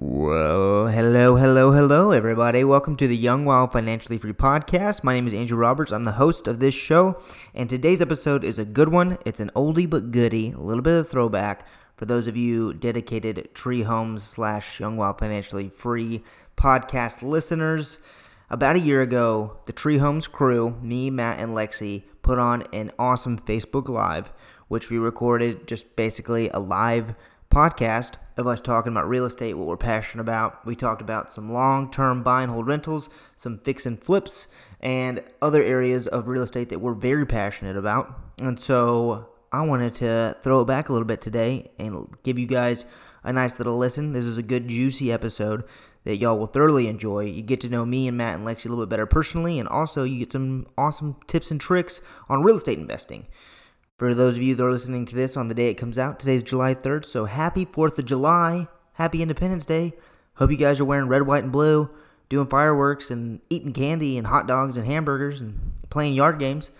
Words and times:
Well, 0.00 0.86
hello, 0.86 1.34
hello, 1.34 1.72
hello, 1.72 2.12
everybody. 2.12 2.62
Welcome 2.62 2.94
to 2.98 3.08
the 3.08 3.16
Young 3.16 3.44
Wild 3.44 3.72
Financially 3.72 4.16
Free 4.16 4.32
podcast. 4.32 5.02
My 5.02 5.12
name 5.12 5.26
is 5.26 5.34
Andrew 5.34 5.58
Roberts. 5.58 5.90
I'm 5.90 6.04
the 6.04 6.12
host 6.12 6.46
of 6.46 6.60
this 6.60 6.76
show, 6.76 7.20
and 7.52 7.68
today's 7.68 8.00
episode 8.00 8.44
is 8.44 8.60
a 8.60 8.64
good 8.64 8.90
one. 8.90 9.18
It's 9.26 9.40
an 9.40 9.50
oldie 9.56 9.90
but 9.90 10.12
goodie, 10.12 10.52
a 10.52 10.60
little 10.60 10.82
bit 10.82 10.94
of 10.94 11.04
a 11.04 11.08
throwback 11.08 11.66
for 11.96 12.04
those 12.04 12.28
of 12.28 12.36
you 12.36 12.74
dedicated 12.74 13.52
Tree 13.54 13.82
Homes 13.82 14.22
slash 14.22 14.78
Young 14.78 14.96
Wild 14.96 15.18
Financially 15.18 15.68
Free 15.68 16.22
podcast 16.56 17.22
listeners. 17.22 17.98
About 18.50 18.76
a 18.76 18.80
year 18.80 19.02
ago, 19.02 19.58
the 19.66 19.72
Tree 19.72 19.98
Homes 19.98 20.28
crew, 20.28 20.78
me, 20.80 21.10
Matt, 21.10 21.40
and 21.40 21.54
Lexi, 21.54 22.04
put 22.22 22.38
on 22.38 22.62
an 22.72 22.92
awesome 23.00 23.36
Facebook 23.36 23.88
Live, 23.88 24.30
which 24.68 24.90
we 24.90 24.98
recorded 24.98 25.66
just 25.66 25.96
basically 25.96 26.50
a 26.50 26.60
live 26.60 27.16
podcast 27.50 28.14
of 28.36 28.46
us 28.46 28.60
talking 28.60 28.92
about 28.92 29.08
real 29.08 29.24
estate, 29.24 29.54
what 29.54 29.66
we're 29.66 29.76
passionate 29.76 30.22
about. 30.22 30.64
We 30.64 30.76
talked 30.76 31.02
about 31.02 31.32
some 31.32 31.52
long 31.52 31.90
term 31.90 32.22
buy 32.22 32.42
and 32.42 32.50
hold 32.50 32.66
rentals, 32.66 33.08
some 33.36 33.58
fix 33.58 33.86
and 33.86 34.02
flips, 34.02 34.46
and 34.80 35.22
other 35.42 35.62
areas 35.62 36.06
of 36.06 36.28
real 36.28 36.42
estate 36.42 36.68
that 36.68 36.80
we're 36.80 36.94
very 36.94 37.26
passionate 37.26 37.76
about. 37.76 38.18
And 38.40 38.60
so 38.60 39.28
I 39.52 39.66
wanted 39.66 39.94
to 39.94 40.36
throw 40.42 40.60
it 40.60 40.66
back 40.66 40.88
a 40.88 40.92
little 40.92 41.06
bit 41.06 41.20
today 41.20 41.70
and 41.78 42.06
give 42.22 42.38
you 42.38 42.46
guys 42.46 42.84
a 43.24 43.32
nice 43.32 43.58
little 43.58 43.76
listen. 43.76 44.12
This 44.12 44.24
is 44.24 44.38
a 44.38 44.42
good, 44.42 44.68
juicy 44.68 45.10
episode 45.10 45.64
that 46.04 46.16
y'all 46.16 46.38
will 46.38 46.46
thoroughly 46.46 46.86
enjoy. 46.86 47.24
You 47.24 47.42
get 47.42 47.60
to 47.62 47.68
know 47.68 47.84
me 47.84 48.06
and 48.08 48.16
Matt 48.16 48.36
and 48.36 48.46
Lexi 48.46 48.66
a 48.66 48.68
little 48.68 48.86
bit 48.86 48.90
better 48.90 49.06
personally, 49.06 49.58
and 49.58 49.68
also 49.68 50.04
you 50.04 50.20
get 50.20 50.32
some 50.32 50.66
awesome 50.76 51.16
tips 51.26 51.50
and 51.50 51.60
tricks 51.60 52.00
on 52.28 52.42
real 52.42 52.56
estate 52.56 52.78
investing. 52.78 53.26
For 53.98 54.14
those 54.14 54.36
of 54.36 54.42
you 54.42 54.54
that 54.54 54.64
are 54.64 54.70
listening 54.70 55.06
to 55.06 55.16
this 55.16 55.36
on 55.36 55.48
the 55.48 55.56
day 55.56 55.70
it 55.70 55.74
comes 55.74 55.98
out, 55.98 56.20
today's 56.20 56.44
July 56.44 56.72
3rd, 56.72 57.04
so 57.04 57.24
happy 57.24 57.66
4th 57.66 57.98
of 57.98 58.04
July. 58.04 58.68
Happy 58.92 59.22
Independence 59.22 59.64
Day. 59.64 59.92
Hope 60.34 60.52
you 60.52 60.56
guys 60.56 60.78
are 60.78 60.84
wearing 60.84 61.08
red, 61.08 61.22
white, 61.22 61.42
and 61.42 61.50
blue, 61.50 61.90
doing 62.28 62.46
fireworks 62.46 63.10
and 63.10 63.40
eating 63.50 63.72
candy 63.72 64.16
and 64.16 64.28
hot 64.28 64.46
dogs 64.46 64.76
and 64.76 64.86
hamburgers 64.86 65.40
and 65.40 65.72
playing 65.90 66.14
yard 66.14 66.38
games. 66.38 66.70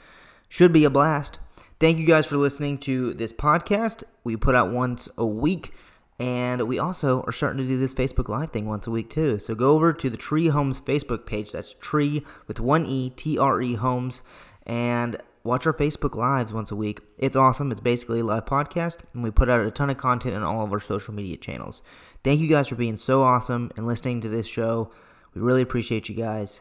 Should 0.48 0.72
be 0.72 0.84
a 0.84 0.90
blast. 0.90 1.40
Thank 1.80 1.98
you 1.98 2.06
guys 2.06 2.28
for 2.28 2.36
listening 2.36 2.78
to 2.78 3.14
this 3.14 3.32
podcast. 3.32 4.04
We 4.22 4.36
put 4.36 4.54
out 4.54 4.70
once 4.70 5.08
a 5.18 5.26
week, 5.26 5.72
and 6.20 6.68
we 6.68 6.78
also 6.78 7.22
are 7.22 7.32
starting 7.32 7.58
to 7.58 7.66
do 7.66 7.80
this 7.80 7.94
Facebook 7.94 8.28
Live 8.28 8.52
thing 8.52 8.66
once 8.66 8.86
a 8.86 8.92
week 8.92 9.10
too. 9.10 9.40
So 9.40 9.56
go 9.56 9.70
over 9.70 9.92
to 9.92 10.08
the 10.08 10.16
Tree 10.16 10.48
Homes 10.48 10.80
Facebook 10.80 11.26
page. 11.26 11.50
That's 11.50 11.74
Tree 11.74 12.24
with 12.46 12.60
one 12.60 12.86
E, 12.86 13.10
T 13.10 13.36
R 13.36 13.60
E 13.60 13.74
Homes, 13.74 14.22
and 14.64 15.20
watch 15.44 15.66
our 15.66 15.72
Facebook 15.72 16.16
Lives 16.16 16.52
once 16.52 16.70
a 16.70 16.76
week. 16.76 17.00
It's 17.16 17.36
awesome. 17.36 17.70
It's 17.70 17.80
basically 17.80 18.20
a 18.20 18.24
live 18.24 18.44
podcast, 18.44 18.98
and 19.14 19.22
we 19.22 19.30
put 19.30 19.48
out 19.48 19.64
a 19.64 19.70
ton 19.70 19.90
of 19.90 19.96
content 19.96 20.34
on 20.34 20.42
all 20.42 20.64
of 20.64 20.72
our 20.72 20.80
social 20.80 21.14
media 21.14 21.36
channels. 21.36 21.82
Thank 22.24 22.40
you 22.40 22.48
guys 22.48 22.68
for 22.68 22.74
being 22.74 22.96
so 22.96 23.22
awesome 23.22 23.70
and 23.76 23.86
listening 23.86 24.20
to 24.22 24.28
this 24.28 24.46
show. 24.46 24.90
We 25.34 25.40
really 25.40 25.62
appreciate 25.62 26.08
you 26.08 26.14
guys. 26.14 26.60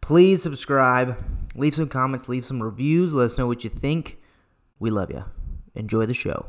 Please 0.00 0.42
subscribe, 0.42 1.24
leave 1.54 1.74
some 1.74 1.88
comments, 1.88 2.28
leave 2.28 2.44
some 2.44 2.62
reviews, 2.62 3.14
let 3.14 3.24
us 3.24 3.38
know 3.38 3.46
what 3.46 3.64
you 3.64 3.70
think. 3.70 4.18
We 4.78 4.90
love 4.90 5.10
you. 5.10 5.24
Enjoy 5.74 6.06
the 6.06 6.14
show. 6.14 6.46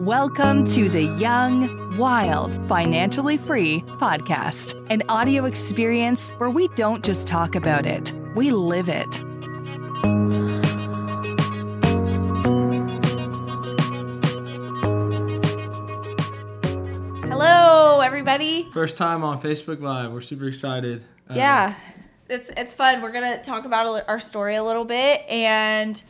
Welcome 0.00 0.64
to 0.64 0.88
the 0.88 1.04
Young, 1.18 1.98
Wild, 1.98 2.56
Financially 2.66 3.36
Free 3.36 3.82
podcast, 3.82 4.74
an 4.90 5.02
audio 5.10 5.44
experience 5.44 6.30
where 6.38 6.48
we 6.48 6.68
don't 6.68 7.04
just 7.04 7.28
talk 7.28 7.54
about 7.54 7.84
it, 7.84 8.14
we 8.34 8.50
live 8.50 8.88
it. 8.88 9.22
Hello, 17.22 18.00
everybody. 18.00 18.68
First 18.72 18.96
time 18.96 19.22
on 19.24 19.40
Facebook 19.40 19.80
Live. 19.80 20.12
We're 20.12 20.20
super 20.20 20.46
excited. 20.48 21.04
Uh, 21.28 21.34
Yeah, 21.34 21.74
it's 22.28 22.50
it's 22.50 22.72
fun. 22.72 23.02
We're 23.02 23.12
gonna 23.12 23.42
talk 23.42 23.64
about 23.64 24.04
our 24.08 24.20
story 24.20 24.56
a 24.56 24.62
little 24.62 24.84
bit 24.84 25.22
and 25.28 26.02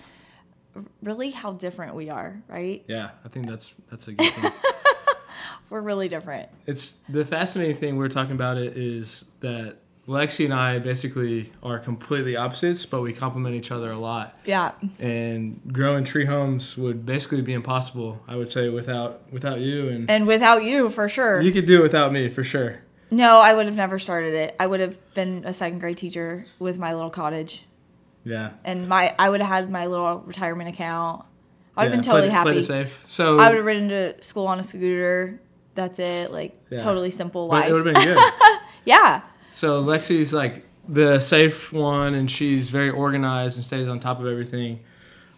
really 1.03 1.31
how 1.31 1.53
different 1.53 1.95
we 1.95 2.11
are. 2.11 2.41
Right? 2.49 2.85
Yeah, 2.89 3.11
I 3.25 3.29
think 3.29 3.49
that's 3.49 3.73
that's 3.91 4.09
a 4.09 4.13
good 4.13 4.33
thing. 4.33 4.53
We're 5.71 5.81
really 5.83 6.09
different. 6.09 6.49
it's 6.67 6.95
the 7.09 7.25
fascinating 7.25 7.77
thing 7.77 7.97
we're 7.97 8.09
talking 8.09 8.33
about 8.33 8.57
it 8.59 8.77
is 8.77 9.25
that 9.39 9.77
Lexi 10.11 10.45
and 10.45 10.53
I 10.53 10.81
basically 10.81 11.53
are 11.63 11.79
completely 11.79 12.35
opposites, 12.37 12.85
but 12.85 13.01
we 13.01 13.13
complement 13.13 13.55
each 13.55 13.71
other 13.71 13.93
a 13.93 13.99
lot. 13.99 14.37
Yeah. 14.45 14.73
And 14.99 15.61
growing 15.73 16.03
tree 16.05 16.25
homes 16.25 16.77
would 16.77 17.07
basically 17.07 17.43
be 17.43 17.53
impossible, 17.53 18.21
I 18.27 18.35
would 18.35 18.51
say, 18.51 18.69
without 18.69 19.21
without 19.33 19.61
you. 19.61 19.89
And 19.89 20.11
And 20.11 20.27
without 20.27 20.65
you, 20.65 20.91
for 20.91 21.09
sure. 21.09 21.41
you 21.41 21.53
could 21.53 21.67
do 21.67 21.79
it 21.79 21.83
without 21.83 22.13
me 22.13 22.29
for 22.29 22.43
sure. 22.43 22.81
no, 23.13 23.39
I 23.41 23.55
would 23.55 23.67
have 23.67 23.77
never 23.77 23.99
started 23.99 24.35
it. 24.35 24.57
I 24.59 24.67
would 24.67 24.81
have 24.81 24.97
been 25.15 25.43
a 25.45 25.53
second 25.55 25.79
grade 25.79 25.97
teacher 25.99 26.45
with 26.59 26.77
my 26.79 26.93
little 26.95 27.11
cottage, 27.11 27.67
Yeah. 28.25 28.51
and 28.65 28.89
my 28.89 29.15
I 29.19 29.31
would 29.31 29.41
have 29.41 29.49
had 29.49 29.71
my 29.71 29.87
little 29.87 30.19
retirement 30.27 30.69
account. 30.71 31.25
I 31.77 31.85
would 31.85 31.93
have 31.93 31.99
been 31.99 32.05
totally 32.05 32.23
played, 32.29 32.33
happy. 32.33 32.51
Played 32.51 32.57
it 32.59 32.65
safe. 32.65 33.05
So 33.07 33.39
I 33.39 33.49
would 33.49 33.57
have 33.59 33.65
ridden 33.65 33.89
to 33.91 34.23
school 34.25 34.47
on 34.49 34.59
a 34.59 34.63
scooter. 34.65 35.41
That's 35.77 35.99
it. 36.01 36.33
Like 36.33 36.53
Yeah. 36.69 36.79
totally 36.83 37.11
simple 37.11 37.47
but 37.49 37.61
life. 37.63 37.71
it 37.71 37.73
would 37.75 37.87
have 37.87 37.95
been 37.95 38.05
good. 38.15 38.33
yeah. 38.85 39.23
So 39.51 39.83
Lexi's 39.83 40.33
like 40.33 40.65
the 40.89 41.21
safe 41.21 41.73
one, 41.73 42.15
and 42.15 42.31
she's 42.31 42.71
very 42.71 42.91
organized 42.91 43.57
and 43.57 43.65
stays 43.65 43.89
on 43.89 44.01
top 44.01 44.21
of 44.21 44.27
everything, 44.27 44.81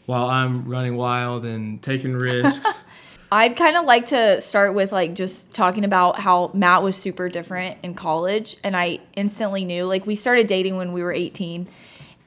while 0.07 0.27
I'm 0.27 0.69
running 0.69 0.97
wild 0.97 1.45
and 1.45 1.83
taking 1.83 2.15
risks. 2.15 2.83
I'd 3.33 3.57
kind 3.57 3.79
of 3.79 3.87
like 3.87 4.09
to 4.09 4.43
start 4.43 4.75
with 4.75 4.93
like 4.93 5.15
just 5.15 5.51
talking 5.53 5.87
about 5.87 6.19
how 6.19 6.51
Matt 6.53 6.83
was 6.83 6.97
super 6.97 7.31
different 7.31 7.79
in 7.83 7.95
college 7.95 8.59
and 8.63 8.77
I 8.77 9.01
instantly 9.17 9.65
knew 9.65 9.87
like 9.87 10.05
we 10.05 10.17
started 10.17 10.47
dating 10.47 10.77
when 10.77 10.93
we 10.93 11.03
were 11.03 11.15
18 11.15 11.67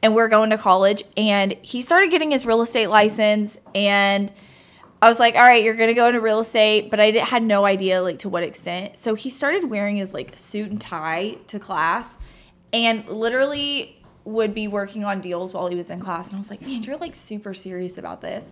and 0.01 0.15
we 0.15 0.21
are 0.23 0.27
going 0.27 0.49
to 0.49 0.57
college 0.57 1.03
and 1.15 1.55
he 1.61 1.83
started 1.83 2.09
getting 2.09 2.31
his 2.31 2.43
real 2.43 2.63
estate 2.63 2.87
license 2.87 3.55
and 3.75 4.31
I 5.05 5.09
was 5.09 5.19
like, 5.19 5.35
"All 5.35 5.41
right, 5.41 5.63
you're 5.63 5.75
going 5.75 5.89
to 5.89 5.93
go 5.93 6.07
into 6.07 6.19
real 6.19 6.39
estate," 6.39 6.89
but 6.89 6.99
I 6.99 7.11
did, 7.11 7.21
had 7.21 7.43
no 7.43 7.63
idea 7.63 8.01
like 8.01 8.17
to 8.19 8.29
what 8.29 8.41
extent. 8.41 8.97
So 8.97 9.13
he 9.13 9.29
started 9.29 9.69
wearing 9.69 9.97
his 9.97 10.15
like 10.15 10.33
suit 10.35 10.71
and 10.71 10.81
tie 10.81 11.37
to 11.47 11.59
class 11.59 12.17
and 12.73 13.07
literally 13.07 14.01
would 14.23 14.55
be 14.55 14.67
working 14.67 15.05
on 15.05 15.21
deals 15.21 15.53
while 15.53 15.67
he 15.67 15.75
was 15.75 15.91
in 15.91 15.99
class 15.99 16.25
and 16.27 16.35
I 16.35 16.39
was 16.39 16.49
like, 16.49 16.61
"Man, 16.63 16.81
you're 16.81 16.97
like 16.97 17.15
super 17.15 17.53
serious 17.53 17.99
about 17.99 18.21
this." 18.21 18.51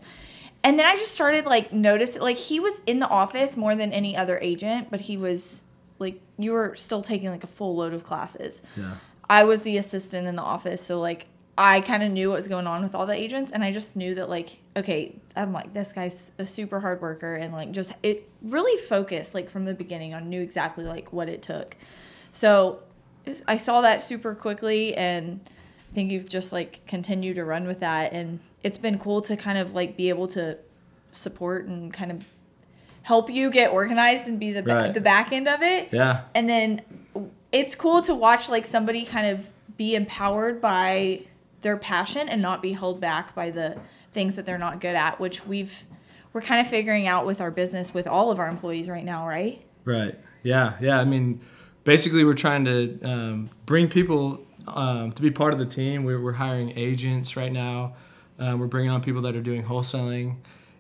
And 0.63 0.78
then 0.78 0.86
I 0.86 0.96
just 0.96 1.13
started 1.13 1.47
like 1.47 1.74
noticing 1.74 2.22
like 2.22 2.38
he 2.38 2.59
was 2.59 2.80
in 2.86 3.00
the 3.00 3.09
office 3.09 3.58
more 3.58 3.74
than 3.74 3.92
any 3.92 4.16
other 4.16 4.38
agent, 4.40 4.92
but 4.92 5.02
he 5.02 5.18
was 5.18 5.63
like 5.97 6.22
you 6.38 6.52
were 6.52 6.75
still 6.75 7.02
taking 7.02 7.30
like 7.30 7.44
a 7.44 7.47
full 7.47 7.75
load 7.75 7.94
of 7.94 8.03
classes. 8.03 8.62
yeah. 8.78 8.97
I 9.28 9.46
was 9.46 9.63
the 9.63 9.78
assistant 9.78 10.28
in 10.28 10.36
the 10.36 10.44
office, 10.44 10.84
so 10.84 11.00
like 11.00 11.25
I 11.58 11.81
kind 11.81 12.02
of 12.02 12.12
knew 12.12 12.30
what 12.30 12.38
was 12.38 12.47
going 12.47 12.66
on 12.66 12.81
with 12.81 12.96
all 12.96 13.06
the 13.06 13.14
agents, 13.14 13.52
and 13.52 13.64
I 13.64 13.72
just 13.72 13.96
knew 13.96 14.16
that 14.16 14.30
like 14.30 14.58
okay, 14.75 15.16
I'm 15.36 15.53
like 15.53 15.74
this 15.74 15.91
guy's 15.91 16.31
a 16.40 16.46
super 16.46 16.80
hard 16.80 17.02
worker, 17.02 17.36
and 17.36 17.53
like 17.53 17.72
just 17.72 17.94
it 18.02 18.28
really 18.41 18.81
focused 18.84 19.34
like 19.34 19.50
from 19.50 19.66
the 19.66 19.74
beginning 19.74 20.13
on 20.13 20.30
knew 20.30 20.42
exactly 20.42 20.84
like 20.86 21.13
what 21.13 21.30
it 21.30 21.42
took. 21.44 21.75
So 22.31 22.80
I 23.47 23.58
saw 23.58 23.81
that 23.81 24.02
super 24.03 24.34
quickly, 24.36 24.96
and 24.96 25.40
I 25.92 25.96
think 25.96 26.12
you've 26.12 26.28
just 26.28 26.52
like 26.52 26.81
continued 26.88 27.36
to 27.36 27.46
run 27.46 27.68
with 27.68 27.80
that, 27.81 28.13
and 28.13 28.40
it's 28.63 28.78
been 28.80 28.97
cool 28.97 29.22
to 29.24 29.38
kind 29.38 29.58
of 29.59 29.74
like 29.75 29.96
be 29.96 30.09
able 30.09 30.28
to 30.30 30.58
support 31.12 31.68
and 31.68 31.94
kind 31.94 32.12
of 32.12 32.24
help 33.03 33.30
you 33.30 33.52
get 33.52 33.69
organized 33.72 34.28
and 34.28 34.40
be 34.40 34.52
the 34.53 34.63
Right. 34.63 34.94
the 34.94 35.02
back 35.02 35.31
end 35.34 35.47
of 35.47 35.62
it 35.62 35.90
Yeah. 35.92 36.22
and 36.34 36.50
then 36.50 36.81
it's 37.52 37.75
cool 37.75 38.02
to 38.03 38.16
watch 38.16 38.47
like 38.50 38.66
somebody 38.66 39.06
kind 39.06 39.28
of 39.28 39.50
be 39.78 39.94
empowered 39.94 40.62
by 40.62 41.22
their 41.63 41.78
passion 41.78 42.29
and 42.29 42.41
not 42.41 42.62
be 42.62 42.74
held 42.74 43.00
back 43.00 43.34
by 43.34 43.50
the 43.50 43.78
things 44.12 44.35
that 44.35 44.46
they're 44.46 44.57
not 44.59 44.79
good 44.79 44.96
at 44.96 45.19
which 45.19 45.46
we've 45.46 45.84
we're 46.34 46.41
kind 46.41 46.62
of 46.62 46.68
figuring 46.68 47.07
out 47.07 47.25
with 47.25 47.41
our 47.41 47.51
business 47.51 47.94
with 47.94 48.07
all 48.07 48.31
of 48.31 48.40
our 48.40 48.47
employees 48.47 48.88
right 48.88 49.06
now 49.06 49.28
right 49.28 49.66
Right. 49.85 50.18
Yeah. 50.44 50.74
Yeah. 50.81 51.00
I 51.00 51.06
mean, 51.06 51.42
basically, 51.83 52.24
we're 52.24 52.33
trying 52.36 52.65
to 52.65 53.00
um, 53.04 53.50
bring 53.65 53.88
people 53.88 54.45
um, 54.68 55.12
to 55.12 55.21
be 55.21 55.31
part 55.31 55.54
of 55.54 55.60
the 55.60 55.65
team. 55.65 56.04
We're, 56.04 56.21
we're 56.21 56.33
hiring 56.33 56.77
agents 56.77 57.36
right 57.36 57.51
now. 57.51 57.95
Um, 58.39 58.59
we're 58.59 58.68
bringing 58.68 58.92
on 58.92 59.01
people 59.01 59.21
that 59.24 59.36
are 59.36 59.42
doing 59.42 59.63
wholesaling. 59.63 60.38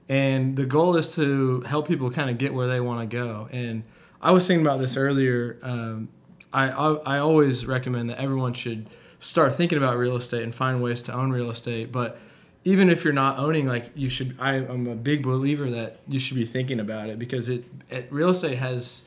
And 0.09 0.55
the 0.55 0.65
goal 0.65 0.95
is 0.95 1.13
to 1.15 1.61
help 1.61 1.87
people 1.87 2.11
kind 2.11 2.29
of 2.29 2.37
get 2.37 2.53
where 2.53 2.67
they 2.67 2.79
want 2.79 3.09
to 3.09 3.15
go. 3.15 3.47
And 3.51 3.83
I 4.21 4.31
was 4.31 4.47
thinking 4.47 4.65
about 4.65 4.79
this 4.79 4.97
earlier. 4.97 5.59
Um, 5.61 6.09
I, 6.51 6.69
I, 6.69 6.93
I 6.93 7.17
always 7.19 7.65
recommend 7.65 8.09
that 8.09 8.19
everyone 8.19 8.53
should 8.53 8.89
start 9.23 9.55
thinking 9.55 9.77
about 9.77 9.97
real 9.97 10.15
estate 10.15 10.43
and 10.43 10.53
find 10.53 10.81
ways 10.83 11.01
to 11.03 11.13
own 11.13 11.31
real 11.31 11.49
estate. 11.49 11.91
But 11.91 12.19
even 12.65 12.89
if 12.89 13.03
you're 13.03 13.13
not 13.13 13.39
owning, 13.39 13.65
like 13.67 13.89
you 13.95 14.09
should, 14.09 14.35
I, 14.39 14.55
I'm 14.55 14.87
a 14.87 14.95
big 14.95 15.23
believer 15.23 15.69
that 15.71 15.97
you 16.07 16.19
should 16.19 16.35
be 16.37 16.45
thinking 16.45 16.79
about 16.79 17.09
it 17.09 17.17
because 17.19 17.49
it, 17.49 17.63
it 17.89 18.07
real 18.11 18.29
estate 18.29 18.57
has 18.57 19.01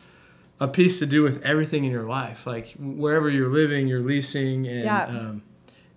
a 0.60 0.66
piece 0.68 0.98
to 1.00 1.06
do 1.06 1.22
with 1.22 1.42
everything 1.42 1.84
in 1.84 1.90
your 1.90 2.04
life. 2.08 2.46
Like 2.46 2.74
wherever 2.78 3.28
you're 3.30 3.48
living, 3.48 3.86
you're 3.88 4.00
leasing, 4.00 4.66
and 4.66 4.84
Yeah. 4.84 5.04
um, 5.04 5.42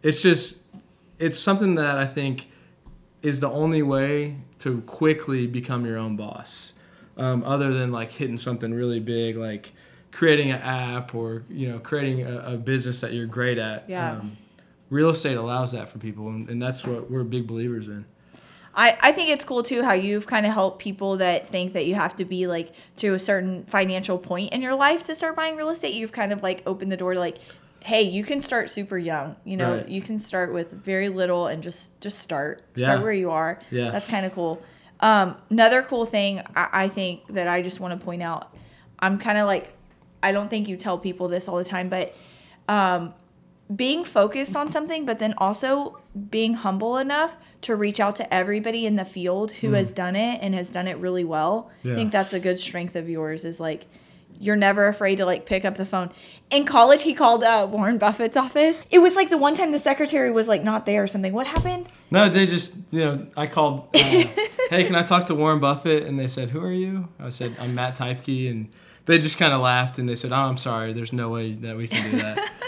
it's 0.04 0.22
just 0.22 0.64
it's 1.18 1.38
something 1.38 1.76
that 1.76 1.98
I 1.98 2.08
think 2.08 2.48
is 3.22 3.40
the 3.42 3.50
only 3.50 3.82
way 3.84 4.38
to 4.60 4.82
quickly 4.82 5.48
become 5.48 5.86
your 5.86 5.98
own 5.98 6.16
boss. 6.16 6.74
um, 7.18 7.44
other 7.44 7.74
than 7.74 7.92
like 7.92 8.12
hitting 8.14 8.38
something 8.38 8.74
really 8.74 9.02
big, 9.02 9.36
like 9.36 9.74
creating 10.12 10.52
an 10.52 10.62
app 10.62 11.14
or 11.16 11.44
you 11.50 11.70
know 11.70 11.80
creating 11.80 12.26
a, 12.26 12.54
a 12.54 12.58
business 12.58 13.02
that 13.02 13.14
you're 13.14 13.26
great 13.28 13.58
at. 13.58 13.90
Yeah. 13.90 14.14
Um, 14.14 14.38
real 14.90 15.10
estate 15.10 15.36
allows 15.38 15.72
that 15.74 15.90
for 15.90 16.00
people, 16.00 16.30
and, 16.30 16.50
and 16.50 16.62
that's 16.62 16.84
what 16.86 17.10
we're 17.12 17.24
big 17.24 17.48
believers 17.48 17.88
in. 17.88 18.06
I, 18.76 18.98
I 19.02 19.12
think 19.12 19.30
it's 19.30 19.44
cool 19.44 19.64
too 19.64 19.84
how 19.84 19.94
you've 19.94 20.28
kind 20.28 20.46
of 20.46 20.54
helped 20.54 20.80
people 20.80 21.18
that 21.18 21.48
think 21.50 21.74
that 21.74 21.86
you 21.86 21.96
have 21.96 22.16
to 22.18 22.26
be 22.26 22.48
like 22.48 22.72
to 22.98 23.14
a 23.16 23.20
certain 23.20 23.66
financial 23.66 24.18
point 24.18 24.54
in 24.54 24.62
your 24.62 24.76
life 24.76 25.04
to 25.08 25.16
start 25.16 25.36
buying 25.36 25.56
real 25.58 25.70
estate. 25.70 25.94
You've 25.96 26.12
kind 26.12 26.32
of 26.32 26.44
like 26.44 26.62
opened 26.66 26.92
the 26.92 26.98
door 26.98 27.14
to 27.16 27.20
like, 27.20 27.38
hey, 27.84 28.04
you 28.04 28.24
can 28.24 28.42
start 28.42 28.70
super 28.70 28.98
young. 28.98 29.36
You 29.44 29.58
know, 29.58 29.76
Right. 29.78 29.90
you 29.90 30.02
can 30.02 30.18
start 30.18 30.54
with 30.54 30.72
very 30.72 31.10
little 31.10 31.48
and 31.48 31.64
just 31.64 32.00
just 32.00 32.20
start. 32.20 32.62
Yeah. 32.76 32.86
Start 32.86 33.02
where 33.04 33.12
you 33.12 33.32
are. 33.32 33.60
Yeah. 33.72 33.90
That's 33.92 34.08
kind 34.08 34.26
of 34.26 34.34
cool. 34.34 34.62
Um, 35.02 35.36
another 35.50 35.82
cool 35.84 36.06
thing 36.06 36.42
I, 36.56 36.70
I 36.84 36.90
think 36.90 37.26
that 37.34 37.48
I 37.48 37.62
just 37.62 37.80
want 37.80 38.00
to 38.00 38.06
point 38.06 38.22
out, 38.22 38.56
I'm 39.00 39.18
kind 39.18 39.38
of 39.40 39.48
like, 39.48 39.74
I 40.22 40.32
don't 40.32 40.50
think 40.50 40.68
you 40.68 40.78
tell 40.78 40.98
people 40.98 41.28
this 41.28 41.48
all 41.48 41.58
the 41.58 41.66
time, 41.66 41.90
but 41.90 42.16
um, 42.68 43.14
being 43.76 44.04
focused 44.04 44.56
on 44.56 44.70
something, 44.70 45.06
but 45.06 45.20
then 45.20 45.34
also 45.38 46.00
being 46.30 46.56
humble 46.56 46.98
enough 46.98 47.36
to 47.62 47.76
reach 47.76 48.00
out 48.00 48.16
to 48.16 48.34
everybody 48.34 48.86
in 48.86 48.96
the 48.96 49.06
field 49.06 49.52
who 49.52 49.74
has 49.74 49.92
done 49.92 50.16
it 50.16 50.40
and 50.42 50.56
has 50.56 50.70
done 50.70 50.88
it 50.88 50.98
really 50.98 51.24
well. 51.24 51.70
I 51.86 51.96
think 51.96 52.12
that's 52.12 52.34
a 52.34 52.40
good 52.40 52.60
strength 52.60 52.96
of 52.96 53.10
yours 53.10 53.44
is 53.44 53.60
like 53.60 53.86
you're 54.40 54.56
never 54.56 54.88
afraid 54.88 55.18
to 55.18 55.26
like 55.26 55.46
pick 55.46 55.66
up 55.66 55.76
the 55.76 55.86
phone. 55.86 56.10
In 56.50 56.66
college, 56.66 57.04
he 57.04 57.14
called 57.14 57.44
uh, 57.44 57.68
Warren 57.70 57.98
Buffett's 57.98 58.38
office. 58.38 58.82
It 58.90 59.00
was 59.00 59.16
like 59.16 59.30
the 59.30 59.38
one 59.38 59.54
time 59.54 59.72
the 59.72 59.80
secretary 59.80 60.32
was 60.32 60.48
like 60.48 60.64
not 60.64 60.86
there 60.86 61.04
or 61.04 61.08
something. 61.08 61.34
What 61.34 61.46
happened? 61.46 61.90
No, 62.10 62.30
they 62.30 62.46
just, 62.46 62.76
you 62.92 63.02
know, 63.02 63.28
I 63.36 63.48
called, 63.48 63.90
uh, 63.94 64.00
hey, 64.70 64.86
can 64.86 64.96
I 64.96 65.04
talk 65.04 65.26
to 65.28 65.36
Warren 65.36 65.60
Buffett? 65.60 66.04
And 66.04 66.18
they 66.18 66.30
said, 66.30 66.50
who 66.50 66.64
are 66.64 66.72
you? 66.72 67.10
I 67.20 67.30
said, 67.30 67.56
I'm 67.60 67.76
Matt 67.76 67.98
Teifke. 67.98 68.50
And 68.50 68.70
they 69.06 69.18
just 69.18 69.38
kind 69.38 69.54
of 69.54 69.62
laughed 69.62 70.00
and 70.00 70.08
they 70.08 70.16
said, 70.16 70.32
oh, 70.32 70.36
I'm 70.36 70.58
sorry. 70.58 70.94
There's 70.94 71.14
no 71.14 71.30
way 71.30 71.54
that 71.54 71.76
we 71.78 71.88
can 71.88 72.12
do 72.12 72.18
that. 72.22 72.52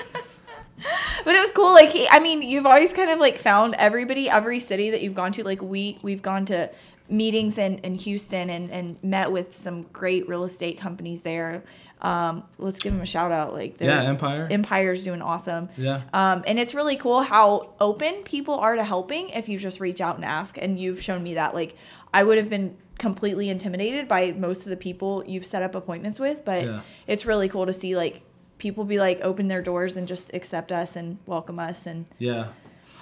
But 1.23 1.35
it 1.35 1.39
was 1.39 1.51
cool. 1.51 1.73
Like 1.73 1.91
I 2.09 2.19
mean, 2.19 2.41
you've 2.41 2.65
always 2.65 2.93
kind 2.93 3.11
of 3.11 3.19
like 3.19 3.37
found 3.37 3.75
everybody, 3.75 4.29
every 4.29 4.59
city 4.59 4.89
that 4.91 5.01
you've 5.01 5.15
gone 5.15 5.31
to. 5.33 5.43
Like 5.43 5.61
we, 5.61 5.99
we've 6.01 6.21
gone 6.21 6.45
to 6.47 6.69
meetings 7.09 7.57
in, 7.57 7.77
in 7.79 7.95
Houston 7.95 8.49
and, 8.49 8.71
and 8.71 8.97
met 9.03 9.31
with 9.31 9.55
some 9.55 9.83
great 9.93 10.27
real 10.27 10.43
estate 10.43 10.79
companies 10.79 11.21
there. 11.21 11.63
Um, 12.01 12.43
let's 12.57 12.79
give 12.79 12.91
them 12.93 13.01
a 13.01 13.05
shout 13.05 13.31
out. 13.31 13.53
Like 13.53 13.79
Yeah, 13.79 14.01
Empire. 14.03 14.47
Empire's 14.49 15.01
doing 15.03 15.21
awesome. 15.21 15.69
Yeah. 15.77 16.01
Um, 16.13 16.43
and 16.47 16.59
it's 16.59 16.73
really 16.73 16.95
cool 16.97 17.21
how 17.21 17.73
open 17.79 18.23
people 18.23 18.55
are 18.55 18.75
to 18.75 18.83
helping 18.83 19.29
if 19.29 19.47
you 19.47 19.57
just 19.59 19.79
reach 19.79 20.01
out 20.01 20.15
and 20.15 20.25
ask. 20.25 20.57
And 20.57 20.79
you've 20.79 21.01
shown 21.01 21.21
me 21.21 21.35
that. 21.35 21.53
Like 21.53 21.75
I 22.13 22.23
would 22.23 22.37
have 22.37 22.49
been 22.49 22.75
completely 22.97 23.49
intimidated 23.49 24.07
by 24.07 24.31
most 24.31 24.59
of 24.63 24.69
the 24.69 24.77
people 24.77 25.23
you've 25.27 25.45
set 25.45 25.63
up 25.63 25.75
appointments 25.75 26.19
with, 26.19 26.43
but 26.45 26.63
Yeah. 26.63 26.81
it's 27.07 27.25
really 27.25 27.49
cool 27.49 27.65
to 27.65 27.73
see 27.73 27.95
like 27.95 28.21
people 28.57 28.83
be 28.83 28.99
like 28.99 29.19
open 29.21 29.47
their 29.47 29.61
doors 29.61 29.95
and 29.97 30.07
just 30.07 30.31
accept 30.33 30.71
us 30.71 30.95
and 30.95 31.17
welcome 31.25 31.57
us 31.59 31.85
and 31.87 32.05
Yeah, 32.19 32.47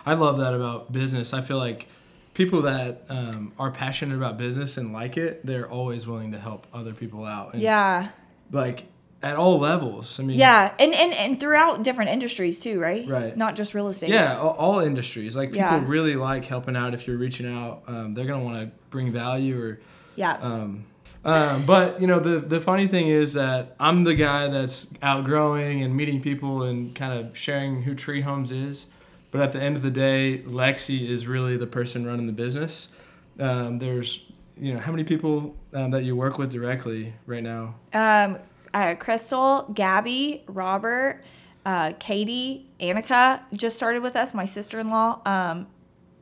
I 0.06 0.13
love 0.13 0.38
that 0.38 0.54
about 0.54 0.92
business. 0.94 1.34
I 1.34 1.42
feel 1.42 1.57
like 1.57 1.88
people 2.34 2.62
that 2.62 3.04
um, 3.10 3.51
are 3.60 3.72
passionate 3.72 4.16
about 4.16 4.38
business 4.38 4.78
and 4.78 4.94
like 4.94 5.18
it, 5.18 5.46
they're 5.46 5.69
always 5.69 6.07
willing 6.07 6.31
to 6.31 6.40
help 6.40 6.66
other 6.74 6.94
people 6.94 7.25
out. 7.25 7.54
And 7.54 7.62
yeah 7.62 8.10
like 8.51 8.86
at 9.22 9.36
all 9.36 9.60
levels. 9.60 10.19
I 10.19 10.24
mean, 10.24 10.38
yeah 10.40 10.74
and, 10.80 10.94
and 10.94 11.13
and 11.13 11.40
throughout 11.40 11.84
different 11.84 12.10
industries 12.12 12.57
too 12.60 12.80
right 12.80 13.07
Right. 13.07 13.36
not 13.36 13.56
just 13.56 13.74
real 13.74 13.90
estate 13.90 14.10
Yeah, 14.10 14.38
all, 14.40 14.51
all 14.51 14.80
industries. 14.80 15.36
Like 15.36 15.50
people 15.50 15.60
Yeah. 15.62 15.84
really 15.86 16.16
like 16.16 16.46
helping 16.46 16.75
out. 16.78 16.94
If 16.94 17.06
you're 17.07 17.18
reaching 17.18 17.46
out, 17.46 17.84
um, 17.88 18.13
they're 18.13 18.25
gonna 18.25 18.44
want 18.44 18.62
to 18.62 18.72
bring 18.90 19.12
value 19.12 19.62
or. 19.62 19.80
yeah 20.16 20.38
Um, 20.42 20.86
um, 21.25 21.66
but 21.66 22.00
you 22.00 22.07
know 22.07 22.19
the 22.22 22.40
the 22.40 22.62
funny 22.62 22.88
thing 22.88 23.07
is 23.10 23.34
that 23.34 23.75
I'm 23.78 24.06
the 24.06 24.16
guy 24.16 24.48
that's 24.48 24.88
outgrowing 25.01 25.84
and 25.84 25.94
meeting 25.94 26.22
people 26.22 26.63
and 26.63 26.96
kind 26.96 27.19
of 27.19 27.38
sharing 27.38 27.81
who 27.84 27.94
Tree 27.96 28.22
Homes 28.22 28.51
is. 28.51 28.86
But 29.31 29.42
at 29.42 29.51
the 29.51 29.62
end 29.62 29.75
of 29.75 29.84
the 29.84 29.92
day, 29.92 30.44
Lexi 30.48 31.07
is 31.10 31.28
really 31.28 31.57
the 31.57 31.68
person 31.68 32.07
running 32.07 32.25
the 32.25 32.31
business. 32.34 32.88
Um, 33.38 33.80
there's 33.80 34.25
you 34.57 34.74
know 34.74 34.80
how 34.80 34.92
many 34.92 35.04
people 35.04 35.56
um, 35.74 35.92
that 35.92 36.04
you 36.04 36.16
work 36.16 36.38
with 36.38 36.51
directly 36.51 37.13
right 37.25 37.44
now? 37.44 37.75
um 37.94 38.38
uh, 38.74 38.94
crystal 38.95 39.69
gabby 39.74 40.44
robert 40.48 41.21
uh, 41.66 41.92
katie 42.00 42.68
annika 42.80 43.39
just 43.54 43.75
started 43.75 44.04
with 44.04 44.16
us 44.16 44.33
my 44.33 44.45
sister-in-law 44.45 45.19
um 45.25 45.66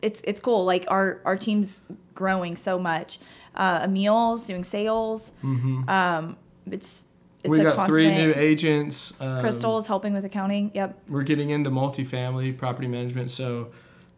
it's 0.01 0.21
it's 0.23 0.39
cool 0.39 0.63
like 0.63 0.85
our 0.87 1.19
our 1.25 1.35
team's 1.35 1.81
growing 2.13 2.55
so 2.55 2.79
much 2.79 3.19
uh 3.55 3.81
emil's 3.83 4.45
doing 4.45 4.63
sales 4.63 5.31
um 5.43 6.37
it's 6.71 7.03
it's 7.43 7.49
we 7.51 7.57
got 7.59 7.75
constant 7.75 7.87
three 7.87 8.09
new 8.15 8.33
agents. 8.35 9.13
Um, 9.19 9.39
crystal 9.41 9.77
is 9.77 9.85
helping 9.87 10.13
with 10.13 10.25
accounting 10.25 10.71
yep 10.73 10.97
we're 11.09 11.23
getting 11.23 11.49
into 11.51 11.69
multifamily 11.69 12.57
property 12.57 12.87
management. 12.87 13.29
So 13.29 13.71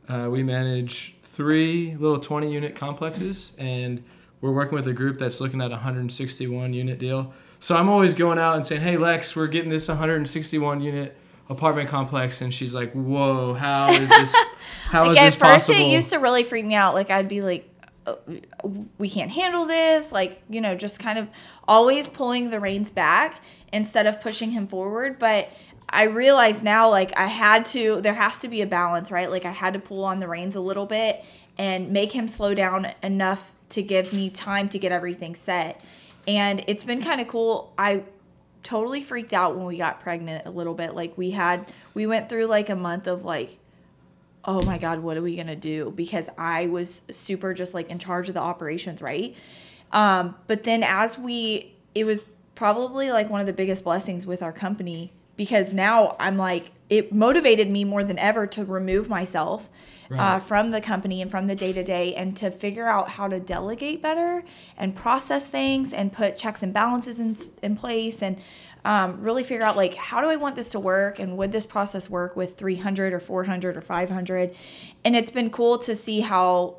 uh, 0.08 0.28
we 0.32 0.42
manage 0.44 1.16
three 1.24 1.96
little 2.00 2.20
20 2.20 2.52
unit 2.52 2.76
complexes, 2.76 3.52
and 3.58 4.04
we're 4.42 4.52
working 4.52 4.76
with 4.76 4.88
a 4.88 4.94
group 4.94 5.20
that's 5.20 5.40
looking 5.40 5.62
at 5.62 5.68
a 5.68 5.76
161 5.76 6.74
unit 6.74 7.00
deal. 7.00 7.34
So 7.60 7.76
I'm 7.76 7.90
always 7.90 8.14
going 8.14 8.40
out 8.40 8.56
and 8.56 8.66
saying, 8.66 8.82
"Hey 8.82 8.98
Lex, 8.98 9.36
we're 9.36 9.48
getting 9.48 9.70
this 9.70 9.88
161 9.88 10.82
unit 10.82 11.18
apartment 11.50 11.90
complex," 11.90 12.42
and 12.42 12.54
she's 12.54 12.74
like, 12.74 12.94
"Whoa, 12.94 13.54
how 13.54 13.92
is 13.92 14.08
this? 14.08 14.36
How 14.86 15.04
is 15.04 15.10
like 15.10 15.20
at 15.20 15.26
this 15.26 15.36
first 15.36 15.70
it 15.70 15.92
used 15.92 16.10
to 16.10 16.18
really 16.18 16.44
freak 16.44 16.66
me 16.66 16.76
out. 16.76 16.94
Like 16.94 17.10
i'd 17.12 17.28
be 17.28 17.42
like 17.42 17.70
"Uh, 18.06 18.16
we 18.98 19.10
can't 19.10 19.32
handle 19.32 19.66
this. 19.66 20.12
Like 20.12 20.42
you 20.50 20.62
know 20.62 20.76
just 20.76 21.00
kind 21.00 21.20
of 21.20 21.28
always 21.68 22.08
pulling 22.08 22.50
the 22.50 22.60
reins 22.60 22.90
back 22.90 23.42
instead 23.74 24.08
of 24.08 24.22
pushing 24.22 24.52
him 24.52 24.68
forward. 24.68 25.20
But 25.20 25.50
i 25.92 26.04
realize 26.04 26.62
now 26.62 26.88
like 26.88 27.18
i 27.18 27.26
had 27.26 27.66
to 27.66 28.00
there 28.02 28.14
has 28.14 28.38
to 28.38 28.48
be 28.48 28.62
a 28.62 28.68
balance 28.68 29.10
right? 29.10 29.32
Like 29.32 29.46
i 29.46 29.52
had 29.52 29.74
to 29.74 29.80
pull 29.80 30.04
on 30.04 30.20
the 30.20 30.28
reins 30.28 30.56
a 30.56 30.62
little 30.62 30.86
bit 30.86 31.24
and 31.58 31.92
make 31.92 32.12
him 32.12 32.28
slow 32.28 32.54
down 32.54 32.94
enough 33.02 33.54
to 33.70 33.82
give 33.82 34.14
me 34.14 34.30
time 34.30 34.70
to 34.70 34.80
get 34.80 34.92
everything 34.92 35.36
set. 35.36 35.82
And 36.28 36.64
it's 36.68 36.84
been 36.84 37.04
kind 37.04 37.22
of 37.22 37.28
cool. 37.28 37.74
I 37.78 38.04
totally 38.64 39.02
freaked 39.02 39.34
out 39.34 39.56
when 39.56 39.66
we 39.66 39.78
got 39.78 40.02
pregnant 40.02 40.46
a 40.46 40.52
little 40.52 40.74
bit. 40.74 40.96
Like 40.96 41.18
we 41.18 41.32
had 41.32 41.72
we 41.94 42.06
went 42.06 42.30
through 42.30 42.46
like 42.46 42.70
a 42.70 42.76
month 42.76 43.08
of 43.08 43.24
like 43.24 43.58
oh 44.46 44.62
my 44.64 44.78
god 44.78 45.00
what 45.00 45.18
are 45.18 45.22
we 45.22 45.36
gonna 45.36 45.56
do? 45.56 45.92
Because 45.96 46.30
i 46.38 46.68
was 46.68 47.02
super 47.12 47.54
just 47.54 47.74
like 47.74 47.90
in 47.90 48.00
charge 48.00 48.28
of 48.28 48.34
the 48.34 48.42
operations 48.42 49.02
right? 49.02 49.36
Um, 49.92 50.36
but 50.48 50.64
then 50.64 50.84
as 50.84 51.18
we 51.18 51.74
it 51.96 52.04
was 52.06 52.26
probably 52.56 53.12
like 53.12 53.30
one 53.30 53.40
of 53.40 53.48
the 53.48 53.54
biggest 53.54 53.84
blessings 53.84 54.26
with 54.26 54.44
our 54.44 54.52
company 54.52 55.14
because 55.38 55.72
now 55.72 56.18
i'm 56.20 56.38
like 56.38 56.72
it 56.90 57.14
motivated 57.14 57.70
me 57.70 57.84
more 57.84 58.04
than 58.04 58.18
ever 58.18 58.48
to 58.48 58.66
remove 58.66 59.10
myself 59.10 59.70
uh, 60.12 60.40
from 60.40 60.72
the 60.72 60.82
company 60.82 61.22
and 61.22 61.30
from 61.30 61.46
the 61.46 61.56
day 61.56 61.72
to 61.72 61.84
day 61.84 62.16
and 62.16 62.36
to 62.36 62.50
figure 62.50 62.88
out 62.88 63.10
how 63.10 63.28
to 63.28 63.40
delegate 63.40 64.02
better 64.02 64.44
and 64.78 64.96
process 64.96 65.46
things 65.46 65.94
and 65.94 66.12
put 66.12 66.36
checks 66.36 66.64
and 66.64 66.74
balances 66.74 67.20
in, 67.20 67.38
in 67.62 67.76
place 67.76 68.24
and 68.24 68.42
um, 68.86 69.22
really 69.22 69.44
figure 69.44 69.64
out 69.64 69.76
like 69.76 69.94
how 69.94 70.22
do 70.22 70.28
I 70.28 70.36
want 70.36 70.56
this 70.56 70.70
to 70.70 70.80
work 70.80 71.20
and 71.20 71.38
would 71.38 71.52
this 71.52 71.66
process 71.66 72.10
work 72.10 72.36
with 72.36 72.58
300 72.58 73.14
or 73.14 73.20
400 73.20 73.78
or 73.78 73.82
500 73.82 74.56
and 75.04 75.16
it's 75.16 75.32
been 75.32 75.52
cool 75.52 75.78
to 75.80 75.96
see 75.96 76.22
how 76.22 76.78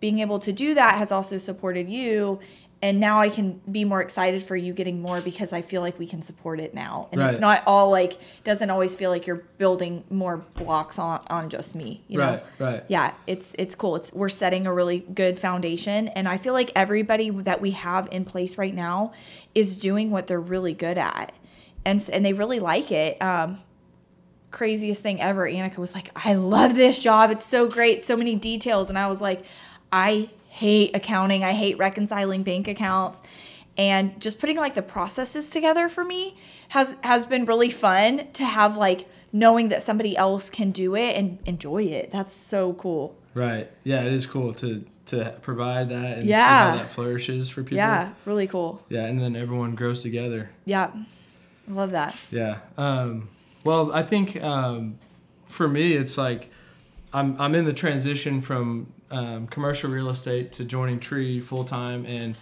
being 0.00 0.20
able 0.20 0.38
to 0.38 0.52
do 0.52 0.74
that 0.74 0.96
has 0.96 1.10
also 1.10 1.38
supported 1.38 1.88
you 1.88 2.38
and 2.84 3.00
now 3.00 3.18
I 3.18 3.30
can 3.30 3.62
be 3.72 3.82
more 3.82 4.02
excited 4.02 4.44
for 4.44 4.54
you 4.54 4.74
getting 4.74 5.00
more 5.00 5.22
because 5.22 5.54
I 5.54 5.62
feel 5.62 5.80
like 5.80 5.98
we 5.98 6.06
can 6.06 6.20
support 6.20 6.60
it 6.60 6.74
now. 6.74 7.08
And 7.12 7.22
it's 7.22 7.40
not 7.40 7.62
all 7.66 7.90
like 7.90 8.18
doesn't 8.44 8.68
always 8.68 8.94
feel 8.94 9.08
like 9.08 9.26
you're 9.26 9.42
building 9.56 10.04
more 10.10 10.36
blocks 10.36 10.98
on 10.98 11.24
on 11.28 11.48
just 11.48 11.74
me 11.74 12.04
you 12.08 12.18
know? 12.18 12.42
Right, 12.58 12.72
right. 12.72 12.84
yeah 12.88 13.14
it's 13.26 13.52
it's 13.58 13.74
cool. 13.74 13.96
It's 13.96 14.12
we're 14.12 14.28
setting 14.28 14.66
a 14.66 14.72
really 14.74 14.98
good 15.00 15.38
foundation. 15.40 16.08
And 16.08 16.28
i 16.28 16.36
feel 16.36 16.52
like 16.52 16.72
everybody 16.76 17.30
that 17.30 17.62
we 17.62 17.70
have 17.70 18.06
in 18.12 18.26
place 18.26 18.58
right 18.58 18.74
now 18.74 19.14
is 19.54 19.76
doing 19.76 20.10
what 20.10 20.26
they're 20.26 20.38
really 20.38 20.74
good 20.74 20.98
at. 20.98 21.32
And 21.86 22.06
and 22.12 22.22
they 22.22 22.34
really 22.34 22.60
like 22.60 22.92
it. 22.92 23.16
Um 23.22 23.60
craziest 24.50 25.02
thing 25.02 25.20
ever 25.22 25.48
annika 25.48 25.78
was 25.78 25.94
like 25.94 26.10
i 26.14 26.34
love 26.34 26.74
this 26.74 27.00
job. 27.00 27.30
It's 27.30 27.46
so 27.46 27.66
great. 27.66 28.04
So 28.04 28.14
many 28.14 28.34
details. 28.34 28.90
And 28.90 28.98
i 28.98 29.06
was 29.06 29.22
like 29.22 29.42
i 29.90 30.28
hate 30.62 30.94
accounting 30.94 31.42
i 31.42 31.52
hate 31.52 31.76
reconciling 31.78 32.42
bank 32.44 32.68
accounts 32.68 33.20
and 33.76 34.20
just 34.20 34.38
putting 34.38 34.56
like 34.56 34.74
the 34.74 34.82
processes 34.82 35.50
together 35.50 35.88
for 35.88 36.04
me 36.04 36.36
has 36.68 36.94
has 37.02 37.26
been 37.26 37.44
really 37.44 37.70
fun 37.70 38.26
to 38.32 38.44
have 38.44 38.76
like 38.76 39.08
knowing 39.32 39.68
that 39.68 39.82
somebody 39.82 40.16
else 40.16 40.48
can 40.48 40.70
do 40.70 40.94
it 40.94 41.16
and 41.16 41.38
enjoy 41.46 41.82
it 41.82 42.10
that's 42.12 42.34
so 42.34 42.72
cool 42.74 43.14
Right. 43.36 43.68
Yeah, 43.82 44.02
it 44.04 44.12
is 44.12 44.26
cool 44.26 44.54
to 44.62 44.84
to 45.06 45.34
provide 45.42 45.88
that 45.88 46.18
and 46.18 46.26
see 46.26 46.30
Yeah. 46.30 46.70
how 46.70 46.76
that 46.76 46.90
flourishes 46.92 47.50
for 47.50 47.62
people. 47.64 47.78
yeah 47.78 48.10
really 48.24 48.46
cool 48.46 48.80
Yeah, 48.88 49.06
and 49.06 49.20
then 49.20 49.34
everyone 49.34 49.74
grows 49.74 50.02
together. 50.02 50.50
yeah 50.64 50.90
I 51.68 51.72
love 51.72 51.90
that 51.90 52.14
Yeah. 52.30 52.58
Um, 52.78 53.28
well, 53.64 53.92
I 53.92 54.02
think 54.04 54.40
um, 54.40 54.98
for 55.46 55.66
me, 55.66 55.94
it's 55.94 56.16
like 56.16 56.48
I'm 57.12 57.34
I'm 57.40 57.54
in 57.56 57.64
the 57.64 57.72
transition 57.72 58.40
from 58.40 58.86
um, 59.10 59.46
commercial 59.46 59.90
real 59.90 60.08
estate 60.10 60.52
to 60.52 60.64
joining 60.64 61.00
Tree 61.00 61.40
full 61.40 61.64
time, 61.64 62.04
and 62.06 62.36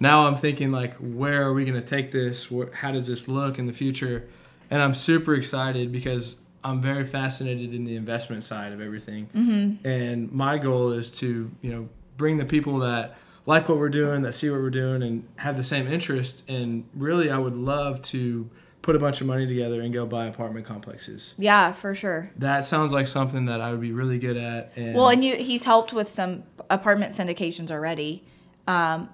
now 0.00 0.26
I'm 0.26 0.36
thinking 0.36 0.72
like, 0.72 0.94
where 0.96 1.42
are 1.42 1.52
we 1.52 1.64
going 1.64 1.80
to 1.80 1.86
take 1.86 2.12
this? 2.12 2.46
Wh- 2.46 2.72
How 2.72 2.92
does 2.92 3.06
this 3.06 3.28
look 3.28 3.58
in 3.58 3.66
the 3.66 3.72
future? 3.72 4.28
And 4.70 4.82
I'm 4.82 4.94
super 4.94 5.34
excited 5.34 5.92
because 5.92 6.36
I'm 6.64 6.82
very 6.82 7.06
fascinated 7.06 7.72
in 7.72 7.84
the 7.84 7.96
investment 7.96 8.44
side 8.44 8.72
of 8.72 8.80
everything. 8.80 9.28
Mm-hmm. 9.34 9.86
And 9.88 10.32
my 10.32 10.58
goal 10.58 10.92
is 10.92 11.10
to 11.12 11.50
you 11.62 11.70
know 11.70 11.88
bring 12.16 12.36
the 12.36 12.44
people 12.44 12.78
that 12.80 13.16
like 13.46 13.68
what 13.68 13.78
we're 13.78 13.88
doing, 13.88 14.22
that 14.22 14.34
see 14.34 14.50
what 14.50 14.60
we're 14.60 14.68
doing, 14.70 15.02
and 15.02 15.26
have 15.36 15.56
the 15.56 15.64
same 15.64 15.86
interest. 15.86 16.42
And 16.48 16.84
really, 16.94 17.30
I 17.30 17.38
would 17.38 17.56
love 17.56 18.02
to 18.02 18.50
put 18.88 18.96
a 18.96 18.98
bunch 18.98 19.20
of 19.20 19.26
money 19.26 19.46
together 19.46 19.82
and 19.82 19.92
go 19.92 20.06
buy 20.06 20.24
apartment 20.24 20.64
complexes. 20.64 21.34
Yeah, 21.36 21.72
for 21.74 21.94
sure. 21.94 22.30
That 22.38 22.64
sounds 22.64 22.90
like 22.90 23.06
something 23.06 23.44
that 23.44 23.60
I 23.60 23.70
would 23.70 23.82
be 23.82 23.92
really 23.92 24.18
good 24.18 24.38
at. 24.38 24.72
And 24.76 24.94
Well, 24.94 25.10
and 25.10 25.22
you 25.22 25.36
he's 25.36 25.64
helped 25.64 25.92
with 25.92 26.08
some 26.08 26.44
apartment 26.70 27.14
syndications 27.14 27.70
already. 27.70 28.24
Um, 28.66 29.10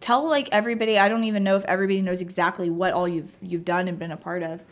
tell 0.00 0.26
like 0.26 0.48
everybody. 0.50 0.98
I 0.98 1.10
don't 1.10 1.24
even 1.24 1.44
know 1.44 1.56
if 1.56 1.64
everybody 1.66 2.00
knows 2.00 2.22
exactly 2.22 2.70
what 2.70 2.94
all 2.94 3.06
you've 3.06 3.30
you've 3.42 3.66
done 3.66 3.86
and 3.86 3.98
been 3.98 4.12
a 4.12 4.16
part 4.16 4.42
of. 4.42 4.62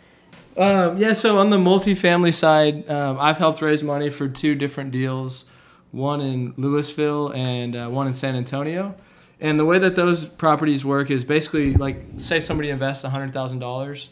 Um, 0.56 0.96
yeah, 0.96 1.12
so 1.12 1.38
on 1.38 1.50
the 1.50 1.58
multifamily 1.58 2.32
side, 2.32 2.88
um, 2.88 3.20
I've 3.20 3.36
helped 3.36 3.60
raise 3.60 3.82
money 3.82 4.08
for 4.08 4.26
two 4.26 4.54
different 4.54 4.90
deals, 4.90 5.44
one 5.90 6.22
in 6.22 6.54
Louisville 6.56 7.30
and 7.34 7.76
uh, 7.76 7.88
one 7.88 8.06
in 8.06 8.14
San 8.14 8.34
Antonio. 8.34 8.94
And 9.38 9.60
the 9.60 9.64
way 9.66 9.78
that 9.78 9.96
those 9.96 10.24
properties 10.24 10.82
work 10.84 11.10
is 11.10 11.24
basically 11.24 11.74
like, 11.74 12.04
say 12.16 12.40
somebody 12.40 12.70
invests 12.70 13.04
$100,000, 13.04 14.08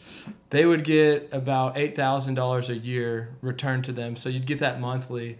they 0.51 0.65
would 0.65 0.83
get 0.83 1.29
about 1.31 1.75
$8,000 1.75 2.69
a 2.69 2.77
year 2.77 3.29
returned 3.41 3.85
to 3.85 3.91
them. 3.91 4.15
So 4.15 4.29
you'd 4.29 4.45
get 4.45 4.59
that 4.59 4.79
monthly. 4.79 5.37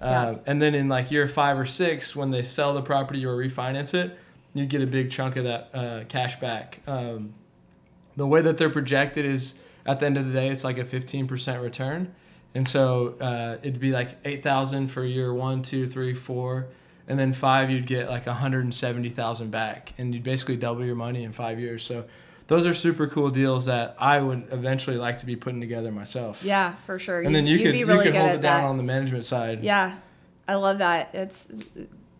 Uh, 0.00 0.06
Yeah. 0.06 0.34
and 0.46 0.60
then 0.62 0.74
in 0.74 0.88
like 0.88 1.10
year 1.10 1.28
five 1.28 1.58
or 1.58 1.66
six, 1.66 2.16
when 2.16 2.30
they 2.30 2.42
sell 2.42 2.72
the 2.74 2.82
property 2.82 3.24
or 3.26 3.36
refinance 3.36 3.92
it, 3.94 4.18
you'd 4.54 4.70
get 4.70 4.80
a 4.80 4.86
big 4.86 5.10
chunk 5.10 5.36
of 5.36 5.44
that 5.44 5.68
uh, 5.74 6.04
cash 6.08 6.40
back. 6.40 6.80
Um, 6.86 7.34
the 8.16 8.26
way 8.26 8.40
that 8.40 8.56
they're 8.56 8.70
projected 8.70 9.26
is 9.26 9.54
at 9.84 10.00
the 10.00 10.06
end 10.06 10.16
of 10.16 10.26
the 10.26 10.32
day, 10.32 10.48
it's 10.48 10.64
like 10.64 10.78
a 10.78 10.84
15% 10.84 11.62
return. 11.62 12.14
And 12.54 12.66
so 12.66 13.16
uh, 13.20 13.58
it'd 13.62 13.80
be 13.80 13.90
like 13.90 14.16
8,000 14.24 14.88
for 14.88 15.04
year 15.04 15.34
one, 15.34 15.62
two, 15.62 15.86
three, 15.86 16.14
four. 16.14 16.68
And 17.08 17.18
then 17.18 17.32
five, 17.32 17.70
you'd 17.70 17.86
get 17.86 18.08
like 18.08 18.26
170,000 18.26 19.50
back. 19.50 19.92
And 19.98 20.14
you'd 20.14 20.24
basically 20.24 20.56
double 20.56 20.84
your 20.84 20.96
money 20.96 21.24
in 21.24 21.32
five 21.32 21.60
years. 21.60 21.84
So 21.84 22.04
those 22.48 22.66
are 22.66 22.74
super 22.74 23.06
cool 23.06 23.30
deals 23.30 23.66
that 23.66 23.96
I 23.98 24.20
would 24.20 24.48
eventually 24.52 24.96
like 24.96 25.18
to 25.18 25.26
be 25.26 25.36
putting 25.36 25.60
together 25.60 25.90
myself. 25.90 26.42
Yeah, 26.42 26.74
for 26.86 26.98
sure. 26.98 27.20
And 27.20 27.34
then 27.34 27.46
you 27.46 27.56
you'd 27.56 27.64
could, 27.64 27.72
be 27.72 27.78
you 27.78 27.86
really 27.86 28.04
could 28.04 28.12
good 28.12 28.18
hold 28.18 28.30
at 28.30 28.36
it 28.36 28.42
down 28.42 28.62
that. 28.62 28.68
on 28.68 28.76
the 28.76 28.82
management 28.82 29.24
side. 29.24 29.64
Yeah, 29.64 29.96
I 30.46 30.54
love 30.54 30.78
that. 30.78 31.10
It's 31.12 31.48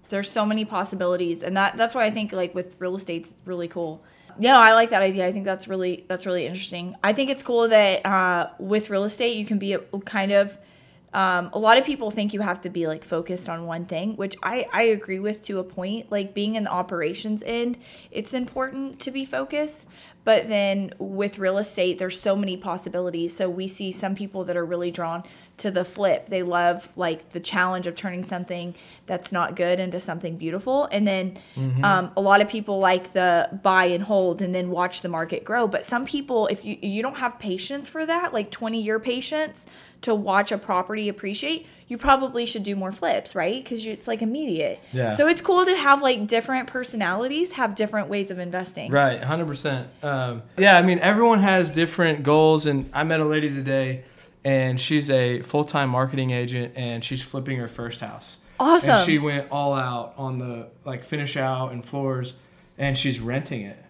there's 0.09 0.31
so 0.31 0.45
many 0.45 0.64
possibilities, 0.64 1.43
and 1.43 1.57
that 1.57 1.76
that's 1.76 1.95
why 1.95 2.05
I 2.05 2.11
think 2.11 2.33
like 2.33 2.55
with 2.55 2.76
real 2.81 2.97
estate's 2.97 3.33
really 3.45 3.69
cool. 3.69 4.02
Yeah, 4.38 4.59
I 4.59 4.75
like 4.75 4.90
that 4.90 5.02
idea. 5.02 5.26
I 5.26 5.33
think 5.33 5.45
that's 5.45 5.69
really 5.69 6.05
that's 6.09 6.26
really 6.26 6.47
interesting. 6.47 6.95
I 7.02 7.12
think 7.12 7.31
it's 7.31 7.43
cool 7.43 7.69
that 7.69 8.05
uh, 8.05 8.50
with 8.59 8.90
real 8.90 9.05
estate 9.05 9.37
you 9.37 9.47
can 9.47 9.59
be 9.59 9.75
a, 9.75 9.78
kind 10.05 10.33
of. 10.33 10.57
Um, 11.16 11.49
a 11.54 11.58
lot 11.58 11.78
of 11.78 11.85
people 11.85 12.11
think 12.11 12.35
you 12.35 12.42
have 12.42 12.61
to 12.61 12.68
be 12.68 12.87
like 12.87 13.02
focused 13.02 13.49
on 13.49 13.64
one 13.64 13.87
thing, 13.87 14.16
which 14.16 14.37
I, 14.42 14.66
I 14.70 14.82
agree 14.82 15.18
with 15.18 15.42
to 15.46 15.58
a 15.58 15.64
point. 15.64 16.12
Like 16.12 16.35
being 16.35 16.56
in 16.56 16.64
the 16.64 16.70
operations 16.70 17.42
end, 17.46 17.78
it's 18.11 18.35
important 18.35 19.00
to 19.00 19.11
be 19.11 19.25
focused. 19.25 19.87
But 20.25 20.49
then 20.49 20.92
with 20.99 21.38
real 21.38 21.56
estate, 21.56 21.99
there's 21.99 22.20
so 22.20 22.35
many 22.35 22.56
possibilities. 22.56 23.35
So 23.35 23.49
we 23.49 23.68
see 23.68 23.92
some 23.92 24.14
people 24.16 24.44
that 24.44 24.56
are 24.56 24.64
really 24.64 24.90
drawn 24.90 25.23
to 25.58 25.70
the 25.70 25.85
flip. 25.85 26.28
They 26.28 26.42
love 26.42 26.92
like 26.96 27.30
the 27.30 27.38
challenge 27.40 27.87
of 27.87 27.94
turning 27.94 28.25
something 28.25 28.75
that's 29.06 29.30
not 29.30 29.54
good 29.56 29.78
into 29.78 30.00
something 30.00 30.37
beautiful. 30.37 30.87
And 30.90 31.06
then 31.06 31.38
um, 31.85 32.11
a 32.16 32.20
lot 32.20 32.40
of 32.42 32.49
people 32.49 32.80
like 32.80 33.12
the 33.12 33.58
buy 33.62 33.87
and 33.87 34.02
hold 34.02 34.42
and 34.42 34.52
then 34.52 34.68
watch 34.68 35.00
the 35.00 35.08
market 35.08 35.44
grow. 35.44 35.68
But 35.68 35.85
some 35.87 36.04
people, 36.04 36.49
if 36.49 36.64
you 36.64 36.76
you 36.82 37.02
don't 37.02 37.16
have 37.16 37.38
patience 37.38 37.88
for 37.88 38.04
that, 38.04 38.35
like 38.35 38.50
20 38.50 38.82
year 38.82 38.99
patience 38.99 39.64
to 40.06 40.14
watch 40.14 40.52
a 40.52 40.58
property 40.58 41.08
appreciate, 41.08 41.66
you 41.88 41.98
probably 41.98 42.46
should 42.46 42.62
do 42.62 42.76
more 42.76 42.92
flips, 42.92 43.34
right? 43.34 43.62
Because 43.62 43.84
it's 43.84 44.06
like 44.06 44.22
immediate. 44.22 44.78
Yeah. 44.92 45.16
So 45.16 45.26
it's 45.26 45.40
cool 45.40 45.64
to 45.64 45.76
have 45.76 46.00
like 46.00 46.28
different 46.28 46.68
personalities 46.68 47.50
have 47.52 47.75
different 47.75 48.08
ways 48.08 48.30
of 48.30 48.38
investing. 48.38 48.92
Right, 48.92 49.20
hundred 49.20 49.48
percent. 49.48 49.88
Um, 50.04 50.44
yeah, 50.56 50.78
I 50.78 50.82
mean 50.82 51.00
everyone 51.00 51.40
has 51.40 51.70
different 51.70 52.22
goals, 52.22 52.66
and 52.66 52.88
I 52.94 53.02
met 53.02 53.18
a 53.18 53.25
lady 53.25 53.50
today, 53.50 54.04
and 54.44 54.80
she's 54.80 55.10
a 55.10 55.42
full 55.42 55.64
time 55.64 55.90
marketing 55.90 56.30
agent, 56.30 56.75
and 56.76 57.02
she's 57.02 57.22
flipping 57.22 57.58
her 57.58 57.68
first 57.68 58.00
house. 58.00 58.36
Awesome. 58.60 58.90
And 58.90 59.06
she 59.06 59.18
went 59.18 59.50
all 59.50 59.75
out 59.75 60.14
on 60.16 60.38
the 60.38 60.68
like 60.84 61.04
finish 61.04 61.36
out 61.36 61.72
and 61.72 61.84
floors, 61.84 62.34
and 62.78 62.96
she's 62.96 63.18
renting 63.18 63.62
it. 63.62 63.82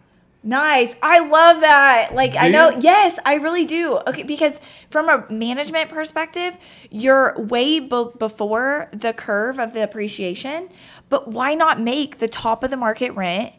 Nice. 0.46 0.94
I 1.02 1.18
love 1.18 1.60
that. 1.62 2.14
Like 2.14 2.36
I 2.36 2.46
know, 2.46 2.70
you? 2.70 2.78
yes, 2.82 3.18
I 3.26 3.34
really 3.34 3.64
do. 3.64 3.98
Okay, 4.06 4.22
because 4.22 4.60
from 4.90 5.08
a 5.08 5.26
management 5.28 5.90
perspective, 5.90 6.56
you're 6.88 7.34
way 7.36 7.80
be- 7.80 8.10
before 8.16 8.88
the 8.92 9.12
curve 9.12 9.58
of 9.58 9.72
the 9.72 9.82
appreciation, 9.82 10.68
but 11.08 11.26
why 11.26 11.54
not 11.56 11.80
make 11.80 12.20
the 12.20 12.28
top 12.28 12.62
of 12.62 12.70
the 12.70 12.76
market 12.76 13.10
rent 13.16 13.54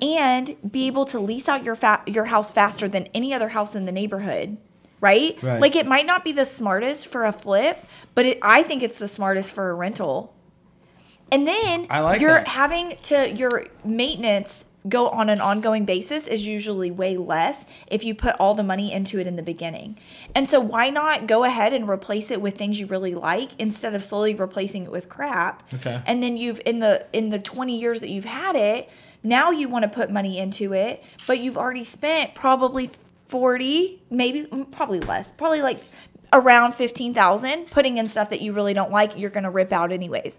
and 0.00 0.54
be 0.70 0.86
able 0.86 1.06
to 1.06 1.18
lease 1.18 1.48
out 1.48 1.64
your 1.64 1.74
fa- 1.74 2.02
your 2.06 2.26
house 2.26 2.52
faster 2.52 2.86
than 2.86 3.08
any 3.12 3.34
other 3.34 3.48
house 3.48 3.74
in 3.74 3.84
the 3.84 3.92
neighborhood? 3.92 4.58
Right? 5.00 5.42
Right. 5.42 5.60
Like 5.60 5.74
it 5.74 5.86
might 5.86 6.06
not 6.06 6.22
be 6.24 6.30
the 6.30 6.46
smartest 6.46 7.08
for 7.08 7.24
a 7.24 7.32
flip, 7.32 7.84
but 8.14 8.26
it, 8.26 8.38
I 8.42 8.62
think 8.62 8.84
it's 8.84 9.00
the 9.00 9.08
smartest 9.08 9.52
for 9.52 9.70
a 9.70 9.74
rental. 9.74 10.36
And 11.32 11.48
then 11.48 11.88
like 11.88 12.20
you're 12.20 12.30
that. 12.30 12.48
having 12.48 12.96
to 13.04 13.30
your 13.32 13.66
maintenance 13.84 14.64
go 14.88 15.08
on 15.10 15.28
an 15.28 15.40
ongoing 15.40 15.84
basis 15.84 16.26
is 16.26 16.46
usually 16.46 16.90
way 16.90 17.16
less 17.16 17.64
if 17.88 18.04
you 18.04 18.14
put 18.14 18.34
all 18.38 18.54
the 18.54 18.62
money 18.62 18.92
into 18.92 19.18
it 19.18 19.26
in 19.26 19.36
the 19.36 19.42
beginning. 19.42 19.98
And 20.34 20.48
so 20.48 20.60
why 20.60 20.90
not 20.90 21.26
go 21.26 21.44
ahead 21.44 21.72
and 21.72 21.88
replace 21.88 22.30
it 22.30 22.40
with 22.40 22.56
things 22.56 22.78
you 22.80 22.86
really 22.86 23.14
like 23.14 23.50
instead 23.58 23.94
of 23.94 24.02
slowly 24.04 24.34
replacing 24.34 24.84
it 24.84 24.90
with 24.90 25.08
crap. 25.08 25.62
Okay. 25.74 26.02
And 26.06 26.22
then 26.22 26.36
you've 26.36 26.60
in 26.64 26.78
the 26.78 27.06
in 27.12 27.28
the 27.30 27.38
20 27.38 27.76
years 27.78 28.00
that 28.00 28.08
you've 28.08 28.24
had 28.24 28.56
it, 28.56 28.88
now 29.22 29.50
you 29.50 29.68
want 29.68 29.82
to 29.82 29.88
put 29.88 30.10
money 30.10 30.38
into 30.38 30.72
it, 30.72 31.02
but 31.26 31.40
you've 31.40 31.58
already 31.58 31.84
spent 31.84 32.34
probably 32.34 32.90
40, 33.28 34.02
maybe 34.10 34.44
mm, 34.44 34.70
probably 34.70 35.00
less. 35.00 35.32
Probably 35.32 35.60
like 35.62 35.80
around 36.32 36.72
15,000 36.74 37.70
putting 37.70 37.98
in 37.98 38.06
stuff 38.06 38.30
that 38.30 38.40
you 38.40 38.52
really 38.52 38.74
don't 38.74 38.90
like, 38.90 39.18
you're 39.18 39.30
going 39.30 39.44
to 39.44 39.50
rip 39.50 39.72
out 39.72 39.92
anyways. 39.92 40.38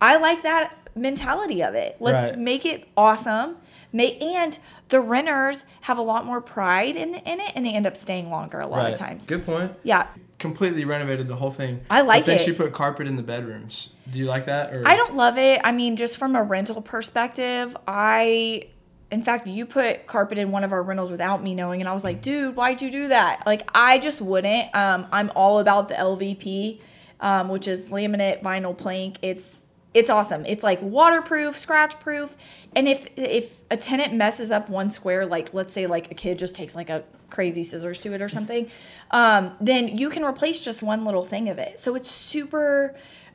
I 0.00 0.16
like 0.16 0.42
that 0.42 0.76
mentality 0.94 1.62
of 1.62 1.74
it. 1.74 1.96
Let's 2.00 2.26
Right. 2.26 2.38
make 2.38 2.66
it 2.66 2.86
awesome. 2.96 3.56
Make, 3.94 4.20
and 4.20 4.58
the 4.88 5.00
renters 5.00 5.64
have 5.82 5.98
a 5.98 6.02
lot 6.02 6.26
more 6.26 6.40
pride 6.40 6.96
in, 6.96 7.14
in 7.14 7.38
it 7.38 7.52
and 7.54 7.64
they 7.64 7.72
end 7.72 7.86
up 7.86 7.96
staying 7.96 8.28
longer 8.28 8.58
a 8.58 8.66
lot 8.66 8.92
of 8.92 8.98
times. 8.98 9.24
Good 9.24 9.46
point. 9.46 9.72
Yeah. 9.84 10.08
Completely 10.40 10.84
renovated 10.84 11.28
the 11.28 11.36
whole 11.36 11.52
thing. 11.52 11.80
I 11.88 12.00
like 12.00 12.22
but 12.22 12.26
then 12.26 12.40
it. 12.40 12.44
she 12.44 12.52
put 12.52 12.72
carpet 12.72 13.06
in 13.06 13.14
the 13.14 13.22
bedrooms. 13.22 13.90
Do 14.10 14.18
you 14.18 14.24
like 14.24 14.46
that? 14.46 14.74
Or 14.74 14.82
I 14.84 14.96
don't 14.96 15.14
love 15.14 15.38
it. 15.38 15.60
I 15.62 15.70
mean, 15.70 15.94
just 15.94 16.16
from 16.16 16.34
a 16.34 16.42
rental 16.42 16.82
perspective, 16.82 17.76
I, 17.86 18.66
in 19.12 19.22
fact, 19.22 19.46
you 19.46 19.64
put 19.64 20.08
carpet 20.08 20.38
in 20.38 20.50
one 20.50 20.64
of 20.64 20.72
our 20.72 20.82
rentals 20.82 21.12
without 21.12 21.40
me 21.40 21.54
knowing, 21.54 21.80
and 21.80 21.88
I 21.88 21.92
was 21.92 22.02
like, 22.02 22.20
dude, 22.20 22.56
why'd 22.56 22.82
you 22.82 22.90
do 22.90 23.08
that? 23.08 23.46
Like, 23.46 23.70
I 23.76 24.00
just 24.00 24.20
wouldn't. 24.20 24.74
Um, 24.74 25.06
I'm 25.12 25.30
all 25.36 25.60
about 25.60 25.88
the 25.88 25.94
LVP, 25.94 26.80
um, 27.20 27.48
which 27.48 27.68
is 27.68 27.84
laminate 27.84 28.42
vinyl 28.42 28.76
plank. 28.76 29.18
It's 29.22 29.60
it's 29.94 30.10
awesome. 30.10 30.44
It's 30.46 30.62
like 30.64 30.82
waterproof, 30.82 31.56
scratch 31.58 31.98
proof, 32.00 32.36
and 32.74 32.86
if 32.88 33.06
if 33.16 33.56
a 33.70 33.76
tenant 33.76 34.12
messes 34.14 34.50
up 34.50 34.68
one 34.68 34.90
square, 34.90 35.24
like 35.24 35.54
let's 35.54 35.72
say 35.72 35.86
like 35.86 36.10
a 36.10 36.14
kid 36.14 36.38
just 36.38 36.54
takes 36.54 36.74
like 36.74 36.90
a 36.90 37.04
crazy 37.30 37.64
scissors 37.64 37.98
to 38.00 38.12
it 38.12 38.20
or 38.20 38.28
something, 38.28 38.68
um, 39.12 39.52
then 39.60 39.88
you 39.88 40.10
can 40.10 40.24
replace 40.24 40.60
just 40.60 40.82
one 40.82 41.04
little 41.04 41.24
thing 41.24 41.48
of 41.48 41.58
it. 41.58 41.78
So 41.78 41.94
it's 41.94 42.10
super 42.10 42.94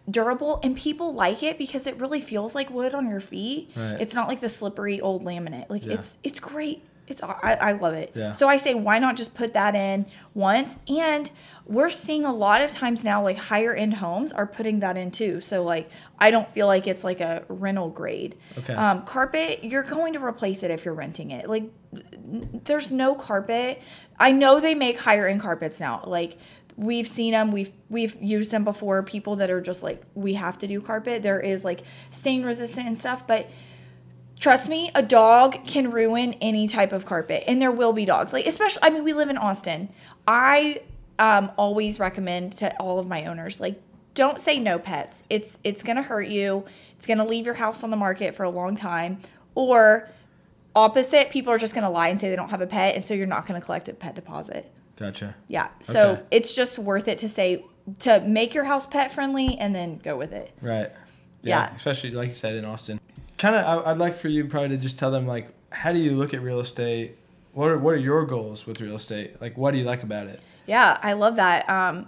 durable 0.09 0.59
and 0.63 0.75
people 0.75 1.13
like 1.13 1.43
it 1.43 1.57
because 1.57 1.85
it 1.85 1.95
really 1.97 2.21
feels 2.21 2.55
like 2.55 2.69
wood 2.69 2.93
on 2.93 3.07
your 3.09 3.19
feet. 3.19 3.69
Right. 3.75 3.97
It's 4.01 4.13
not 4.13 4.27
like 4.27 4.41
the 4.41 4.49
slippery 4.49 4.99
old 5.01 5.23
laminate. 5.23 5.69
Like 5.69 5.85
Yeah. 5.85 5.93
it's 5.93 6.17
it's 6.23 6.39
great. 6.39 6.83
It's 7.07 7.21
I, 7.23 7.57
I 7.59 7.71
love 7.73 7.93
it. 7.93 8.11
Yeah. 8.15 8.33
So 8.33 8.47
I 8.47 8.57
say 8.57 8.73
why 8.73 8.99
not 8.99 9.15
just 9.17 9.33
put 9.33 9.53
that 9.53 9.75
in 9.75 10.05
once 10.33 10.77
and 10.87 11.29
we're 11.69 11.91
seeing 11.91 12.25
a 12.25 12.33
lot 12.33 12.63
of 12.63 12.71
times 12.71 13.03
now 13.03 13.23
like 13.23 13.37
higher 13.37 13.75
end 13.75 13.93
homes 13.93 14.31
are 14.31 14.47
putting 14.47 14.79
that 14.79 14.97
in 14.97 15.11
too. 15.11 15.39
So 15.39 15.63
like 15.63 15.87
I 16.17 16.31
don't 16.31 16.51
feel 16.51 16.65
like 16.65 16.87
it's 16.87 17.03
like 17.03 17.21
a 17.21 17.43
rental 17.47 17.89
grade. 17.89 18.35
Okay. 18.57 18.73
Um, 18.73 19.03
carpet, 19.03 19.63
you're 19.63 19.83
going 19.83 20.13
to 20.13 20.23
replace 20.23 20.63
it 20.63 20.71
if 20.71 20.83
you're 20.83 20.95
renting 20.95 21.29
it. 21.29 21.47
Like 21.47 21.71
there's 21.93 22.89
no 22.89 23.13
carpet. 23.13 23.83
I 24.19 24.31
know 24.31 24.59
they 24.59 24.73
make 24.73 24.99
higher 24.99 25.27
end 25.27 25.41
carpets 25.41 25.79
now. 25.79 26.03
Like 26.07 26.39
we've 26.75 27.07
seen 27.07 27.33
them, 27.33 27.51
we've 27.51 27.71
we've 27.87 28.19
used 28.19 28.49
them 28.49 28.63
before. 28.63 29.03
People 29.03 29.35
that 29.35 29.51
are 29.51 29.61
just 29.61 29.83
like 29.83 30.01
we 30.15 30.33
have 30.33 30.57
to 30.57 30.67
do 30.67 30.81
carpet. 30.81 31.21
There 31.21 31.39
is 31.39 31.63
like 31.63 31.83
stain 32.09 32.43
resistant 32.43 32.87
and 32.87 32.97
stuff, 32.97 33.27
but 33.27 33.47
trust 34.39 34.69
me, 34.69 34.89
a 34.95 35.03
dog 35.03 35.67
can 35.67 35.91
ruin 35.91 36.33
any 36.41 36.67
type 36.67 36.93
of 36.93 37.05
carpet, 37.05 37.43
and 37.45 37.61
there 37.61 37.71
will 37.71 37.93
be 37.93 38.05
dogs. 38.05 38.33
Like 38.33 38.47
especially, 38.47 38.81
I 38.81 38.89
mean, 38.89 39.03
we 39.03 39.13
live 39.13 39.29
in 39.29 39.37
Austin. 39.37 39.89
I 40.27 40.81
um, 41.19 41.51
always 41.57 41.99
recommend 41.99 42.53
to 42.53 42.75
all 42.79 42.97
of 42.97 43.07
my 43.07 43.25
owners 43.25 43.59
like. 43.59 43.79
don't 44.15 44.39
say 44.41 44.59
no 44.59 44.79
pets. 44.79 45.21
It's 45.29 45.59
it's 45.63 45.83
gonna 45.83 46.01
hurt 46.01 46.27
you. 46.27 46.65
It's 46.97 47.05
gonna 47.05 47.25
leave 47.25 47.45
your 47.45 47.55
house 47.55 47.83
on 47.83 47.89
the 47.91 47.95
market 47.97 48.35
for 48.35 48.43
a 48.43 48.49
long 48.49 48.75
time. 48.75 49.19
Or 49.55 50.09
opposite, 50.75 51.29
people 51.29 51.53
are 51.53 51.57
just 51.57 51.73
gonna 51.73 51.89
lie 51.89 52.09
and 52.09 52.19
say 52.19 52.29
they 52.29 52.35
don't 52.35 52.49
have 52.49 52.61
a 52.61 52.67
pet, 52.67 52.95
and 52.95 53.05
so 53.05 53.13
you're 53.13 53.27
not 53.27 53.45
gonna 53.45 53.61
collect 53.61 53.87
a 53.89 53.93
pet 53.93 54.15
deposit. 54.15 54.71
Gotcha. 54.97 55.35
Yeah. 55.47 55.69
So 55.81 56.11
Okay. 56.11 56.21
it's 56.31 56.53
just 56.53 56.77
worth 56.79 57.07
it 57.07 57.17
to 57.19 57.29
say 57.29 57.63
to 57.99 58.19
make 58.21 58.53
your 58.53 58.65
house 58.65 58.85
pet 58.85 59.11
friendly 59.11 59.57
and 59.57 59.73
then 59.73 59.97
go 60.03 60.17
with 60.17 60.33
it. 60.33 60.51
Right. 60.61 60.91
Yeah. 61.41 61.73
Especially 61.75 62.11
like 62.11 62.29
you 62.29 62.35
said 62.35 62.55
in 62.55 62.65
Austin. 62.65 62.99
Kind 63.37 63.55
of, 63.55 63.87
I'd 63.87 63.97
like 63.97 64.17
for 64.17 64.27
you 64.27 64.45
probably 64.45 64.69
to 64.69 64.77
just 64.77 64.99
tell 64.99 65.11
them 65.11 65.25
like, 65.25 65.47
how 65.69 65.93
do 65.93 65.99
you 65.99 66.11
look 66.17 66.33
at 66.33 66.41
real 66.41 66.59
estate? 66.59 67.15
What 67.53 67.69
are 67.69 67.77
what 67.77 67.93
are 67.93 67.97
your 67.97 68.25
goals 68.25 68.65
with 68.67 68.81
real 68.81 68.95
estate? 68.97 69.41
Like, 69.41 69.57
what 69.57 69.71
do 69.71 69.77
you 69.77 69.85
like 69.85 70.03
about 70.03 70.27
it? 70.27 70.41
Yeah, 70.69 70.99
I 71.01 71.13
love 71.13 71.37
that. 71.37 71.67
Um, 71.67 72.07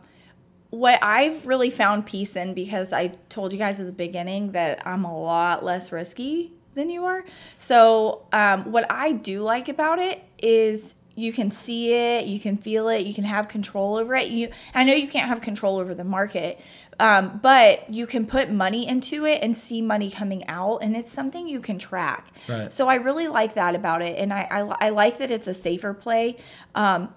what 0.70 1.00
I've 1.02 1.48
really 1.48 1.72
found 1.72 2.06
peace 2.06 2.36
in 2.36 2.54
because 2.54 2.94
I 2.94 3.08
told 3.28 3.52
you 3.52 3.58
guys 3.58 3.80
at 3.80 3.88
the 3.88 3.92
beginning 3.92 4.52
that 4.52 4.86
I'm 4.86 5.04
a 5.04 5.20
lot 5.20 5.66
less 5.66 5.92
risky 5.92 6.54
than 6.76 6.92
you 6.92 7.04
are. 7.06 7.26
So, 7.58 8.28
um, 8.32 8.72
what 8.72 8.90
I 8.90 9.14
do 9.14 9.42
like 9.42 9.68
about 9.68 9.98
it 9.98 10.24
is 10.38 10.94
you 11.16 11.34
can 11.34 11.50
see 11.52 11.94
it, 11.94 12.28
you 12.28 12.40
can 12.40 12.56
feel 12.56 12.88
it, 12.88 13.06
you 13.06 13.14
can 13.14 13.24
have 13.24 13.48
control 13.48 13.96
over 13.96 14.14
it. 14.14 14.30
You, 14.30 14.50
I 14.74 14.84
know 14.84 14.94
you 14.94 15.08
can't 15.08 15.28
have 15.28 15.42
control 15.42 15.78
over 15.78 15.94
the 15.96 16.04
market, 16.04 16.60
um, 17.00 17.40
but 17.42 17.92
you 17.92 18.06
can 18.06 18.28
put 18.28 18.52
money 18.52 18.88
into 18.88 19.26
it 19.26 19.40
and 19.42 19.58
see 19.58 19.82
money 19.82 20.12
coming 20.12 20.48
out, 20.48 20.78
and 20.78 20.96
it's 20.96 21.12
something 21.12 21.48
you 21.48 21.60
can 21.62 21.80
track. 21.80 22.28
Right. 22.48 22.72
So 22.72 22.88
I 22.88 22.96
really 22.96 23.28
like 23.28 23.56
that 23.56 23.74
about 23.74 24.04
it, 24.04 24.20
and 24.20 24.32
I 24.32 24.48
I, 24.52 24.88
I 24.88 24.90
like 24.90 25.18
that 25.18 25.32
it's 25.32 25.48
a 25.48 25.54
safer 25.54 25.94
play. 25.94 26.38
Um, 26.76 27.14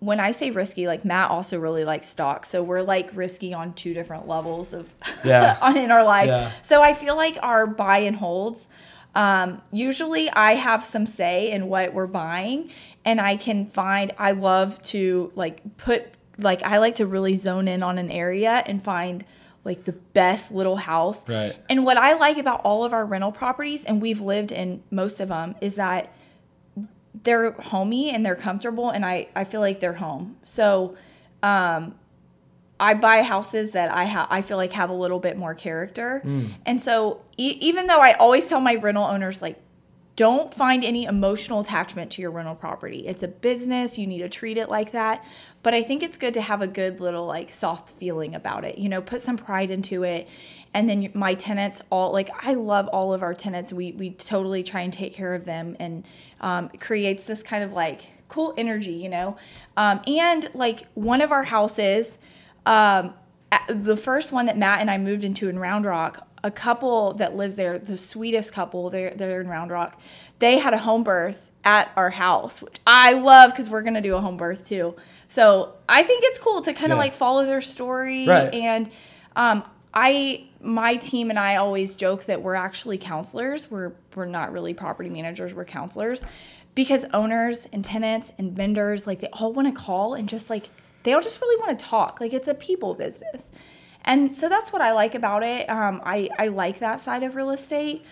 when 0.00 0.20
I 0.20 0.30
say 0.30 0.50
risky, 0.50 0.86
like 0.86 1.04
Matt 1.04 1.30
also 1.30 1.58
really 1.58 1.84
likes 1.84 2.08
stocks. 2.08 2.48
So 2.48 2.62
we're 2.62 2.82
like 2.82 3.10
risky 3.14 3.52
on 3.52 3.74
two 3.74 3.92
different 3.94 4.26
levels 4.26 4.72
of 4.72 4.88
Yeah. 5.24 5.58
on 5.60 5.76
in 5.76 5.90
our 5.90 6.04
life. 6.04 6.28
Yeah. 6.28 6.50
So 6.62 6.82
I 6.82 6.94
feel 6.94 7.16
like 7.16 7.38
our 7.42 7.66
buy 7.66 7.98
and 7.98 8.16
holds. 8.16 8.68
Um, 9.14 9.62
usually 9.72 10.30
I 10.30 10.54
have 10.54 10.84
some 10.84 11.06
say 11.06 11.50
in 11.50 11.68
what 11.68 11.94
we're 11.94 12.06
buying 12.06 12.70
and 13.04 13.20
I 13.20 13.36
can 13.36 13.66
find 13.66 14.12
I 14.18 14.32
love 14.32 14.82
to 14.84 15.32
like 15.34 15.60
put 15.78 16.04
like 16.38 16.62
I 16.62 16.78
like 16.78 16.96
to 16.96 17.06
really 17.06 17.36
zone 17.36 17.66
in 17.66 17.82
on 17.82 17.96
an 17.98 18.10
area 18.10 18.62
and 18.66 18.82
find 18.82 19.24
like 19.64 19.84
the 19.84 19.92
best 19.92 20.52
little 20.52 20.76
house. 20.76 21.26
Right. 21.28 21.56
And 21.68 21.84
what 21.84 21.96
I 21.96 22.14
like 22.14 22.38
about 22.38 22.60
all 22.62 22.84
of 22.84 22.92
our 22.92 23.04
rental 23.06 23.32
properties 23.32 23.84
and 23.84 24.00
we've 24.02 24.20
lived 24.20 24.52
in 24.52 24.82
most 24.90 25.18
of 25.20 25.28
them 25.28 25.54
is 25.60 25.74
that 25.76 26.12
they're 27.22 27.52
homey 27.52 28.10
and 28.10 28.24
they're 28.24 28.36
comfortable 28.36 28.90
and 28.90 29.04
I, 29.04 29.28
I 29.34 29.44
feel 29.44 29.60
like 29.60 29.80
they're 29.80 29.94
home. 29.94 30.36
So 30.44 30.96
um 31.42 31.94
I 32.78 32.92
buy 32.94 33.22
houses 33.22 33.72
that 33.72 33.90
I 33.92 34.04
have 34.04 34.26
I 34.30 34.42
feel 34.42 34.56
like 34.58 34.72
have 34.74 34.90
a 34.90 34.94
little 34.94 35.18
bit 35.18 35.36
more 35.38 35.54
character. 35.54 36.22
And 36.66 36.80
so 36.80 37.22
e- 37.38 37.56
even 37.60 37.86
though 37.86 38.00
I 38.00 38.12
always 38.14 38.48
tell 38.48 38.60
my 38.60 38.74
rental 38.74 39.04
owners 39.04 39.40
like 39.40 39.58
don't 40.16 40.52
find 40.52 40.82
any 40.82 41.04
emotional 41.04 41.60
attachment 41.60 42.10
to 42.12 42.22
your 42.22 42.30
rental 42.30 42.54
property. 42.54 43.06
It's 43.06 43.22
a 43.22 43.28
business, 43.28 43.98
you 43.98 44.06
need 44.06 44.20
to 44.20 44.28
treat 44.28 44.56
it 44.56 44.68
like 44.68 44.92
that. 44.92 45.24
But 45.62 45.74
I 45.74 45.82
think 45.82 46.02
it's 46.02 46.16
good 46.16 46.34
to 46.34 46.40
have 46.40 46.62
a 46.62 46.66
good 46.66 47.00
little 47.00 47.26
like 47.26 47.50
soft 47.50 47.90
feeling 47.92 48.34
about 48.34 48.64
it. 48.64 48.78
You 48.78 48.88
know, 48.88 49.02
put 49.02 49.20
some 49.20 49.36
pride 49.36 49.70
into 49.70 50.04
it. 50.04 50.26
And 50.72 50.88
then 50.88 51.10
my 51.14 51.34
tenants 51.34 51.82
all 51.90 52.12
like 52.12 52.30
I 52.44 52.54
love 52.54 52.88
all 52.88 53.12
of 53.12 53.22
our 53.22 53.34
tenants. 53.34 53.72
We 53.72 53.92
we 53.92 54.10
totally 54.10 54.62
try 54.62 54.82
and 54.82 54.92
take 54.92 55.14
care 55.14 55.34
of 55.34 55.44
them 55.44 55.76
and 55.78 56.06
um, 56.40 56.70
creates 56.80 57.24
this 57.24 57.42
kind 57.42 57.62
of 57.62 57.72
like 57.72 58.02
cool 58.28 58.54
energy, 58.56 58.92
you 58.92 59.08
know. 59.08 59.36
Um, 59.76 60.00
and 60.06 60.50
like 60.54 60.86
one 60.94 61.20
of 61.20 61.32
our 61.32 61.44
houses 61.44 62.18
um, 62.66 63.14
the 63.68 63.96
first 63.96 64.32
one 64.32 64.46
that 64.46 64.58
Matt 64.58 64.80
and 64.80 64.90
I 64.90 64.98
moved 64.98 65.24
into 65.24 65.48
in 65.48 65.58
Round 65.58 65.84
Rock, 65.84 66.26
a 66.46 66.50
couple 66.50 67.12
that 67.14 67.36
lives 67.36 67.56
there, 67.56 67.78
the 67.78 67.98
sweetest 67.98 68.52
couple, 68.52 68.88
they're, 68.88 69.10
they're 69.14 69.40
in 69.40 69.48
Round 69.48 69.70
Rock, 69.70 70.00
they 70.38 70.58
had 70.58 70.72
a 70.74 70.78
home 70.78 71.02
birth 71.02 71.40
at 71.64 71.90
our 71.96 72.10
house, 72.10 72.62
which 72.62 72.78
I 72.86 73.14
love 73.14 73.50
because 73.50 73.68
we're 73.68 73.82
going 73.82 73.94
to 73.94 74.00
do 74.00 74.14
a 74.14 74.20
home 74.20 74.36
birth 74.36 74.66
too. 74.66 74.94
So 75.28 75.74
I 75.88 76.04
think 76.04 76.22
it's 76.24 76.38
cool 76.38 76.62
to 76.62 76.72
kind 76.72 76.92
of 76.92 76.98
Yeah. 76.98 77.02
like 77.02 77.14
follow 77.14 77.44
their 77.44 77.60
story. 77.60 78.26
Right. 78.28 78.54
And 78.54 78.90
um, 79.34 79.64
I, 79.92 80.46
my 80.60 80.94
team 80.96 81.30
and 81.30 81.38
I 81.38 81.56
always 81.56 81.96
joke 81.96 82.26
that 82.26 82.40
we're 82.40 82.54
actually 82.54 82.98
counselors. 82.98 83.68
We're, 83.70 83.92
we're 84.14 84.26
not 84.26 84.52
really 84.52 84.74
property 84.74 85.10
managers, 85.10 85.52
we're 85.52 85.64
counselors 85.64 86.22
because 86.76 87.04
owners 87.12 87.66
and 87.72 87.84
tenants 87.84 88.30
and 88.38 88.52
vendors, 88.52 89.06
like 89.06 89.20
they 89.20 89.28
all 89.32 89.52
want 89.52 89.66
to 89.66 89.74
call 89.78 90.14
and 90.14 90.28
just 90.28 90.48
like, 90.48 90.68
they 91.02 91.12
all 91.14 91.20
just 91.22 91.40
really 91.40 91.60
want 91.60 91.76
to 91.78 91.84
talk. 91.84 92.20
Like 92.20 92.32
it's 92.32 92.48
a 92.48 92.54
people 92.54 92.94
business. 92.94 93.50
And 94.06 94.34
so 94.34 94.48
that's 94.48 94.72
what 94.72 94.80
I 94.80 94.92
like 94.92 95.14
about 95.14 95.42
it. 95.42 95.68
Um, 95.68 96.00
I, 96.04 96.28
I 96.38 96.48
like 96.48 96.78
that 96.78 97.00
side 97.00 97.22
of 97.22 97.34
real 97.34 97.50
estate. 97.50 98.04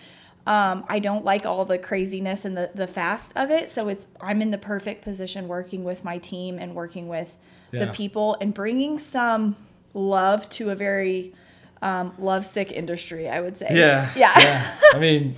Um, 0.45 0.85
I 0.87 0.99
don't 0.99 1.25
like 1.25 1.45
all 1.45 1.65
the 1.65 1.79
craziness 1.79 2.45
and 2.45 2.55
the, 2.55 2.69
the 2.75 2.85
fast 2.85 3.31
of 3.35 3.49
it. 3.49 3.69
So 3.69 3.87
it's 3.87 4.05
I'm 4.21 4.41
in 4.41 4.51
the 4.51 4.57
perfect 4.57 5.03
position 5.03 5.47
working 5.47 5.83
with 5.83 6.03
my 6.03 6.19
team 6.19 6.59
and 6.59 6.75
working 6.75 7.07
with 7.07 7.35
the 7.71 7.87
people 7.87 8.37
and 8.39 8.53
bringing 8.53 8.99
some 8.99 9.55
love 9.93 10.47
to 10.49 10.69
a 10.69 10.75
very 10.75 11.33
um, 11.81 12.13
love 12.19 12.45
sick 12.45 12.71
industry. 12.71 13.27
I 13.27 13.41
would 13.41 13.57
say. 13.57 13.67
Yeah. 13.71 14.11
Yeah. 14.15 14.77
I 14.93 14.99
mean, 14.99 15.35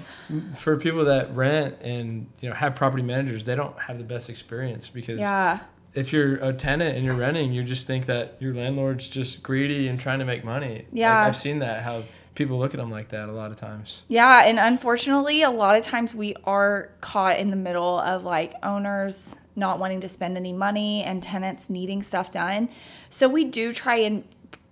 for 0.55 0.77
people 0.77 1.05
that 1.05 1.35
rent 1.35 1.77
and 1.81 2.27
you 2.41 2.49
know 2.49 2.55
have 2.55 2.75
property 2.75 3.03
managers, 3.03 3.43
they 3.43 3.55
don't 3.55 3.77
have 3.79 3.97
the 3.97 4.03
best 4.03 4.29
experience 4.29 4.89
because 4.89 5.19
yeah. 5.19 5.59
If 5.93 6.13
you're 6.13 6.35
a 6.35 6.53
tenant 6.53 6.95
and 6.95 7.05
you're 7.05 7.15
renting, 7.15 7.51
you 7.53 7.63
just 7.63 7.87
think 7.87 8.05
that 8.05 8.35
your 8.39 8.53
landlord's 8.53 9.07
just 9.09 9.41
greedy 9.43 9.87
and 9.87 9.99
trying 9.99 10.19
to 10.19 10.25
make 10.25 10.43
money. 10.43 10.75
Like, 10.75 10.87
Yeah. 10.91 11.21
I've 11.23 11.35
seen 11.37 11.59
that 11.59 11.83
how 11.83 12.03
people 12.35 12.59
look 12.59 12.73
at 12.73 12.77
them 12.79 12.91
like 12.91 13.09
that 13.09 13.29
a 13.29 13.31
lot 13.31 13.49
of 13.51 13.57
times. 13.57 14.03
Yeah, 14.07 14.43
and 14.45 14.59
unfortunately, 14.59 15.41
a 15.41 15.49
lot 15.49 15.75
of 15.75 15.83
times 15.83 16.13
we 16.13 16.35
are 16.43 16.89
caught 17.01 17.39
in 17.39 17.49
the 17.49 17.55
middle 17.55 17.99
of 17.99 18.23
like 18.23 18.53
owners 18.61 19.35
not 19.55 19.79
wanting 19.79 20.01
to 20.01 20.07
spend 20.07 20.37
any 20.37 20.53
money 20.53 21.03
and 21.03 21.23
tenants 21.23 21.67
needing 21.67 22.03
stuff 22.03 22.31
done. 22.31 22.69
So 23.09 23.27
we 23.27 23.43
do 23.43 23.73
try 23.73 23.95
and 23.95 24.23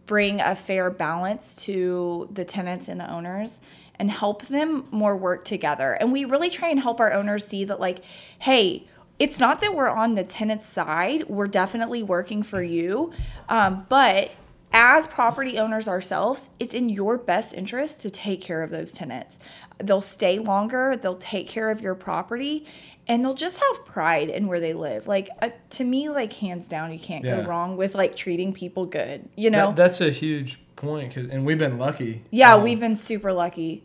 bring 0.06 0.40
a 0.40 0.56
fair 0.56 0.92
balance 0.92 1.56
to 1.56 2.30
the 2.32 2.46
tenants 2.46 2.88
and 2.88 3.00
the 3.00 3.12
owners 3.12 3.60
and 3.98 4.12
help 4.12 4.46
them 4.46 4.86
more 4.92 5.18
work 5.18 5.44
together. 5.44 5.94
And 5.94 6.12
we 6.12 6.26
really 6.26 6.52
try 6.52 6.70
and 6.70 6.80
help 6.80 7.00
our 7.00 7.12
owners 7.14 7.48
see 7.48 7.64
that 7.66 7.80
like, 7.80 8.02
hey, 8.38 8.86
it's 9.20 9.40
not 9.40 9.62
that 9.62 9.74
we're 9.74 9.90
on 9.90 10.16
the 10.16 10.24
tenant's 10.24 10.66
side. 10.66 11.28
We're 11.30 11.48
definitely 11.48 12.04
working 12.04 12.44
for 12.44 12.62
you. 12.62 13.14
Um, 13.50 13.86
but 13.90 14.32
as 14.74 15.08
property 15.08 15.58
owners 15.58 15.88
ourselves, 15.88 16.50
it's 16.60 16.74
in 16.74 16.90
your 16.90 17.18
best 17.18 17.54
interest 17.54 18.02
to 18.02 18.10
take 18.10 18.42
care 18.42 18.62
of 18.62 18.72
those 18.72 18.92
tenants. 18.92 19.40
They'll 19.82 20.02
stay 20.02 20.40
longer, 20.40 20.98
they'll 21.02 21.16
take 21.16 21.48
care 21.48 21.70
of 21.72 21.80
your 21.80 21.96
property, 21.96 22.66
and 23.08 23.24
they'll 23.24 23.34
just 23.36 23.58
have 23.60 23.86
pride 23.86 24.30
in 24.30 24.48
where 24.48 24.60
they 24.60 24.74
live. 24.74 25.08
Like 25.08 25.30
uh, 25.42 25.50
to 25.72 25.84
me, 25.86 26.10
like 26.10 26.34
hands 26.34 26.68
down, 26.68 26.92
you 26.92 27.00
can't 27.00 27.24
Yeah. 27.24 27.42
go 27.42 27.48
wrong 27.48 27.78
with 27.78 27.96
like 27.96 28.16
treating 28.18 28.52
people 28.52 28.86
good. 28.86 29.30
You 29.38 29.50
know? 29.50 29.68
That, 29.68 29.76
that's 29.78 30.02
a 30.02 30.12
huge 30.12 30.60
point, 30.76 31.14
'cause- 31.16 31.28
and 31.32 31.46
we've 31.46 31.60
been 31.60 31.78
lucky. 31.78 32.24
yeah, 32.32 32.56
Um, 32.56 32.64
we've 32.64 32.80
been 32.80 32.96
super 32.98 33.32
lucky. 33.32 33.84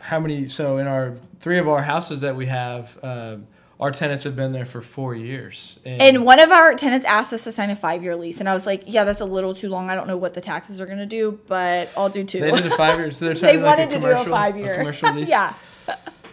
how 0.00 0.18
many? 0.18 0.48
So 0.48 0.78
in 0.78 0.86
our 0.88 1.14
three 1.40 1.58
of 1.58 1.68
our 1.68 1.82
houses 1.82 2.20
that 2.22 2.34
we 2.34 2.46
have, 2.46 2.98
uh, 3.04 3.36
our 3.80 3.90
tenants 3.92 4.24
have 4.24 4.34
been 4.34 4.52
there 4.52 4.64
for 4.64 4.82
four 4.82 5.14
years. 5.14 5.78
And 5.86 6.24
one 6.24 6.40
of 6.40 6.50
our 6.50 6.74
tenants 6.74 7.06
asked 7.06 7.32
us 7.32 7.44
to 7.44 7.52
sign 7.52 7.70
a 7.70 7.76
five 7.76 8.02
year 8.02 8.16
lease, 8.16 8.40
and 8.40 8.48
I 8.48 8.52
was 8.54 8.66
like, 8.66 8.82
"Yeah, 8.86 9.04
that's 9.04 9.20
a 9.20 9.24
little 9.24 9.54
too 9.54 9.68
long. 9.68 9.88
I 9.90 9.94
don't 9.94 10.08
know 10.08 10.16
what 10.16 10.34
the 10.34 10.40
taxes 10.40 10.80
are 10.80 10.86
gonna 10.86 11.06
do, 11.06 11.38
but 11.46 11.88
I'll 11.96 12.08
do 12.08 12.24
two. 12.24 12.40
they 12.40 12.50
did 12.50 12.66
a 12.66 12.76
five 12.76 12.98
years. 12.98 13.18
So 13.18 13.24
they're 13.26 13.34
they 13.34 13.40
trying 13.40 13.58
to 13.58 13.62
like 13.64 13.78
wanted 13.78 13.92
a 13.92 14.00
to 14.00 14.00
do 14.00 14.12
a 14.12 14.24
five 14.24 14.56
year. 14.56 14.76
commercial 14.78 15.12
lease. 15.14 15.28
yeah, 15.28 15.54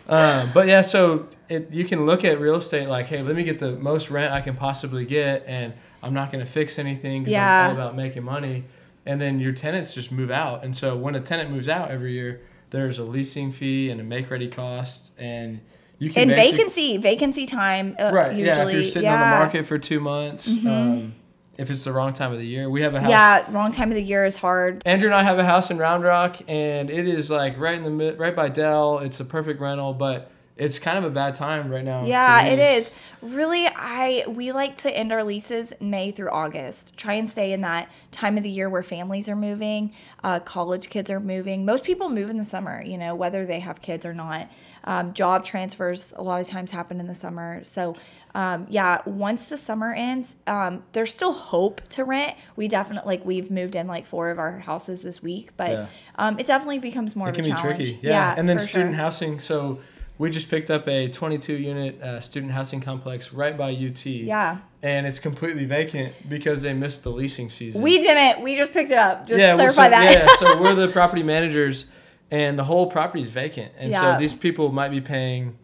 Um, 0.07 0.51
but 0.53 0.67
yeah, 0.67 0.81
so 0.83 1.27
it, 1.49 1.71
you 1.71 1.85
can 1.85 2.05
look 2.05 2.23
at 2.23 2.39
real 2.39 2.55
estate 2.55 2.87
like, 2.87 3.07
hey, 3.07 3.21
let 3.23 3.35
me 3.35 3.43
get 3.43 3.59
the 3.59 3.71
most 3.73 4.11
rent 4.11 4.31
I 4.33 4.41
can 4.41 4.55
possibly 4.55 5.05
get, 5.05 5.43
and 5.47 5.73
I'm 6.03 6.13
not 6.13 6.31
going 6.31 6.45
to 6.45 6.51
fix 6.51 6.77
anything 6.77 7.23
because 7.23 7.33
Yeah. 7.33 7.65
I'm 7.65 7.69
all 7.71 7.75
about 7.75 7.95
making 7.95 8.23
money. 8.23 8.65
And 9.07 9.19
then 9.21 9.39
your 9.39 9.51
tenants 9.51 9.93
just 9.93 10.11
move 10.11 10.31
out, 10.31 10.63
and 10.63 10.75
so 10.75 10.95
when 10.97 11.13
a 11.13 11.19
tenant 11.21 11.51
moves 11.51 11.69
out 11.69 11.91
every 11.91 12.13
year, 12.13 12.41
there's 12.71 12.97
a 12.97 13.03
leasing 13.03 13.51
fee 13.51 13.91
and 13.91 14.01
a 14.01 14.03
make 14.03 14.31
ready 14.31 14.47
cost, 14.47 15.11
and 15.19 15.59
you 15.99 16.09
can 16.09 16.29
and 16.29 16.35
vacancy 16.35 16.97
vacancy 16.97 17.45
time 17.45 17.95
uh, 17.99 18.11
right? 18.13 18.35
usually. 18.35 18.45
yeah, 18.45 18.67
if 18.67 18.73
you're 18.73 18.83
sitting 18.83 19.03
yeah. 19.03 19.15
Mm-hmm. 19.15 19.23
on 19.23 19.31
the 19.31 19.45
market 19.45 19.67
for 19.67 19.77
two 19.77 19.99
months, 19.99 20.47
um, 20.47 21.13
if 21.57 21.69
it's 21.69 21.83
the 21.83 21.93
wrong 21.93 22.13
time 22.13 22.31
of 22.31 22.37
the 22.37 22.45
year, 22.45 22.69
we 22.69 22.81
have 22.81 22.95
a 22.95 23.01
house. 23.01 23.09
Yeah, 23.09 23.45
wrong 23.51 23.71
time 23.71 23.89
of 23.89 23.95
the 23.95 24.01
year 24.01 24.25
is 24.25 24.37
hard. 24.37 24.83
Andrew 24.85 25.07
and 25.07 25.15
I 25.15 25.23
have 25.23 25.39
a 25.39 25.45
house 25.45 25.71
in 25.71 25.77
Round 25.77 26.03
Rock, 26.03 26.37
and 26.47 26.89
it 26.89 27.07
is 27.07 27.29
like 27.29 27.57
right 27.57 27.77
in 27.77 27.83
the 27.83 27.89
mid, 27.89 28.19
right 28.19 28.35
by 28.35 28.49
Dell. 28.49 28.99
It's 28.99 29.19
a 29.19 29.25
perfect 29.25 29.61
rental, 29.61 29.93
but 29.93 30.31
it's 30.57 30.79
kind 30.79 30.97
of 30.97 31.03
a 31.03 31.09
bad 31.09 31.35
time 31.35 31.69
right 31.69 31.83
now. 31.83 32.05
Yeah, 32.05 32.45
it 32.45 32.59
is. 32.59 32.91
Really, 33.21 33.67
I 33.67 34.23
we 34.27 34.51
like 34.51 34.77
to 34.77 34.95
end 34.95 35.11
our 35.11 35.23
leases 35.23 35.73
May 35.81 36.11
through 36.11 36.29
August. 36.29 36.95
Try 36.95 37.13
and 37.13 37.29
stay 37.29 37.51
in 37.51 37.61
that 37.61 37.89
time 38.11 38.37
of 38.37 38.43
the 38.43 38.49
year 38.49 38.69
where 38.69 38.83
families 38.83 39.27
are 39.27 39.35
moving, 39.35 39.93
uh, 40.23 40.39
college 40.39 40.89
kids 40.89 41.09
are 41.09 41.19
moving. 41.19 41.65
Most 41.65 41.83
people 41.83 42.09
move 42.09 42.29
in 42.29 42.37
the 42.37 42.45
summer, 42.45 42.81
you 42.83 42.97
know, 42.97 43.15
whether 43.15 43.45
they 43.45 43.59
have 43.59 43.81
kids 43.81 44.05
or 44.05 44.13
not. 44.13 44.49
Um, 44.85 45.13
job 45.13 45.43
transfers 45.43 46.13
a 46.15 46.21
lot 46.23 46.39
of 46.41 46.47
times 46.47 46.69
happen 46.71 46.99
in 46.99 47.07
the 47.07 47.15
summer. 47.15 47.63
So, 47.63 47.95
um, 48.35 48.67
yeah, 48.69 49.01
once 49.05 49.45
the 49.45 49.57
summer 49.57 49.91
ends, 49.93 50.35
um, 50.45 50.83
there's 50.93 51.11
still 51.11 51.33
hope 51.33 51.81
to 51.89 52.03
rent. 52.03 52.35
We 52.55 52.67
definitely 52.67 53.07
like 53.07 53.25
we've 53.25 53.49
moved 53.49 53.75
in 53.75 53.87
like 53.87 54.05
four 54.05 54.29
of 54.29 54.37
our 54.37 54.59
houses 54.59 55.01
this 55.01 55.23
week, 55.23 55.51
but 55.57 55.71
Yeah. 55.71 55.85
um, 56.17 56.37
it 56.39 56.45
definitely 56.45 56.79
becomes 56.79 57.15
more 57.15 57.29
It 57.29 57.31
of 57.37 57.43
can 57.43 57.51
a 57.51 57.55
be 57.55 57.61
challenge. 57.61 57.77
tricky. 57.89 57.99
Yeah. 58.03 58.35
and 58.37 58.47
then 58.47 58.59
student 58.59 58.91
sure. 58.91 58.97
housing. 58.97 59.39
So 59.39 59.79
we 60.17 60.29
just 60.29 60.49
picked 60.49 60.69
up 60.69 60.87
a 60.87 61.07
22 61.09 61.53
unit 61.53 62.01
uh, 62.01 62.21
student 62.21 62.51
housing 62.53 62.79
complex 62.79 63.33
right 63.33 63.57
by 63.57 63.71
UT. 63.71 64.05
Yeah, 64.05 64.57
And 64.83 65.05
it's 65.07 65.19
completely 65.19 65.65
vacant 65.65 66.13
because 66.29 66.61
they 66.61 66.73
missed 66.73 67.03
the 67.03 67.11
leasing 67.11 67.49
season. 67.49 67.81
we 67.81 67.97
didn't. 67.99 68.41
We 68.43 68.55
just 68.55 68.71
picked 68.71 68.91
it 68.91 68.97
up. 68.97 69.27
Just 69.27 69.39
well, 69.39 69.55
clarify 69.55 69.85
so, 69.85 69.89
that. 69.89 70.13
Yeah, 70.13 70.35
so 70.53 70.61
we're 70.61 70.75
the 70.75 70.87
property 70.93 71.23
managers, 71.23 71.85
and 72.31 72.57
the 72.57 72.63
whole 72.63 72.87
property 72.89 73.21
is 73.23 73.29
vacant, 73.29 73.71
and 73.77 73.91
Yeah. 73.91 74.13
so 74.15 74.19
these 74.19 74.33
people 74.33 74.71
might 74.71 74.89
be 74.89 75.01
paying 75.01 75.55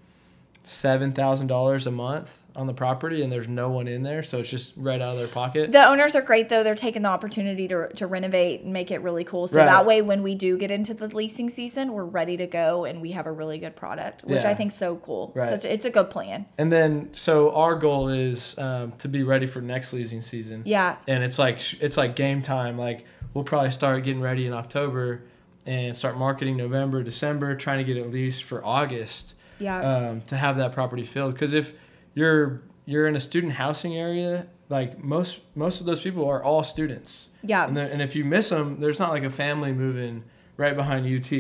seven 0.64 1.12
thousand 1.12 1.48
dollars 1.48 1.88
a 1.88 1.92
month 1.92 2.38
on 2.54 2.68
the 2.68 2.74
property, 2.74 3.24
and 3.24 3.32
there's 3.32 3.48
no 3.48 3.70
one 3.70 3.88
in 3.88 4.04
there, 4.04 4.22
so 4.22 4.38
it's 4.40 4.50
just 4.50 4.74
right 4.76 5.00
out 5.02 5.14
of 5.14 5.18
their 5.18 5.28
pocket. 5.30 5.72
The 5.72 5.86
owners 5.88 6.18
are 6.18 6.22
great 6.22 6.50
though. 6.50 6.64
They're 6.64 6.76
taking 6.76 7.02
the 7.04 7.10
opportunity 7.10 7.66
to, 7.70 7.88
to 7.96 8.08
renovate 8.08 8.62
and 8.64 8.74
make 8.74 8.92
it 8.92 9.02
really 9.02 9.24
cool. 9.24 9.48
So 9.48 9.58
Right. 9.60 9.66
that 9.68 9.86
way, 9.86 10.02
when 10.02 10.22
we 10.22 10.36
do 10.36 10.58
get 10.58 10.70
into 10.70 10.94
the 10.94 11.08
leasing 11.16 11.50
season, 11.50 11.94
we're 11.94 12.04
ready 12.04 12.36
to 12.38 12.48
go 12.48 12.84
and 12.84 13.02
we 13.02 13.12
have 13.14 13.26
a 13.26 13.32
really 13.32 13.58
good 13.58 13.78
product, 13.78 14.26
which 14.26 14.44
Yeah. 14.44 14.50
I 14.50 14.54
think 14.54 14.74
is 14.74 14.78
so 14.78 14.98
cool. 14.98 15.32
Right. 15.34 15.48
So 15.48 15.56
it's, 15.56 15.64
it's 15.66 15.86
a 15.86 15.90
good 15.90 16.10
plan. 16.10 16.46
and 16.58 16.70
then, 16.74 17.12
so 17.14 17.56
our 17.56 17.74
goal 17.76 18.10
is 18.10 18.58
um, 18.60 18.92
to 19.00 19.08
be 19.08 19.24
ready 19.24 19.48
for 19.48 19.62
next 19.62 19.94
leasing 19.94 20.22
season. 20.22 20.64
Yeah. 20.66 20.98
and 21.08 21.24
it's 21.24 21.40
like 21.40 21.60
it's 21.82 21.96
like 21.96 22.18
game 22.18 22.42
time. 22.42 22.78
Like 22.78 23.06
we'll 23.34 23.46
probably 23.46 23.72
start 23.72 24.04
getting 24.04 24.22
ready 24.22 24.46
in 24.46 24.52
October 24.52 25.22
and 25.66 25.96
start 25.96 26.18
marketing 26.18 26.58
November, 26.58 27.04
December, 27.04 27.56
trying 27.56 27.78
to 27.78 27.84
get 27.84 27.98
it 27.98 28.12
leased 28.12 28.44
for 28.44 28.64
August. 28.66 29.36
Yeah. 29.60 29.80
um, 30.10 30.22
to 30.24 30.36
have 30.36 30.58
that 30.58 30.74
property 30.74 31.06
filled. 31.06 31.34
Because 31.34 31.54
if 31.54 31.74
you're 32.16 32.64
you're 32.88 33.08
in 33.08 33.16
a 33.16 33.20
student 33.20 33.54
housing 33.54 33.96
area, 33.96 34.48
like 34.70 35.04
most 35.04 35.42
most 35.54 35.80
of 35.82 35.86
those 35.86 36.00
people 36.00 36.28
are 36.28 36.44
all 36.44 36.64
students. 36.64 37.30
Yeah. 37.44 37.68
And, 37.68 37.78
and 37.78 38.02
if 38.02 38.16
you 38.16 38.26
miss 38.26 38.50
them, 38.50 38.80
there's 38.80 39.00
not 39.00 39.12
like 39.12 39.22
a 39.24 39.30
family 39.30 39.72
moving 39.72 40.24
right 40.58 40.76
behind 40.76 41.06
UT, 41.06 41.32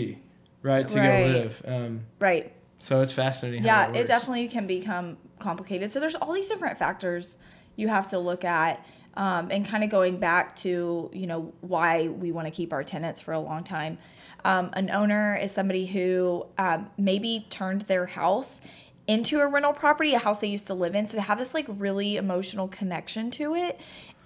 right, 0.61 0.87
to 0.87 0.99
Right. 0.99 1.23
go 1.23 1.27
live. 1.39 1.61
Um, 1.65 2.01
right. 2.19 2.53
so 2.77 3.01
it's 3.01 3.11
fascinating. 3.13 3.63
how 3.63 3.91
Yeah. 3.91 3.99
It 3.99 4.05
definitely 4.05 4.47
can 4.47 4.67
become 4.67 5.17
complicated. 5.39 5.89
So 5.91 5.99
there's 5.99 6.15
all 6.15 6.31
these 6.31 6.47
different 6.47 6.77
factors 6.77 7.37
you 7.75 7.87
have 7.87 8.07
to 8.09 8.19
look 8.19 8.45
at. 8.45 8.85
Um, 9.15 9.49
and 9.51 9.67
kind 9.67 9.83
of 9.83 9.89
going 9.89 10.19
back 10.19 10.55
to 10.57 11.09
you 11.11 11.27
know 11.27 11.53
why 11.61 12.07
we 12.07 12.31
want 12.31 12.47
to 12.47 12.51
keep 12.51 12.71
our 12.71 12.83
tenants 12.83 13.19
for 13.21 13.33
a 13.33 13.39
long 13.39 13.63
time. 13.63 13.97
Um, 14.45 14.69
an 14.73 14.89
owner 14.89 15.35
is 15.35 15.51
somebody 15.51 15.85
who 15.85 16.45
um, 16.57 16.89
maybe 16.97 17.45
turned 17.49 17.81
their 17.83 18.05
house 18.05 18.61
into 19.07 19.39
a 19.39 19.47
rental 19.47 19.73
property 19.73 20.13
a 20.13 20.19
house 20.19 20.39
they 20.39 20.47
used 20.47 20.67
to 20.67 20.73
live 20.73 20.95
in 20.95 21.05
so 21.05 21.17
they 21.17 21.23
have 21.23 21.37
this 21.37 21.53
like 21.53 21.65
really 21.67 22.17
emotional 22.17 22.67
connection 22.67 23.31
to 23.31 23.55
it. 23.55 23.79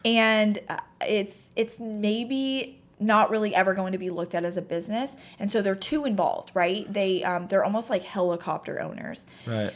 And 0.04 0.60
uh, 0.69 0.80
it's 1.02 1.36
it's 1.56 1.80
maybe 1.80 2.82
not 3.00 3.30
really 3.30 3.54
ever 3.54 3.74
going 3.74 3.91
to 3.91 3.98
be 3.98 4.10
looked 4.10 4.36
at 4.36 4.45
as 4.45 4.56
a 4.56 4.62
business 4.62 5.15
and 5.39 5.52
so 5.52 5.62
they're 5.62 5.76
too 5.76 6.06
involved 6.06 6.52
right? 6.54 6.91
They 6.91 7.24
um, 7.24 7.48
they're 7.48 7.65
almost 7.65 7.89
like 7.89 8.04
helicopter 8.04 8.80
owners. 8.80 9.26
Right. 9.48 9.74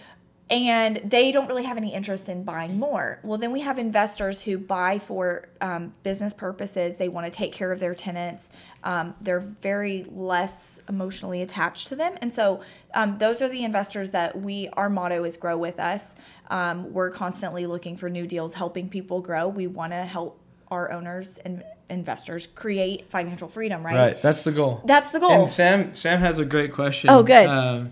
And 0.50 0.98
they 1.04 1.32
don't 1.32 1.48
really 1.48 1.64
have 1.64 1.78
any 1.78 1.94
interest 1.94 2.28
in 2.28 2.44
buying 2.44 2.80
more. 2.80 3.20
Well, 3.24 3.38
then 3.38 3.52
we 3.52 3.62
have 3.62 3.78
investors 3.78 4.42
who 4.42 4.58
buy 4.58 4.98
for 4.98 5.48
um, 5.62 5.94
business 6.04 6.34
purposes. 6.34 6.96
They 6.96 7.10
want 7.10 7.26
to 7.28 7.32
take 7.32 7.54
care 7.54 7.72
of 7.72 7.80
their 7.80 7.94
tenants. 7.94 8.50
Um, 8.84 9.14
they're 9.22 9.42
very 9.62 10.06
less 10.10 10.82
emotionally 10.90 11.42
attached 11.42 11.88
to 11.90 11.96
them, 11.96 12.18
and 12.22 12.34
so 12.34 12.62
um, 12.96 13.18
those 13.20 13.42
are 13.42 13.50
the 13.50 13.64
investors 13.64 14.12
that 14.12 14.40
we. 14.40 14.70
Our 14.74 14.90
motto 14.90 15.24
is 15.24 15.38
"Grow 15.38 15.58
with 15.58 15.80
us." 15.80 16.16
Um, 16.50 16.92
we're 16.94 17.12
constantly 17.12 17.68
looking 17.68 17.96
for 17.96 18.10
new 18.10 18.26
deals, 18.26 18.54
helping 18.56 18.90
people 18.90 19.22
grow. 19.22 19.48
We 19.48 19.68
want 19.68 19.94
to 19.94 20.04
help 20.04 20.40
our 20.72 20.92
owners 20.92 21.38
and 21.40 21.64
investors 21.90 22.48
create 22.56 23.10
financial 23.10 23.48
freedom. 23.48 23.86
Right. 23.86 23.96
Right. 23.96 24.22
That's 24.22 24.44
the 24.44 24.52
goal. 24.52 24.82
That's 24.86 25.12
the 25.12 25.20
goal. 25.20 25.32
And 25.32 25.52
Sam 25.52 25.96
Sam 25.96 26.20
has 26.20 26.40
a 26.40 26.46
great 26.46 26.74
question. 26.74 27.10
Oh, 27.10 27.24
good. 27.24 27.90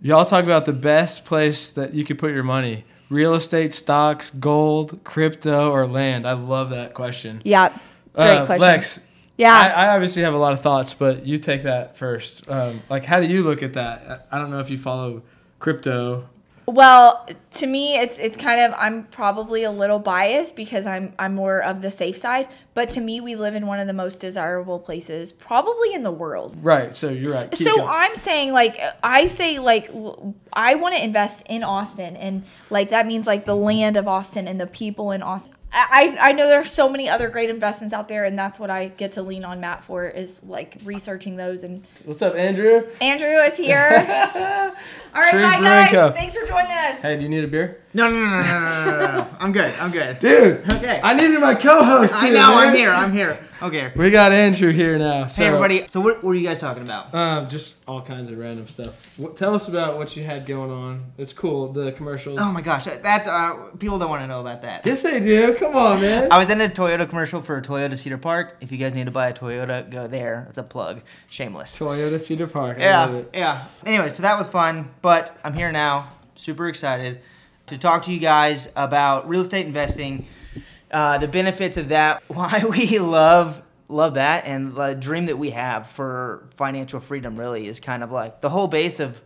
Y'all 0.00 0.24
talk 0.24 0.44
about 0.44 0.64
the 0.64 0.72
best 0.72 1.24
place 1.24 1.72
that 1.72 1.94
you 1.94 2.04
could 2.04 2.18
put 2.18 2.32
your 2.32 2.42
money: 2.44 2.84
real 3.10 3.34
estate, 3.34 3.74
stocks, 3.74 4.30
gold, 4.30 5.00
crypto, 5.04 5.70
or 5.72 5.86
land. 5.86 6.26
I 6.26 6.32
love 6.32 6.70
that 6.70 6.94
question. 6.94 7.42
yeah. 7.44 7.76
Great 8.14 8.36
Uh, 8.36 8.46
question. 8.46 8.60
Lex. 8.68 9.00
Yeah. 9.36 9.54
I, 9.54 9.66
I 9.86 9.94
obviously 9.94 10.22
have 10.22 10.34
a 10.34 10.38
lot 10.38 10.52
of 10.52 10.60
thoughts, 10.62 10.94
but 10.94 11.24
you 11.24 11.38
take 11.38 11.62
that 11.62 11.96
first. 11.96 12.48
Um, 12.50 12.82
like, 12.90 13.04
how 13.04 13.20
do 13.20 13.26
you 13.26 13.42
look 13.44 13.62
at 13.62 13.74
that? 13.74 14.26
I 14.32 14.38
don't 14.38 14.50
know 14.50 14.58
if 14.58 14.70
you 14.70 14.78
follow 14.78 15.22
crypto. 15.60 16.28
Well, 16.68 17.26
to 17.54 17.66
me, 17.66 17.96
it's 17.96 18.18
it's 18.18 18.36
kind 18.36 18.60
of 18.60 18.74
I'm 18.76 19.04
probably 19.04 19.62
a 19.62 19.70
little 19.70 19.98
biased 19.98 20.54
because 20.54 20.84
I'm 20.84 21.14
I'm 21.18 21.34
more 21.34 21.62
of 21.62 21.80
the 21.80 21.90
safe 21.90 22.18
side. 22.18 22.46
But 22.74 22.90
to 22.90 23.00
me, 23.00 23.22
we 23.22 23.36
live 23.36 23.54
in 23.54 23.66
one 23.66 23.80
of 23.80 23.86
the 23.86 23.94
most 23.94 24.20
desirable 24.20 24.78
places, 24.78 25.32
probably 25.32 25.94
in 25.94 26.02
the 26.02 26.12
world. 26.12 26.58
Right. 26.62 26.94
So 26.94 27.08
you're 27.08 27.32
right. 27.32 27.50
Keep 27.50 27.66
so 27.66 27.76
going. 27.76 27.88
I'm 27.88 28.14
saying 28.16 28.52
like 28.52 28.78
I 29.02 29.28
say 29.28 29.58
like 29.58 29.90
I 30.52 30.74
want 30.74 30.94
to 30.94 31.02
invest 31.02 31.42
in 31.48 31.62
Austin 31.62 32.18
and 32.18 32.44
like 32.68 32.90
that 32.90 33.06
means 33.06 33.26
like 33.26 33.46
the 33.46 33.56
land 33.56 33.96
of 33.96 34.06
Austin 34.06 34.46
and 34.46 34.60
the 34.60 34.66
people 34.66 35.10
in 35.12 35.22
Austin. 35.22 35.54
I, 35.72 36.16
I 36.18 36.32
know 36.32 36.48
there's 36.48 36.70
so 36.72 36.88
many 36.88 37.08
other 37.08 37.28
great 37.28 37.50
investments 37.50 37.92
out 37.92 38.08
there 38.08 38.24
and 38.24 38.38
that's 38.38 38.58
what 38.58 38.70
I 38.70 38.88
get 38.88 39.12
to 39.12 39.22
lean 39.22 39.44
on 39.44 39.60
Matt 39.60 39.84
for 39.84 40.06
is 40.08 40.40
like 40.42 40.78
researching 40.84 41.36
those 41.36 41.62
and 41.62 41.86
What's 42.04 42.22
up, 42.22 42.34
Andrew? 42.34 42.86
Andrew 43.00 43.28
is 43.28 43.56
here. 43.56 43.88
All 45.14 45.20
right, 45.22 45.30
True 45.30 45.42
bye 45.42 45.58
Brewing 45.58 45.86
Co. 45.88 46.08
guys. 46.08 46.14
Thanks 46.14 46.36
for 46.36 46.46
joining 46.46 46.70
us. 46.70 47.02
Hey, 47.02 47.16
do 47.16 47.22
you 47.22 47.28
need 47.28 47.44
a 47.44 47.48
beer? 47.48 47.82
No, 47.94 48.10
no, 48.10 48.18
no, 48.18 48.26
no, 48.30 48.42
no, 48.42 48.84
no, 48.84 48.84
no, 48.96 49.16
no. 49.18 49.28
I'm 49.40 49.52
good. 49.52 49.74
I'm 49.78 49.90
good. 49.90 50.18
Dude. 50.18 50.70
Okay. 50.70 51.00
I 51.02 51.14
needed 51.14 51.40
my 51.40 51.54
co-host. 51.54 52.14
I 52.14 52.30
know. 52.30 52.56
man. 52.56 52.68
I'm 52.68 52.74
here. 52.74 52.90
I'm 52.90 53.12
here. 53.12 53.38
Okay. 53.60 53.90
We 53.96 54.10
got 54.10 54.30
Andrew 54.30 54.72
here 54.72 54.98
now. 54.98 55.26
So, 55.26 55.42
Hey, 55.42 55.48
everybody. 55.48 55.86
So, 55.88 56.00
what, 56.00 56.16
what 56.16 56.24
were 56.24 56.34
you 56.34 56.46
guys 56.46 56.60
talking 56.60 56.82
about? 56.84 57.12
Um, 57.12 57.48
just 57.48 57.74
all 57.88 58.00
kinds 58.02 58.30
of 58.30 58.38
random 58.38 58.68
stuff. 58.68 58.94
What, 59.16 59.36
tell 59.36 59.54
us 59.54 59.66
about 59.66 59.96
what 59.96 60.16
you 60.16 60.22
had 60.22 60.46
going 60.46 60.70
on. 60.70 61.06
It's 61.16 61.32
cool. 61.32 61.72
The 61.72 61.90
commercials. 61.92 62.38
Oh 62.40 62.52
my 62.52 62.60
gosh, 62.60 62.84
that's 62.84 63.26
uh, 63.26 63.54
people 63.78 63.98
don't 63.98 64.10
want 64.10 64.22
to 64.22 64.28
know 64.28 64.40
about 64.40 64.62
that. 64.62 64.86
Yes, 64.86 65.02
they 65.02 65.18
do. 65.18 65.54
Come 65.58 65.76
on, 65.76 66.00
man. 66.00 66.28
I 66.30 66.38
was 66.38 66.48
in 66.50 66.60
a 66.60 66.68
Toyota 66.68 67.08
commercial 67.08 67.42
for 67.42 67.60
Toyota 67.60 67.98
Cedar 67.98 68.18
Park. 68.18 68.56
If 68.60 68.70
you 68.70 68.78
guys 68.78 68.94
need 68.94 69.06
to 69.06 69.10
buy 69.10 69.28
a 69.28 69.34
Toyota, 69.34 69.88
go 69.90 70.06
there. 70.06 70.46
It's 70.48 70.58
a 70.58 70.62
plug. 70.62 71.00
Shameless. 71.30 71.76
Toyota 71.78 72.20
Cedar 72.20 72.46
Park. 72.46 72.78
I 72.78 72.90
love 73.06 73.10
Yeah, 73.12 73.18
it. 73.18 73.30
yeah. 73.34 73.64
Anyway, 73.84 74.08
so 74.08 74.22
that 74.22 74.38
was 74.38 74.46
fun, 74.48 74.90
but 75.02 75.36
I'm 75.44 75.54
here 75.54 75.72
now, 75.72 76.12
super 76.36 76.68
excited 76.68 77.20
to 77.66 77.76
talk 77.78 78.02
to 78.04 78.12
you 78.12 78.20
guys 78.20 78.68
about 78.76 79.28
real 79.28 79.40
estate 79.42 79.66
investing, 79.66 80.26
uh, 80.90 81.18
the 81.18 81.28
benefits 81.28 81.76
of 81.76 81.88
that, 81.88 82.22
why 82.28 82.64
we 82.68 82.98
love 82.98 83.60
love 83.90 84.14
that, 84.14 84.44
and 84.44 84.74
the 84.74 84.92
dream 84.94 85.26
that 85.26 85.38
we 85.38 85.50
have 85.50 85.86
for 85.88 86.46
financial 86.56 87.00
freedom. 87.00 87.36
Really, 87.38 87.66
is 87.68 87.80
kind 87.80 88.02
of 88.04 88.10
like 88.12 88.40
the 88.42 88.50
whole 88.50 88.68
base 88.68 89.00
of 89.00 89.20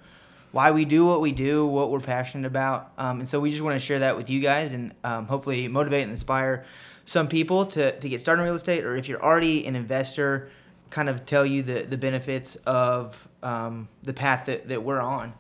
why 0.53 0.71
we 0.71 0.85
do 0.85 1.05
what 1.05 1.21
we 1.21 1.33
do, 1.33 1.67
what 1.67 1.91
we're 1.91 2.01
passionate 2.01 2.47
about, 2.47 2.93
um, 2.99 3.19
and 3.21 3.29
so 3.29 3.41
we 3.41 3.51
just 3.51 3.63
want 3.63 3.75
to 3.79 3.85
share 3.85 3.99
that 4.01 4.17
with 4.17 4.31
you 4.31 4.41
guys, 4.41 4.73
and 4.73 4.95
um, 5.03 5.27
hopefully 5.27 5.67
motivate 5.69 6.03
and 6.03 6.13
inspire 6.13 6.65
some 7.05 7.27
people 7.27 7.67
to, 7.67 7.99
to 7.99 8.09
get 8.09 8.21
started 8.21 8.43
in 8.43 8.47
real 8.47 8.55
estate, 8.55 8.85
or 8.85 8.97
if 8.97 9.09
you're 9.09 9.23
already 9.23 9.67
an 9.67 9.75
investor, 9.75 10.51
kind 10.91 11.09
of 11.09 11.27
tell 11.27 11.45
you 11.45 11.63
the, 11.63 11.83
the 11.83 11.97
benefits 11.97 12.57
of 12.67 13.17
um, 13.43 13.89
the 14.03 14.13
path 14.13 14.47
that, 14.47 14.69
that 14.69 14.83
we're 14.83 15.01
on. 15.01 15.33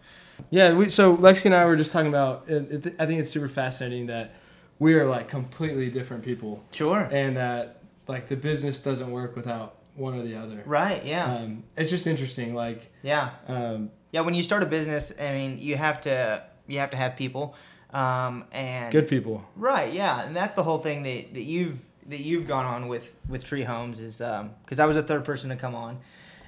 Yeah. 0.50 0.72
We, 0.72 0.88
so 0.88 1.16
Lexi 1.16 1.44
and 1.44 1.54
I 1.54 1.64
were 1.66 1.76
just 1.76 1.92
talking 1.92 2.08
about. 2.08 2.48
It, 2.48 2.86
it, 2.86 2.94
I 2.98 3.06
think 3.06 3.20
it's 3.20 3.30
super 3.30 3.48
fascinating 3.48 4.06
that 4.06 4.34
we 4.80 4.94
are 4.94 5.06
like 5.08 5.28
completely 5.28 5.88
different 5.88 6.24
people, 6.24 6.64
Sure. 6.72 7.06
and 7.12 7.36
that 7.36 7.82
like 8.08 8.28
the 8.28 8.34
business 8.34 8.80
doesn't 8.80 9.10
work 9.10 9.36
without 9.36 9.76
one 9.96 10.14
or 10.18 10.22
the 10.22 10.36
other. 10.36 10.62
Right. 10.66 11.04
Yeah. 11.04 11.34
Um, 11.36 11.64
it's 11.76 11.90
just 11.90 12.06
interesting. 12.06 12.54
Like, 12.54 12.90
yeah. 13.02 13.30
um, 13.48 13.90
Yeah. 14.10 14.22
When 14.22 14.34
you 14.34 14.42
start 14.42 14.62
a 14.62 14.66
business, 14.66 15.12
I 15.20 15.32
mean, 15.32 15.58
you 15.58 15.76
have 15.76 16.00
to 16.02 16.42
you 16.66 16.78
have 16.78 16.90
to 16.90 16.96
have 16.96 17.16
people, 17.16 17.54
um, 17.92 18.44
and 18.52 18.92
good 18.92 19.08
people. 19.08 19.44
Right. 19.56 19.92
Yeah. 19.92 20.22
And 20.22 20.34
that's 20.34 20.54
the 20.54 20.62
whole 20.62 20.78
thing 20.78 21.02
that, 21.02 21.34
that 21.34 21.42
you've 21.42 21.78
that 22.08 22.20
you've 22.20 22.46
gone 22.48 22.64
on 22.64 22.88
with 22.88 23.04
with 23.28 23.44
Tree 23.44 23.62
Homes 23.64 24.00
is 24.00 24.18
because 24.18 24.78
I 24.80 24.86
was 24.86 24.96
the 24.96 25.02
third 25.02 25.24
person 25.24 25.50
to 25.50 25.56
come 25.56 25.74
on, 25.74 25.98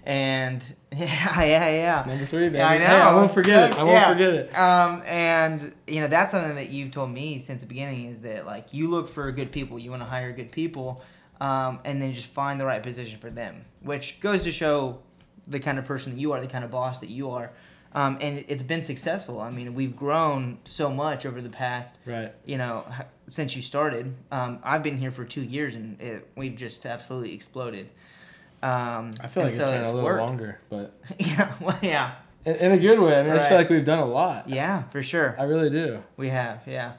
and 0.04 0.62
yeah, 0.92 1.42
yeah, 1.44 1.68
yeah. 1.70 2.04
Number 2.06 2.26
three, 2.26 2.46
baby. 2.48 2.58
Yeah, 2.58 2.68
I 2.68 2.78
know. 2.78 2.86
Hey, 2.86 3.00
I 3.00 3.14
won't 3.14 3.32
forget 3.32 3.70
it. 3.72 3.78
I 3.78 3.82
won't 3.82 3.94
Yeah. 3.94 4.12
forget 4.12 4.34
it. 4.34 4.58
Um, 4.58 5.02
and 5.06 5.72
you 5.86 6.00
know 6.00 6.08
that's 6.08 6.32
something 6.32 6.56
that 6.56 6.70
you've 6.70 6.90
told 6.92 7.10
me 7.10 7.40
since 7.40 7.60
the 7.60 7.66
beginning 7.66 8.06
is 8.10 8.20
that 8.20 8.46
like 8.46 8.72
you 8.72 8.88
look 8.90 9.08
for 9.12 9.30
good 9.32 9.52
people, 9.52 9.78
you 9.78 9.90
want 9.90 10.02
to 10.02 10.06
hire 10.08 10.32
good 10.32 10.50
people, 10.50 11.02
um, 11.44 11.80
and 11.84 12.00
then 12.00 12.12
just 12.12 12.28
find 12.28 12.58
the 12.60 12.64
right 12.64 12.82
position 12.82 13.18
for 13.18 13.30
them, 13.30 13.64
which 13.82 14.18
goes 14.20 14.42
to 14.42 14.52
show 14.52 14.98
the 15.46 15.60
kind 15.60 15.78
of 15.78 15.84
person 15.84 16.12
that 16.14 16.20
you 16.20 16.32
are, 16.32 16.40
the 16.40 16.46
kind 16.46 16.64
of 16.64 16.70
boss 16.70 16.98
that 17.00 17.10
you 17.10 17.30
are. 17.30 17.50
Um, 17.94 18.18
and 18.20 18.44
it's 18.48 18.62
been 18.62 18.82
successful. 18.82 19.40
I 19.40 19.50
mean, 19.50 19.74
we've 19.74 19.94
grown 19.94 20.58
so 20.64 20.90
much 20.90 21.26
over 21.26 21.40
the 21.40 21.48
past, 21.64 21.96
Right. 22.06 22.32
you 22.44 22.56
know, 22.58 22.84
since 23.30 23.54
you 23.54 23.62
started. 23.62 24.14
Um, 24.32 24.58
I've 24.64 24.82
been 24.82 24.98
here 24.98 25.12
for 25.12 25.24
two 25.24 25.42
years, 25.44 25.74
and 25.76 26.00
it, 26.00 26.26
we've 26.36 26.56
just 26.56 26.84
absolutely 26.86 27.32
exploded. 27.34 27.88
Um, 28.62 29.14
I 29.20 29.28
feel 29.28 29.42
like 29.44 29.52
it's 29.52 29.62
so 29.62 29.70
been 29.70 29.82
a 29.82 29.92
little 29.92 30.02
worked. 30.04 30.22
longer, 30.22 30.58
but 30.70 30.94
Yeah, 31.18 31.52
well, 31.60 31.78
yeah. 31.82 32.14
in, 32.46 32.54
in 32.56 32.72
a 32.72 32.78
good 32.78 32.98
way. 32.98 33.16
I 33.18 33.22
mean, 33.22 33.32
I 33.32 33.36
just 33.36 33.48
feel 33.48 33.58
like 33.58 33.70
we've 33.70 33.84
done 33.84 34.00
a 34.00 34.06
lot. 34.06 34.48
Yeah, 34.48 34.84
for 34.84 35.02
sure. 35.02 35.36
I 35.38 35.44
really 35.44 35.70
do. 35.70 36.02
We 36.16 36.30
have, 36.30 36.62
yeah. 36.66 36.94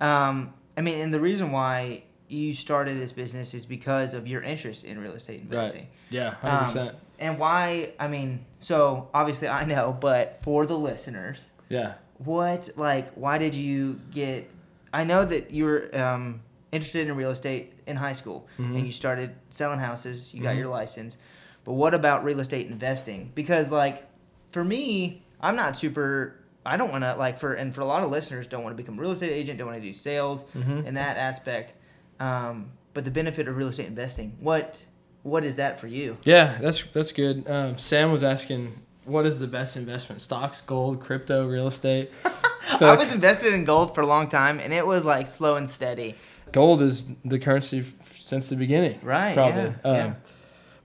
Um, 0.00 0.52
I 0.76 0.80
mean, 0.82 1.00
and 1.00 1.14
the 1.14 1.20
reason 1.20 1.52
why 1.52 2.02
you 2.28 2.54
started 2.54 2.98
this 3.00 3.12
business 3.12 3.52
is 3.54 3.66
because 3.66 4.14
of 4.14 4.26
your 4.26 4.42
interest 4.42 4.84
in 4.84 4.98
real 4.98 5.12
estate 5.12 5.40
investing. 5.42 5.82
Right. 5.82 5.90
Yeah, 6.10 6.30
hundred 6.34 6.80
Um, 6.90 6.90
and 7.18 7.38
why? 7.38 7.92
I 8.00 8.08
mean, 8.08 8.44
so 8.58 9.08
obviously 9.14 9.48
I 9.48 9.64
know, 9.64 9.96
but 10.00 10.38
for 10.42 10.66
the 10.66 10.76
listeners, 10.78 11.50
Yeah. 11.68 11.94
what 12.18 12.70
like 12.76 13.12
why 13.14 13.38
did 13.38 13.54
you 13.54 14.00
get? 14.10 14.50
I 14.92 15.04
know 15.04 15.24
that 15.24 15.50
you 15.50 15.64
were 15.64 15.90
um, 15.96 16.40
interested 16.72 17.06
in 17.08 17.14
real 17.16 17.30
estate 17.30 17.72
in 17.86 17.96
high 17.96 18.12
school, 18.14 18.46
Mm-hmm. 18.58 18.76
and 18.76 18.86
you 18.86 18.92
started 18.92 19.34
selling 19.50 19.78
houses. 19.78 20.32
You 20.32 20.42
got 20.42 20.56
your 20.56 20.68
license, 20.68 21.16
but 21.64 21.72
what 21.74 21.94
about 21.94 22.24
real 22.24 22.40
estate 22.40 22.66
investing? 22.68 23.32
Because 23.34 23.70
like 23.70 24.04
for 24.52 24.64
me, 24.64 25.22
I'm 25.40 25.56
not 25.56 25.76
super. 25.76 26.40
I 26.66 26.78
don't 26.78 26.90
want 26.90 27.04
to 27.04 27.14
like 27.16 27.38
for 27.38 27.52
and 27.52 27.74
for 27.74 27.82
a 27.82 27.84
lot 27.84 28.02
of 28.02 28.10
listeners 28.10 28.46
don't 28.46 28.62
want 28.64 28.74
to 28.74 28.82
become 28.82 28.98
a 28.98 29.02
real 29.02 29.10
estate 29.10 29.30
agent, 29.32 29.58
don't 29.58 29.68
want 29.68 29.80
to 29.82 29.86
do 29.86 29.92
sales 29.92 30.44
Mhm. 30.56 30.86
in 30.86 30.94
that 30.94 31.18
aspect. 31.18 31.74
Um, 32.20 32.70
but 32.92 33.04
the 33.04 33.10
benefit 33.10 33.48
of 33.48 33.56
real 33.56 33.68
estate 33.68 33.86
investing, 33.86 34.36
what 34.40 34.78
what 35.22 35.44
is 35.44 35.56
that 35.56 35.80
for 35.80 35.88
you? 35.88 36.16
Yeah, 36.24 36.58
that's 36.60 36.82
that's 36.92 37.12
good. 37.12 37.48
Um, 37.48 37.78
Sam 37.78 38.12
was 38.12 38.22
asking, 38.22 38.78
what 39.04 39.26
is 39.26 39.38
the 39.38 39.46
best 39.46 39.76
investment? 39.76 40.20
Stocks, 40.20 40.60
gold, 40.60 41.00
crypto, 41.00 41.46
real 41.48 41.66
estate. 41.68 42.10
So 42.78 42.88
I 42.88 42.96
was 42.96 43.12
invested 43.12 43.52
in 43.52 43.64
gold 43.64 43.94
for 43.94 44.00
a 44.00 44.06
long 44.06 44.26
time, 44.26 44.58
and 44.58 44.72
it 44.72 44.86
was 44.86 45.04
like 45.04 45.28
slow 45.28 45.56
and 45.56 45.68
steady. 45.68 46.14
gold 46.50 46.80
is 46.80 47.04
the 47.22 47.38
currency 47.38 47.84
since 48.18 48.48
the 48.48 48.56
beginning. 48.56 48.98
Right, 49.02 49.34
Probably. 49.34 49.64
yeah, 49.64 49.76
um, 49.84 49.96
yeah. 49.96 50.14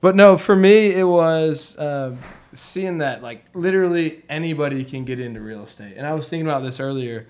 But 0.02 0.15
no, 0.18 0.38
for 0.38 0.58
me, 0.58 0.88
it 0.94 1.06
was 1.06 1.80
um, 1.80 2.20
seeing 2.54 2.98
that 2.98 3.24
like 3.24 3.46
literally 3.54 4.24
anybody 4.28 4.84
can 4.84 5.06
get 5.06 5.22
into 5.22 5.39
real 5.39 5.63
estate. 5.63 5.94
And 5.96 6.06
I 6.06 6.13
was 6.13 6.28
thinking 6.28 6.48
about 6.48 6.63
this 6.63 6.82
earlier. 6.82 7.28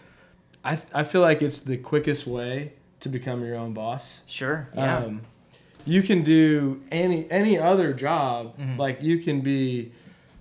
I, 0.63 0.75
th- 0.75 0.87
I 0.95 1.03
feel 1.03 1.21
like 1.21 1.43
it's 1.43 1.59
the 1.59 1.77
quickest 1.77 2.25
way 2.25 2.73
to 3.01 3.09
become 3.09 3.43
your 3.43 3.55
own 3.55 3.73
boss. 3.73 4.21
Sure. 4.27 4.67
Yeah. 4.75 4.97
Um, 4.97 5.21
you 5.85 6.03
can 6.03 6.23
do 6.23 6.81
any 6.91 7.29
any 7.31 7.57
other 7.57 7.93
job. 7.93 8.57
Mm-hmm. 8.57 8.77
Like 8.79 9.01
you 9.01 9.19
can 9.19 9.41
be 9.41 9.91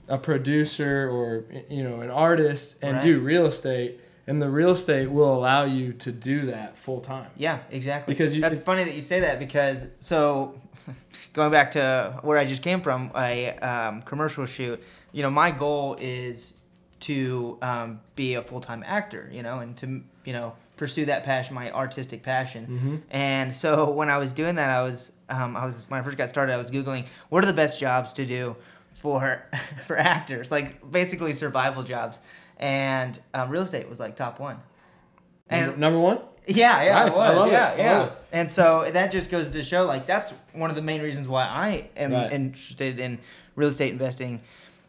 a 0.08 0.18
producer 0.18 1.08
or 1.10 1.44
you 1.68 1.82
know 1.82 2.00
an 2.00 2.10
artist 2.10 2.76
and 2.82 2.96
Right. 2.96 3.04
do 3.04 3.20
real 3.20 3.46
estate, 3.46 4.00
and 4.26 4.40
the 4.42 4.48
real 4.50 4.72
estate 4.72 5.10
will 5.10 5.32
allow 5.34 5.64
you 5.64 5.92
to 5.94 6.10
do 6.12 6.46
that 6.46 6.76
full 6.78 7.00
time. 7.00 7.30
yeah. 7.36 7.58
Exactly. 7.70 8.14
because 8.14 8.34
you- 8.34 8.40
that's 8.40 8.60
funny 8.60 8.84
that 8.84 8.94
you 8.94 9.02
say 9.02 9.20
that 9.20 9.38
because 9.38 9.84
so 10.00 10.58
going 11.34 11.50
back 11.50 11.70
to 11.72 12.18
where 12.22 12.38
I 12.38 12.44
just 12.44 12.62
came 12.62 12.80
from, 12.80 13.10
a 13.14 13.50
um, 13.58 14.02
commercial 14.02 14.46
shoot. 14.46 14.82
You 15.12 15.22
know, 15.22 15.30
my 15.30 15.50
goal 15.50 15.96
is 16.00 16.54
to 17.00 17.58
um, 17.62 18.00
be 18.16 18.34
a 18.34 18.42
full 18.42 18.60
time 18.60 18.82
actor. 18.86 19.28
You 19.32 19.42
know, 19.42 19.60
and 19.60 19.76
to 19.78 20.02
you 20.24 20.32
know 20.32 20.54
pursue 20.78 21.04
that 21.06 21.24
passion, 21.24 21.54
my 21.54 21.70
artistic 21.70 22.22
passion. 22.22 22.66
Mm-hmm. 22.66 22.96
And 23.10 23.54
so 23.54 23.90
when 23.98 24.08
I 24.08 24.16
was 24.18 24.32
doing 24.32 24.54
that, 24.54 24.70
I 24.70 24.82
was 24.82 25.12
um, 25.28 25.56
I 25.56 25.66
was 25.66 25.84
when 25.88 26.00
I 26.00 26.02
first 26.02 26.16
got 26.16 26.28
started, 26.30 26.52
I 26.54 26.56
was 26.56 26.70
googling 26.70 27.04
what 27.28 27.44
are 27.44 27.46
the 27.46 27.52
best 27.52 27.78
jobs 27.78 28.12
to 28.14 28.24
do 28.24 28.56
for 29.02 29.44
for 29.86 29.98
actors, 29.98 30.50
like 30.50 30.90
basically 30.90 31.34
survival 31.34 31.82
jobs, 31.82 32.20
and 32.56 33.20
um, 33.34 33.50
real 33.50 33.62
estate 33.62 33.88
was 33.88 34.00
like 34.00 34.16
top 34.16 34.40
one. 34.40 34.56
Number, 35.50 35.76
number 35.76 35.98
one. 35.98 36.18
Yeah, 36.46 36.82
yeah, 36.82 37.04
Nice. 37.04 37.14
it 37.14 37.20
I 37.20 37.34
love 37.34 37.48
it. 37.48 37.52
yeah, 37.52 37.66
I 37.72 37.76
yeah. 37.76 37.98
love 37.98 38.08
it. 38.08 38.18
And 38.32 38.50
so 38.50 38.90
that 38.90 39.12
just 39.12 39.30
goes 39.30 39.50
to 39.50 39.62
show, 39.62 39.84
like, 39.84 40.06
that's 40.06 40.32
one 40.54 40.70
of 40.70 40.76
the 40.76 40.82
main 40.82 41.02
reasons 41.02 41.28
why 41.28 41.44
I 41.44 41.88
am 41.94 42.12
Right. 42.12 42.32
interested 42.32 42.98
in 42.98 43.18
real 43.54 43.68
estate 43.68 43.92
investing, 43.92 44.40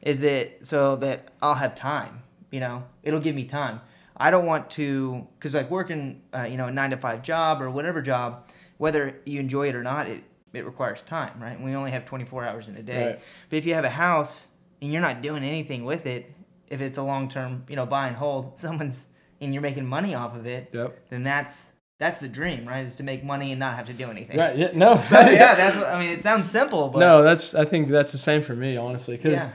is 0.02 0.21
that 0.21 0.65
so 0.65 0.95
that 0.97 1.30
I'll 1.41 1.56
have 1.56 1.75
time. 1.75 2.21
You 2.52 2.62
know, 2.62 2.84
it'll 3.04 3.19
give 3.19 3.36
me 3.36 3.43
time. 3.45 3.82
I 4.19 4.32
don't 4.32 4.45
want 4.45 4.69
to, 4.71 5.25
because 5.38 5.53
like 5.53 5.71
working, 5.71 6.21
uh, 6.36 6.43
you 6.43 6.58
know, 6.58 6.67
a 6.67 6.71
nine 6.71 6.89
to 6.89 6.97
five 6.97 7.23
job 7.23 7.62
or 7.62 7.69
whatever 7.69 8.01
job, 8.01 8.47
whether 8.77 9.15
you 9.25 9.39
enjoy 9.39 9.69
it 9.69 9.75
or 9.75 9.84
not, 9.84 10.08
it 10.08 10.23
it 10.53 10.65
requires 10.65 11.01
time, 11.03 11.39
right? 11.41 11.62
We 11.62 11.75
only 11.75 11.91
have 11.91 12.05
24 12.05 12.43
hours 12.43 12.69
in 12.69 12.75
a 12.75 12.82
day. 12.82 13.05
Right. 13.05 13.19
But 13.49 13.58
if 13.58 13.65
you 13.65 13.75
have 13.75 13.86
a 13.86 13.89
house 13.89 14.47
and 14.82 14.91
you're 14.91 15.01
not 15.01 15.21
doing 15.21 15.43
anything 15.43 15.86
with 15.86 16.08
it, 16.08 16.34
if 16.67 16.82
it's 16.82 16.97
a 16.97 17.03
long 17.03 17.29
term, 17.29 17.65
you 17.69 17.75
know, 17.75 17.86
buy 17.86 18.08
and 18.08 18.15
hold, 18.15 18.58
someone's 18.58 19.05
and 19.41 19.53
you're 19.53 19.62
making 19.62 19.86
money 19.86 20.15
off 20.15 20.36
of 20.36 20.45
it, 20.47 20.69
Yep. 20.73 20.99
then 21.10 21.23
that's 21.23 21.71
that's 21.99 22.19
the 22.19 22.27
dream, 22.27 22.67
right? 22.67 22.86
Is 22.86 22.95
to 22.97 23.03
make 23.03 23.23
money 23.23 23.51
and 23.51 23.60
not 23.60 23.75
have 23.75 23.86
to 23.88 23.93
do 23.93 24.10
anything. 24.10 24.38
Right. 24.38 24.58
Yeah. 24.58 24.71
No. 24.73 24.97
So 25.03 25.19
yeah, 25.19 25.55
that's 25.62 25.75
what 25.75 25.88
I 25.88 25.99
mean. 25.99 26.10
It 26.10 26.23
sounds 26.23 26.49
simple, 26.49 26.89
but 26.89 26.99
no, 26.99 27.23
that's. 27.23 27.53
I 27.55 27.65
think 27.65 27.88
that's 27.89 28.12
the 28.12 28.17
same 28.17 28.41
for 28.41 28.55
me, 28.55 28.75
honestly, 28.75 29.17
because 29.17 29.34
yeah, 29.34 29.51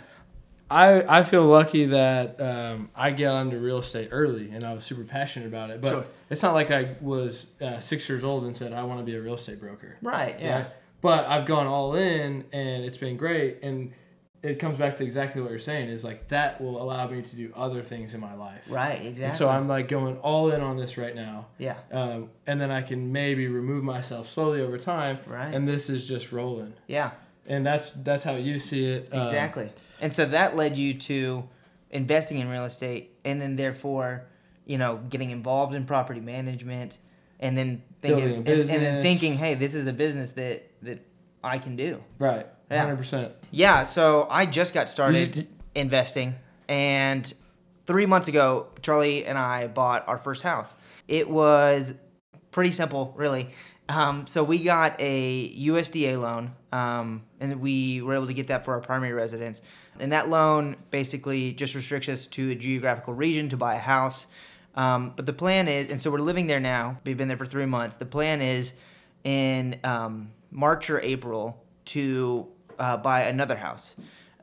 I 0.70 1.18
I 1.20 1.22
feel 1.24 1.44
lucky 1.44 1.87
that 1.87 2.40
um, 2.40 2.88
I 2.96 3.11
got 3.11 3.40
into 3.42 3.59
real 3.59 3.79
estate 3.79 4.09
early, 4.12 4.50
and 4.50 4.64
I 4.64 4.72
was 4.72 4.85
super 4.85 5.05
passionate 5.05 5.46
about 5.46 5.70
it. 5.70 5.81
But 5.81 5.90
Sure. 5.90 6.05
it's 6.31 6.42
not 6.42 6.55
like 6.55 6.70
I 6.70 6.96
was 7.00 7.46
uh, 7.61 7.81
six 7.81 8.09
years 8.09 8.24
old 8.24 8.44
and 8.44 8.57
said 8.57 8.72
I 8.72 8.83
want 8.85 9.00
to 9.00 9.05
be 9.05 9.14
a 9.14 9.20
real 9.20 9.35
estate 9.35 9.61
broker. 9.61 9.96
right, 10.03 10.37
yeah, 10.40 10.57
right? 10.57 10.66
But 11.03 11.27
I've 11.27 11.46
gone 11.46 11.66
all 11.66 11.94
in, 11.96 12.44
and 12.53 12.85
it's 12.85 12.96
been 12.96 13.16
great. 13.18 13.59
And 13.62 13.92
it 14.42 14.59
comes 14.59 14.77
back 14.79 14.96
to 14.98 15.05
exactly 15.05 15.40
what 15.40 15.50
you're 15.50 15.59
saying 15.59 15.88
is 15.88 16.05
like 16.05 16.29
that 16.29 16.61
will 16.61 16.81
allow 16.83 17.07
me 17.09 17.22
to 17.22 17.37
do 17.37 17.50
other 17.57 17.83
things 17.83 18.12
in 18.14 18.20
my 18.20 18.35
life. 18.35 18.61
right, 18.68 19.00
exactly. 19.00 19.24
And 19.24 19.35
so 19.35 19.48
I'm 19.48 19.68
like 19.68 19.88
going 19.88 20.16
all 20.18 20.50
in 20.50 20.61
on 20.62 20.77
this 20.79 20.96
right 20.98 21.14
now. 21.14 21.46
yeah, 21.59 21.77
Um, 21.92 22.31
and 22.46 22.61
then 22.61 22.70
I 22.70 22.83
can 22.83 23.12
maybe 23.12 23.48
remove 23.48 23.85
myself 23.85 24.29
slowly 24.31 24.61
over 24.62 24.77
time. 24.79 25.18
Right. 25.27 25.53
And 25.55 25.66
this 25.68 25.88
is 25.90 26.07
just 26.09 26.31
rolling. 26.33 26.72
yeah, 26.87 27.12
And 27.46 27.64
that's 27.64 27.90
that's 27.92 28.22
how 28.22 28.37
you 28.37 28.59
see 28.59 28.85
it. 28.87 29.09
Um, 29.12 29.22
exactly. 29.27 29.70
And 30.04 30.12
so 30.12 30.26
that 30.26 30.54
led 30.54 30.76
you 30.76 30.92
to 30.94 31.48
investing 31.90 32.38
in 32.38 32.48
real 32.50 32.64
estate, 32.66 33.16
and 33.24 33.40
then 33.40 33.56
therefore, 33.56 34.26
you 34.66 34.76
know, 34.76 35.00
getting 35.08 35.30
involved 35.30 35.74
in 35.74 35.86
property 35.86 36.20
management, 36.20 36.98
and 37.40 37.56
then 37.56 37.82
thinking, 38.02 38.36
and, 38.36 38.48
and 38.48 38.68
then 38.68 39.02
thinking, 39.02 39.36
hey, 39.36 39.54
this 39.54 39.72
is 39.74 39.86
a 39.86 39.92
business 39.94 40.32
that 40.32 40.70
that 40.82 41.02
I 41.42 41.58
can 41.58 41.74
do. 41.76 42.02
right. 42.18 42.46
Yeah. 42.70 42.80
Hundred 42.80 42.96
percent. 42.96 43.32
Yeah, 43.50 43.84
so 43.84 44.26
I 44.30 44.46
just 44.46 44.74
got 44.74 44.88
started 44.88 45.48
investing, 45.74 46.34
and 46.68 47.32
three 47.86 48.06
months 48.06 48.28
ago, 48.28 48.66
Charlie 48.82 49.24
and 49.24 49.38
I 49.38 49.68
bought 49.68 50.06
our 50.06 50.18
first 50.18 50.42
house. 50.42 50.76
It 51.08 51.28
was 51.28 51.94
pretty 52.50 52.72
simple, 52.72 53.14
really. 53.16 53.50
Um, 53.88 54.27
so 54.27 54.42
we 54.42 54.62
got 54.62 54.97
a 54.99 55.51
USDA 55.57 56.20
loan, 56.20 56.53
um, 56.73 57.23
and 57.40 57.61
we 57.61 58.01
were 58.01 58.14
able 58.14 58.27
to 58.27 58.35
get 58.35 58.47
that 58.47 58.64
for 58.64 58.73
our 58.75 58.81
primary 58.81 59.12
residence. 59.12 59.61
And 60.01 60.11
that 60.12 60.29
loan 60.29 60.77
basically 60.90 61.53
just 61.53 61.75
restricts 61.75 62.09
us 62.09 62.27
to 62.29 62.51
a 62.51 62.55
geographical 62.55 63.12
region 63.14 63.49
to 63.51 63.57
buy 63.57 63.75
a 63.75 63.79
house. 63.79 64.27
Um, 64.75 65.12
but 65.14 65.27
the 65.27 65.33
plan 65.33 65.68
is, 65.68 65.90
and 65.90 66.01
so 66.01 66.11
we're 66.11 66.18
living 66.18 66.47
there 66.47 66.61
now. 66.61 66.99
We've 67.05 67.16
been 67.16 67.29
there 67.29 67.37
for 67.37 67.47
three 67.47 67.66
months. 67.66 67.97
The 67.97 68.07
plan 68.07 68.40
is 68.40 68.73
in 69.23 69.79
um, 69.85 70.31
March 70.51 70.90
or 70.90 71.01
April 71.01 71.62
to 71.87 72.49
uh, 72.79 72.97
buy 72.97 73.25
another 73.25 73.55
house 73.55 73.94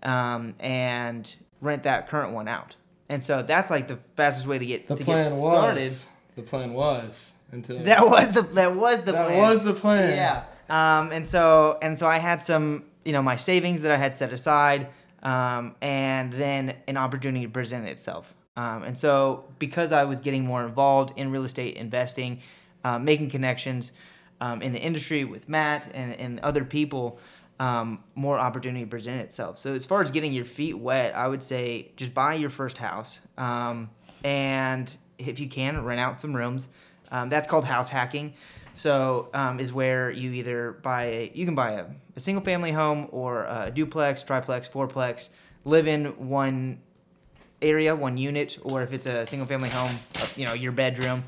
um, 0.03 0.55
and 0.59 1.35
rent 1.59 1.83
that 1.83 2.07
current 2.07 2.31
one 2.33 2.47
out. 2.47 2.75
And 3.09 3.21
so 3.23 3.43
that's 3.43 3.69
like 3.69 3.87
the 3.89 3.99
fastest 4.15 4.47
way 4.47 4.57
to 4.57 4.65
get 4.65 4.87
The 4.87 4.95
to 4.95 5.03
plan 5.03 5.31
get 5.31 5.39
was. 5.39 5.51
started. 5.51 5.93
The 6.37 6.41
plan 6.43 6.73
was 6.73 7.31
until 7.51 7.79
That 7.83 8.07
was 8.07 8.29
the 8.31 8.41
that 8.41 8.75
was 8.75 9.01
the 9.01 9.11
that 9.11 9.27
plan. 9.27 9.37
was 9.37 9.63
the 9.63 9.73
plan. 9.73 10.13
Yeah. 10.15 10.43
Um, 10.69 11.11
and 11.11 11.25
so 11.25 11.77
and 11.81 11.97
so 11.99 12.07
I 12.07 12.17
had 12.17 12.41
some, 12.43 12.85
you 13.03 13.11
know, 13.11 13.21
my 13.21 13.35
savings 13.35 13.81
that 13.81 13.91
I 13.91 13.97
had 13.97 14.15
set 14.15 14.31
aside, 14.31 14.87
um, 15.23 15.75
and 15.81 16.31
then 16.33 16.75
an 16.87 16.97
opportunity 16.97 17.47
presented 17.47 17.89
itself. 17.89 18.33
Um, 18.57 18.83
and 18.83 18.97
so 18.97 19.45
because 19.59 19.91
I 19.91 20.03
was 20.05 20.19
getting 20.19 20.45
more 20.45 20.65
involved 20.65 21.17
in 21.17 21.31
real 21.31 21.43
estate 21.45 21.75
investing, 21.77 22.41
uh, 22.83 22.99
making 22.99 23.29
connections 23.29 23.91
um, 24.39 24.61
in 24.61 24.73
the 24.73 24.79
industry 24.79 25.23
with 25.23 25.47
Matt 25.47 25.89
and, 25.93 26.13
and 26.15 26.39
other 26.41 26.65
people, 26.65 27.19
um, 27.59 28.03
more 28.15 28.37
opportunity 28.37 28.85
presented 28.85 29.21
itself. 29.21 29.57
So 29.57 29.73
as 29.73 29.85
far 29.85 30.01
as 30.01 30.11
getting 30.11 30.33
your 30.33 30.45
feet 30.45 30.77
wet, 30.77 31.15
I 31.15 31.27
would 31.27 31.43
say 31.43 31.91
just 31.95 32.13
buy 32.13 32.33
your 32.35 32.49
first 32.49 32.77
house, 32.77 33.19
um, 33.37 33.89
and 34.23 34.91
if 35.17 35.39
you 35.39 35.47
can, 35.47 35.83
rent 35.83 35.99
out 35.99 36.19
some 36.19 36.35
rooms. 36.35 36.69
Um, 37.11 37.29
that's 37.29 37.47
called 37.47 37.65
house 37.65 37.89
hacking. 37.89 38.33
So 38.73 39.29
um, 39.33 39.59
is 39.59 39.73
where 39.73 40.11
you 40.11 40.31
either 40.31 40.73
buy 40.81 41.03
a, 41.03 41.31
you 41.33 41.45
can 41.45 41.55
buy 41.55 41.71
a, 41.71 41.85
a 42.15 42.19
single 42.19 42.43
family 42.43 42.71
home 42.71 43.07
or 43.11 43.43
a 43.43 43.71
duplex, 43.73 44.23
triplex, 44.23 44.67
fourplex, 44.67 45.29
live 45.65 45.87
in 45.87 46.05
one 46.27 46.79
area, 47.61 47.95
one 47.95 48.17
unit, 48.17 48.57
or 48.63 48.81
if 48.81 48.93
it's 48.93 49.05
a 49.05 49.25
single 49.25 49.47
family 49.47 49.69
home, 49.69 49.99
uh, 50.19 50.27
you 50.35 50.45
know 50.45 50.53
your 50.53 50.71
bedroom, 50.71 51.23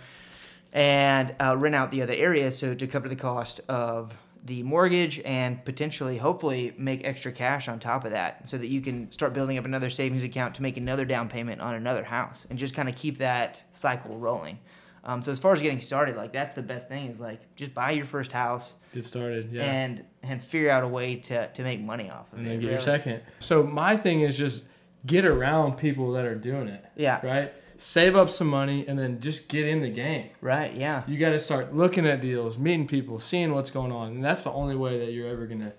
and 0.71 1.35
uh, 1.39 1.55
rent 1.57 1.75
out 1.75 1.91
the 1.91 2.01
other 2.01 2.13
area 2.13 2.51
so 2.51 2.73
to 2.73 2.87
cover 2.87 3.09
the 3.09 3.15
cost 3.15 3.61
of 3.67 4.13
the 4.45 4.61
mortgage 4.63 5.19
and 5.21 5.63
potentially, 5.63 6.17
hopefully, 6.17 6.73
make 6.77 7.05
extra 7.05 7.31
cash 7.31 7.67
on 7.67 7.79
top 7.79 8.03
of 8.03 8.11
that 8.11 8.47
so 8.47 8.57
that 8.57 8.67
you 8.67 8.81
can 8.81 9.09
start 9.11 9.33
building 9.33 9.57
up 9.57 9.63
another 9.63 9.89
savings 9.89 10.23
account 10.23 10.55
to 10.55 10.61
make 10.61 10.75
another 10.75 11.05
down 11.05 11.29
payment 11.29 11.61
on 11.61 11.75
another 11.75 12.03
house 12.03 12.45
and 12.49 12.59
just 12.59 12.73
kind 12.73 12.89
of 12.89 12.95
keep 12.95 13.19
that 13.19 13.63
cycle 13.71 14.17
rolling. 14.17 14.59
Um, 15.05 15.21
so 15.21 15.31
as 15.33 15.39
far 15.39 15.53
as 15.53 15.61
getting 15.61 15.81
started, 15.81 16.15
like 16.15 16.31
that's 16.31 16.55
the 16.55 16.61
best 16.61 16.87
thing 16.87 17.07
is 17.07 17.19
like 17.19 17.41
just 17.55 17.73
buy 17.73 17.91
your 17.91 18.05
first 18.05 18.31
house 18.31 18.73
Get 18.93 19.05
started. 19.05 19.51
Yeah. 19.51 19.63
and 19.63 20.03
and 20.21 20.41
figure 20.41 20.69
out 20.69 20.83
a 20.83 20.87
way 20.87 21.17
to, 21.17 21.47
to 21.51 21.63
make 21.63 21.81
money 21.81 22.09
off 22.09 22.31
of 22.31 22.39
and 22.39 22.47
it. 22.47 22.51
then 22.51 22.59
get 22.61 22.71
your 22.71 22.79
second. 22.81 23.21
So 23.39 23.63
my 23.63 23.97
thing 23.97 24.21
is 24.21 24.37
just 24.37 24.63
get 25.05 25.25
around 25.25 25.77
people 25.77 26.13
that 26.13 26.23
are 26.25 26.35
doing 26.35 26.69
it. 26.69 26.85
Yeah. 26.95 27.25
Right. 27.25 27.53
Save 27.77 28.15
up 28.15 28.29
some 28.29 28.47
money 28.47 28.87
and 28.87 28.97
then 28.97 29.19
just 29.19 29.49
get 29.49 29.67
in 29.67 29.81
the 29.81 29.89
game. 29.89 30.29
Right. 30.39 30.73
Yeah. 30.73 31.03
You 31.05 31.17
got 31.17 31.31
to 31.31 31.39
start 31.39 31.75
looking 31.75 32.07
at 32.07 32.21
deals, 32.21 32.57
meeting 32.57 32.87
people, 32.87 33.19
seeing 33.19 33.53
what's 33.53 33.71
going 33.71 33.91
on, 33.91 34.13
and 34.13 34.23
that's 34.23 34.45
the 34.45 34.51
only 34.51 34.75
way 34.75 34.99
that 34.99 35.11
you're 35.11 35.27
ever 35.27 35.45
gonna. 35.47 35.73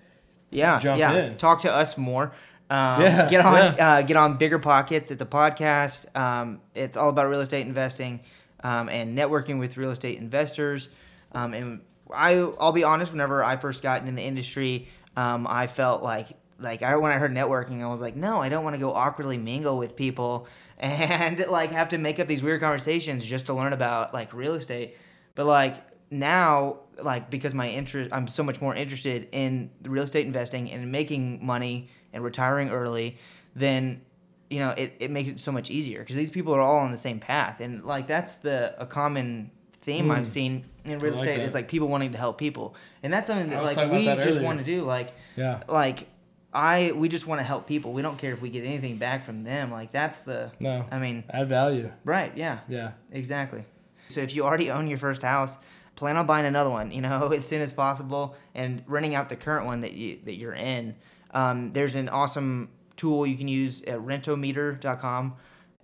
Yeah. 0.51 0.79
Jump 0.81 0.99
yeah. 0.99 1.13
in. 1.15 1.37
Talk 1.39 1.63
to 1.63 1.73
us 1.73 1.97
more. 1.97 2.33
Um, 2.69 3.01
Yeah, 3.03 3.29
Get 3.31 3.45
on. 3.47 3.55
yeah. 3.75 3.89
Uh, 3.95 4.03
get 4.03 4.17
on 4.19 4.39
BiggerPockets. 4.39 5.11
It's 5.11 5.23
a 5.23 5.27
podcast. 5.27 6.15
Um, 6.15 6.61
it's 6.75 6.97
all 6.99 7.09
about 7.09 7.29
real 7.31 7.41
estate 7.41 7.67
investing 7.67 8.21
um, 8.65 8.89
and 8.89 9.17
networking 9.17 9.61
with 9.61 9.77
real 9.77 9.91
estate 9.91 10.19
investors. 10.19 10.89
Um, 11.33 11.55
and 11.55 11.81
I, 12.13 12.33
I'll 12.59 12.73
be 12.73 12.83
honest. 12.83 13.13
Whenever 13.13 13.45
I 13.45 13.57
first 13.57 13.83
got 13.83 14.05
in 14.07 14.15
the 14.15 14.23
industry, 14.23 14.89
um, 15.17 15.47
I 15.47 15.69
felt 15.69 16.03
like 16.03 16.29
like 16.59 16.83
I 16.83 16.97
when 16.97 17.13
I 17.13 17.19
heard 17.19 17.33
networking, 17.33 17.83
I 17.83 17.87
was 17.87 18.01
like, 18.01 18.17
no, 18.17 18.41
I 18.41 18.49
don't 18.49 18.65
want 18.65 18.75
to 18.75 18.81
go 18.81 18.93
awkwardly 18.93 19.37
mingle 19.37 19.79
with 19.79 19.95
people 19.95 20.49
and 20.79 21.39
like 21.47 21.71
have 21.71 21.91
to 21.91 21.99
make 21.99 22.19
up 22.19 22.27
these 22.27 22.43
weird 22.43 22.61
conversations 22.61 23.25
just 23.25 23.47
to 23.47 23.55
learn 23.55 23.73
about 23.73 24.13
like 24.13 24.33
real 24.33 24.55
estate. 24.55 24.97
But 25.35 25.47
like 25.47 25.77
now, 26.11 26.81
like 27.03 27.31
because 27.31 27.55
my 27.55 27.69
interest, 27.69 28.11
I'm 28.13 28.29
so 28.29 28.43
much 28.43 28.61
more 28.61 28.75
interested 28.75 29.29
in 29.33 29.71
real 29.83 30.05
estate 30.05 30.27
investing 30.27 30.71
and 30.71 30.91
making 30.91 31.45
money 31.45 31.91
and 32.13 32.25
retiring 32.25 32.71
early. 32.71 33.19
Then 33.55 34.03
you 34.51 34.59
know 34.59 34.71
it, 34.71 34.95
it 35.01 35.11
makes 35.11 35.31
it 35.31 35.41
so 35.41 35.51
much 35.53 35.71
easier 35.71 36.01
because 36.01 36.17
these 36.17 36.31
people 36.31 36.55
are 36.55 36.61
all 36.61 36.79
on 36.81 36.91
the 36.91 36.97
same 36.99 37.19
path 37.19 37.61
and 37.61 37.85
like 37.85 38.07
that's 38.07 38.35
the 38.37 38.75
a 38.81 38.87
common 38.87 39.51
theme 39.83 40.11
I've 40.11 40.27
seen 40.27 40.65
in 40.85 40.99
real 40.99 41.13
Hmm. 41.13 41.19
Like 41.19 41.27
estate 41.29 41.37
that. 41.39 41.45
is 41.49 41.55
like 41.55 41.69
people 41.69 41.89
wanting 41.89 42.13
to 42.13 42.19
help 42.19 42.39
people 42.39 42.75
and 43.03 43.13
that's 43.13 43.27
something 43.27 43.51
that 43.51 43.63
like 43.65 43.77
we 43.91 44.07
that 44.07 44.23
just 44.23 44.41
want 44.41 44.59
to 44.59 44.65
do 44.65 44.83
like 44.83 45.13
Yeah. 45.37 45.63
like 45.69 46.09
I 46.53 46.93
we 46.93 47.09
just 47.09 47.27
want 47.27 47.41
to 47.41 47.43
help 47.45 47.67
people. 47.67 47.93
We 47.93 48.01
don't 48.03 48.17
care 48.17 48.33
if 48.33 48.41
we 48.41 48.49
get 48.49 48.65
anything 48.65 48.97
back 48.97 49.25
from 49.25 49.43
them. 49.43 49.73
Like 49.73 49.91
that's 49.91 50.19
the 50.19 50.53
No. 50.61 50.85
I 50.91 50.99
mean, 51.01 51.25
Add 51.31 51.49
value. 51.49 51.91
right, 52.05 52.33
yeah. 52.37 52.61
Yeah. 52.69 52.93
Exactly. 53.11 53.65
So 54.09 54.21
if 54.21 54.35
you 54.35 54.45
already 54.45 54.71
own 54.71 54.87
your 54.87 54.99
first 54.99 55.23
house, 55.23 55.57
plan 55.97 56.17
on 56.17 56.27
buying 56.27 56.47
another 56.47 56.71
one, 56.71 56.93
you 56.93 57.01
know, 57.01 57.29
as 57.33 57.45
soon 57.45 57.61
as 57.61 57.73
possible 57.73 58.37
and 58.55 58.83
renting 58.87 59.15
out 59.17 59.29
the 59.31 59.37
current 59.37 59.67
one 59.67 59.81
that 59.81 59.95
you 59.95 60.19
that 60.27 60.35
you're 60.37 60.55
in. 60.55 60.95
Um, 61.33 61.73
there's 61.73 61.97
an 61.97 62.09
awesome 62.09 62.69
tool 62.97 63.27
you 63.27 63.37
can 63.37 63.49
use 63.49 63.83
at 63.83 63.99
rentometer.com 63.99 65.35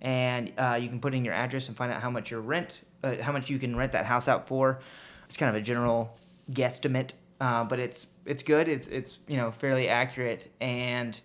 and 0.01 0.51
uh, 0.57 0.77
you 0.81 0.89
can 0.89 0.99
put 0.99 1.13
in 1.13 1.23
your 1.23 1.33
address 1.33 1.67
and 1.67 1.77
find 1.77 1.91
out 1.91 2.01
how 2.01 2.09
much 2.09 2.31
your 2.31 2.41
rent 2.41 2.81
uh, 3.03 3.21
how 3.21 3.31
much 3.31 3.49
you 3.49 3.59
can 3.59 3.75
rent 3.75 3.91
that 3.93 4.05
house 4.05 4.27
out 4.27 4.47
for. 4.47 4.79
It's 5.27 5.37
kind 5.37 5.49
of 5.49 5.55
a 5.55 5.63
general 5.63 6.17
guesstimate, 6.51 7.13
uh, 7.39 7.63
but 7.63 7.79
it's 7.79 8.07
it's 8.25 8.43
good. 8.43 8.67
It's 8.67 8.87
it's 8.87 9.19
you 9.27 9.37
know 9.37 9.51
fairly 9.51 9.87
accurate, 9.87 10.51
and 10.59 11.19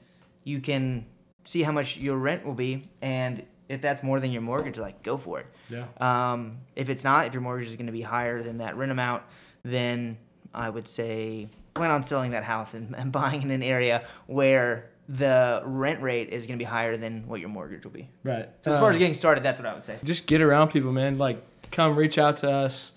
you 0.44 0.61
can 0.61 1.07
see 1.44 1.62
how 1.62 1.72
much 1.72 1.96
your 1.96 2.16
rent 2.16 2.44
will 2.44 2.55
be, 2.55 2.88
and 3.03 3.44
if 3.68 3.81
that's 3.81 4.03
more 4.03 4.20
than 4.20 4.31
your 4.31 4.42
mortgage, 4.42 4.79
like 4.79 5.03
go 5.03 5.18
for 5.18 5.40
it. 5.40 5.46
Yeah. 5.68 5.87
Um, 6.01 6.59
if 6.77 6.88
it's 6.88 7.05
not, 7.05 7.27
if 7.27 7.33
your 7.33 7.42
mortgage 7.42 7.68
is 7.68 7.77
going 7.77 7.87
to 7.87 7.92
be 7.92 8.03
higher 8.03 8.42
than 8.42 8.59
that 8.59 8.77
rent 8.77 8.92
amount, 8.92 9.22
then 9.64 10.18
I 10.55 10.70
would 10.70 10.88
say 10.88 11.49
plan 11.75 11.90
on 11.90 12.05
selling 12.05 12.31
that 12.31 12.44
house 12.44 12.75
and, 12.75 12.94
and 12.96 13.12
buying 13.12 13.42
in 13.42 13.51
an 13.51 13.62
area 13.62 14.07
where 14.27 14.90
the 15.09 15.62
rent 15.64 16.03
rate 16.03 16.31
is 16.31 16.47
going 16.47 16.59
to 16.59 16.62
be 16.62 16.69
higher 16.69 16.97
than 16.97 17.27
what 17.29 17.40
your 17.40 17.49
mortgage 17.49 17.85
will 17.85 17.92
be. 17.92 18.09
Right. 18.25 18.49
So 18.62 18.71
as 18.73 18.79
far 18.79 18.90
as 18.90 18.97
Um, 18.97 18.99
getting 19.01 19.14
started, 19.14 19.45
that's 19.45 19.61
what 19.61 19.66
I 19.66 19.75
would 19.75 19.85
say. 19.85 19.99
just 20.05 20.27
get 20.27 20.40
around 20.42 20.69
people, 20.71 20.92
man. 20.92 21.16
Like, 21.19 21.42
come 21.71 21.95
reach 21.97 22.19
out 22.19 22.38
to 22.38 22.51
us. 22.51 22.92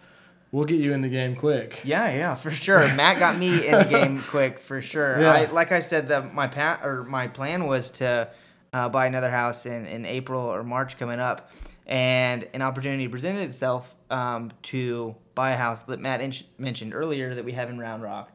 We'll 0.52 0.66
get 0.66 0.80
you 0.80 0.94
in 0.94 1.02
the 1.02 1.10
game 1.10 1.36
quick. 1.36 1.82
Yeah, 1.84 2.10
yeah, 2.12 2.34
for 2.34 2.50
sure. 2.50 2.80
Matt 2.96 3.20
got 3.20 3.38
me 3.38 3.68
in 3.68 3.78
the 3.78 3.86
game 3.86 4.24
quick, 4.30 4.60
for 4.60 4.82
sure. 4.82 5.22
Yeah. 5.22 5.32
I, 5.32 5.46
like 5.52 5.72
I 5.72 5.80
said, 5.80 6.08
that 6.08 6.34
my 6.34 6.48
pat 6.48 6.82
or 6.84 7.04
my 7.04 7.28
plan 7.28 7.68
was 7.68 7.92
to 7.92 8.30
uh, 8.74 8.90
buy 8.90 9.06
another 9.06 9.30
house 9.30 9.68
in, 9.68 9.86
in 9.86 10.06
April 10.06 10.42
or 10.42 10.64
March 10.64 10.98
coming 10.98 11.20
up, 11.20 11.52
and 11.86 12.48
an 12.56 12.64
opportunity 12.64 13.08
presented 13.08 13.42
itself 13.44 13.94
um, 14.10 14.52
to 14.64 15.16
buy 15.36 15.52
a 15.52 15.58
house 15.58 15.84
that 15.84 16.00
Matt 16.00 16.22
in- 16.22 16.34
mentioned 16.58 16.96
earlier 16.96 17.36
that 17.36 17.46
we 17.46 17.52
have 17.52 17.70
in 17.70 17.78
Round 17.78 18.02
Rock. 18.02 18.32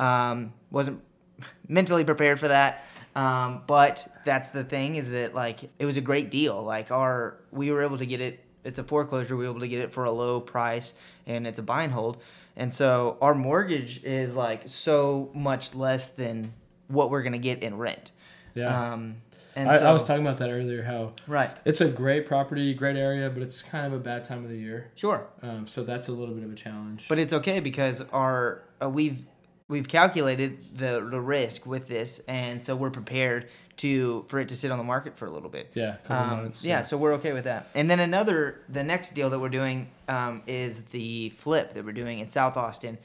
Um, 0.00 0.52
wasn't 0.72 1.00
mentally 1.68 2.02
prepared 2.02 2.40
for 2.40 2.48
that. 2.48 2.84
Um, 3.14 3.62
but 3.66 4.06
that's 4.24 4.50
the 4.50 4.64
thing 4.64 4.96
is 4.96 5.10
that 5.10 5.34
like 5.34 5.70
it 5.78 5.84
was 5.84 5.96
a 5.96 6.00
great 6.00 6.30
deal. 6.30 6.62
Like 6.62 6.90
our 6.90 7.36
we 7.50 7.70
were 7.70 7.82
able 7.82 7.98
to 7.98 8.06
get 8.06 8.20
it. 8.20 8.44
It's 8.64 8.78
a 8.78 8.84
foreclosure. 8.84 9.36
We 9.36 9.44
were 9.44 9.50
able 9.50 9.60
to 9.60 9.68
get 9.68 9.80
it 9.80 9.92
for 9.92 10.04
a 10.04 10.10
low 10.10 10.40
price, 10.40 10.94
and 11.26 11.46
it's 11.46 11.58
a 11.58 11.62
buy 11.62 11.82
and 11.84 11.92
hold. 11.92 12.18
And 12.56 12.72
so 12.72 13.18
our 13.20 13.34
mortgage 13.34 14.02
is 14.04 14.34
like 14.34 14.62
so 14.66 15.30
much 15.34 15.74
less 15.74 16.08
than 16.08 16.52
what 16.88 17.10
we're 17.10 17.22
gonna 17.22 17.38
get 17.38 17.62
in 17.62 17.76
rent. 17.76 18.12
Yeah. 18.54 18.92
Um, 18.92 19.16
and 19.54 19.68
I, 19.68 19.78
so, 19.78 19.86
I 19.86 19.92
was 19.92 20.04
talking 20.04 20.26
about 20.26 20.38
that 20.38 20.50
earlier. 20.50 20.82
How 20.82 21.12
right. 21.26 21.50
it's 21.64 21.80
a 21.80 21.88
great 21.88 22.26
property, 22.26 22.72
great 22.72 22.96
area, 22.96 23.28
but 23.28 23.42
it's 23.42 23.60
kind 23.60 23.86
of 23.86 23.92
a 23.92 24.02
bad 24.02 24.24
time 24.24 24.44
of 24.44 24.50
the 24.50 24.56
year. 24.56 24.90
Sure. 24.94 25.26
Um, 25.42 25.66
so 25.66 25.84
that's 25.84 26.08
a 26.08 26.12
little 26.12 26.34
bit 26.34 26.44
of 26.44 26.50
a 26.50 26.54
challenge. 26.54 27.04
But 27.08 27.18
it's 27.18 27.32
okay 27.34 27.60
because 27.60 28.00
our 28.12 28.62
uh, 28.82 28.88
we've 28.88 29.26
we've 29.72 29.88
calculated 29.88 30.76
the 30.78 31.06
the 31.10 31.20
risk 31.20 31.66
with 31.66 31.88
this, 31.88 32.20
and 32.28 32.64
so 32.64 32.76
we're 32.76 32.90
prepared 32.90 33.48
to 33.78 34.24
for 34.28 34.38
it 34.38 34.48
to 34.48 34.54
sit 34.56 34.70
on 34.70 34.78
the 34.78 34.84
market 34.84 35.16
for 35.16 35.26
a 35.26 35.30
little 35.30 35.48
bit. 35.48 35.70
yeah, 35.74 35.94
a 35.94 35.96
couple 36.06 36.16
Um, 36.34 36.42
months. 36.42 36.62
yeah, 36.64 36.82
so 36.82 36.96
we're 36.96 37.14
okay 37.14 37.32
with 37.32 37.44
that. 37.44 37.68
And 37.74 37.90
then 37.90 38.00
another, 38.00 38.60
the 38.68 38.84
next 38.84 39.14
deal 39.14 39.30
that 39.30 39.38
we're 39.40 39.48
doing 39.48 39.88
um, 40.08 40.42
is 40.46 40.84
the 40.90 41.30
flip 41.38 41.72
that 41.74 41.84
we're 41.84 41.92
doing 42.04 42.18
in 42.20 42.28
South 42.28 42.56
Austin. 42.56 42.98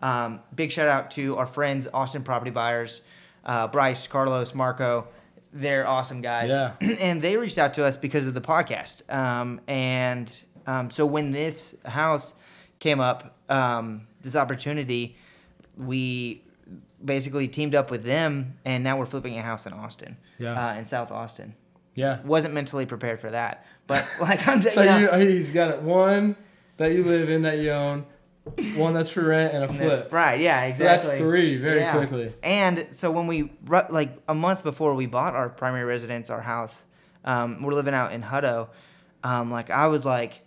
Um, 0.00 0.40
big 0.54 0.72
shout 0.72 0.88
out 0.88 1.10
to 1.12 1.36
our 1.36 1.46
friends, 1.46 1.86
Austin 1.92 2.22
Property 2.22 2.50
Buyers, 2.50 3.02
uh, 3.44 3.68
Bryce, 3.68 4.06
Carlos, 4.06 4.54
Marco. 4.54 5.06
They're 5.52 5.86
awesome 5.86 6.20
guys. 6.22 6.50
Yeah. 6.50 6.72
and 6.80 7.20
they 7.22 7.36
reached 7.36 7.58
out 7.58 7.74
to 7.74 7.84
us 7.84 7.96
because 7.96 8.26
of 8.26 8.34
the 8.34 8.40
podcast. 8.40 9.08
Um, 9.14 9.60
and 9.68 10.26
um, 10.66 10.90
so 10.90 11.04
when 11.06 11.30
this 11.32 11.74
house 11.84 12.34
came 12.80 12.98
up, 12.98 13.36
um, 13.50 14.06
this 14.22 14.34
opportunity, 14.36 15.16
we 15.76 16.42
basically 17.04 17.48
teamed 17.48 17.74
up 17.74 17.90
with 17.90 18.04
them, 18.04 18.54
and 18.64 18.82
now 18.82 18.98
we're 18.98 19.06
flipping 19.06 19.38
a 19.38 19.42
house 19.42 19.66
in 19.66 19.72
Austin, 19.72 20.16
Yeah. 20.38 20.68
uh, 20.68 20.74
in 20.74 20.84
South 20.86 21.10
Austin 21.10 21.54
Yeah. 21.94 22.20
wasn't 22.24 22.54
mentally 22.54 22.86
prepared 22.86 23.20
for 23.20 23.30
that. 23.30 23.66
But 23.86 24.06
like 24.20 24.46
I'm 24.48 24.62
just 24.62 24.74
So 24.74 24.82
you 24.82 24.88
know, 25.06 25.16
you, 25.16 25.28
he's 25.28 25.50
got 25.50 25.70
it 25.70 25.82
one 25.82 26.36
that 26.78 26.92
you 26.92 27.04
live 27.04 27.28
in 27.28 27.42
that 27.42 27.58
you 27.58 27.70
own, 27.72 28.06
one 28.76 28.94
that's 28.94 29.10
for 29.10 29.22
rent, 29.24 29.52
and 29.54 29.64
a 29.64 29.68
flip. 29.72 30.12
right? 30.12 30.40
Yeah, 30.40 30.62
exactly. 30.62 31.02
So 31.04 31.08
that's 31.08 31.20
three 31.20 31.56
very 31.58 31.80
Yeah. 31.80 31.96
quickly. 31.96 32.32
And 32.42 32.86
so 32.92 33.10
when 33.10 33.26
we 33.26 33.50
like 33.90 34.16
a 34.28 34.34
month 34.34 34.62
before 34.62 34.94
we 34.94 35.06
bought 35.06 35.34
our 35.34 35.48
primary 35.50 35.84
residence, 35.84 36.30
our 36.30 36.40
house, 36.40 36.84
um, 37.24 37.62
we're 37.62 37.74
living 37.74 37.94
out 37.94 38.12
in 38.12 38.22
Hutto. 38.22 38.68
Um, 39.22 39.50
like 39.50 39.70
I 39.70 39.86
was 39.88 40.04
like 40.06 40.40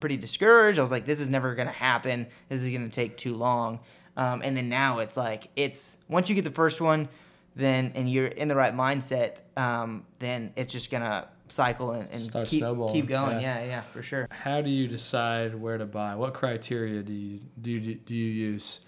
pretty 0.00 0.16
discouraged. 0.16 0.78
I 0.78 0.82
was 0.82 0.90
like, 0.90 1.06
this 1.06 1.20
is 1.20 1.28
never 1.28 1.54
gonna 1.54 1.70
happen. 1.70 2.26
This 2.48 2.62
is 2.62 2.70
gonna 2.72 2.88
take 2.88 3.16
too 3.16 3.34
long. 3.34 3.80
Um, 4.18 4.42
and 4.44 4.56
then 4.56 4.68
now 4.68 4.98
it's 4.98 5.16
like 5.16 5.48
it's 5.56 5.96
once 6.08 6.28
you 6.28 6.34
get 6.34 6.44
the 6.44 6.50
first 6.50 6.80
one, 6.80 7.08
then 7.56 7.92
and 7.94 8.10
you're 8.10 8.26
in 8.26 8.48
the 8.48 8.56
right 8.56 8.74
mindset, 8.74 9.38
um, 9.56 10.04
then 10.18 10.52
it's 10.56 10.72
just 10.72 10.90
gonna 10.90 11.28
cycle 11.48 11.92
and, 11.92 12.08
and 12.10 12.22
Start 12.22 12.48
keep 12.48 12.60
snowballing, 12.60 12.94
keep 12.94 13.06
going. 13.06 13.40
yeah. 13.40 13.60
Yeah, 13.60 13.66
yeah, 13.66 13.82
for 13.92 14.02
sure. 14.02 14.26
How 14.30 14.60
do 14.60 14.70
you 14.70 14.88
decide 14.88 15.54
where 15.54 15.78
to 15.78 15.86
buy? 15.86 16.14
What 16.16 16.34
criteria 16.34 17.02
do 17.02 17.12
you 17.12 17.40
do 17.62 17.94
do 17.94 18.14
you 18.14 18.30
use? 18.50 18.80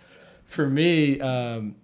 For 0.47 0.69
me, 0.69 1.21
um, 1.21 1.77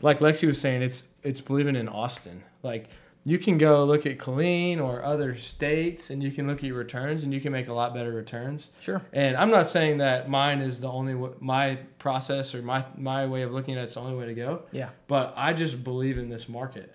like 0.00 0.20
Lexi 0.20 0.46
was 0.46 0.60
saying, 0.60 0.82
it's 0.82 1.04
it's 1.24 1.40
believing 1.40 1.74
in 1.74 1.88
Austin. 1.88 2.42
Like 2.62 2.88
you 3.26 3.38
can 3.38 3.58
go 3.58 3.84
look 3.84 4.06
at 4.06 4.18
Killeen 4.18 4.80
or 4.80 5.02
other 5.02 5.34
states, 5.36 6.10
and 6.10 6.22
you 6.22 6.30
can 6.30 6.46
look 6.46 6.58
at 6.58 6.62
your 6.64 6.76
returns, 6.76 7.24
and 7.24 7.34
you 7.34 7.40
can 7.40 7.50
make 7.50 7.66
a 7.66 7.72
lot 7.72 7.92
better 7.92 8.12
returns. 8.12 8.68
Sure. 8.78 9.02
And 9.12 9.36
I'm 9.36 9.50
not 9.50 9.66
saying 9.66 9.98
that 9.98 10.30
mine 10.30 10.60
is 10.60 10.80
the 10.80 10.88
only 10.88 11.12
w- 11.12 11.34
my 11.40 11.76
process 11.98 12.54
or 12.54 12.62
my 12.62 12.84
my 12.96 13.26
way 13.26 13.42
of 13.42 13.50
looking 13.52 13.76
at 13.76 13.82
it's 13.82 13.94
the 13.94 14.00
only 14.00 14.14
way 14.16 14.26
to 14.26 14.34
go. 14.34 14.62
Yeah. 14.70 14.90
But 15.08 15.34
I 15.36 15.52
just 15.52 15.82
believe 15.82 16.18
in 16.18 16.28
this 16.28 16.48
market. 16.48 16.94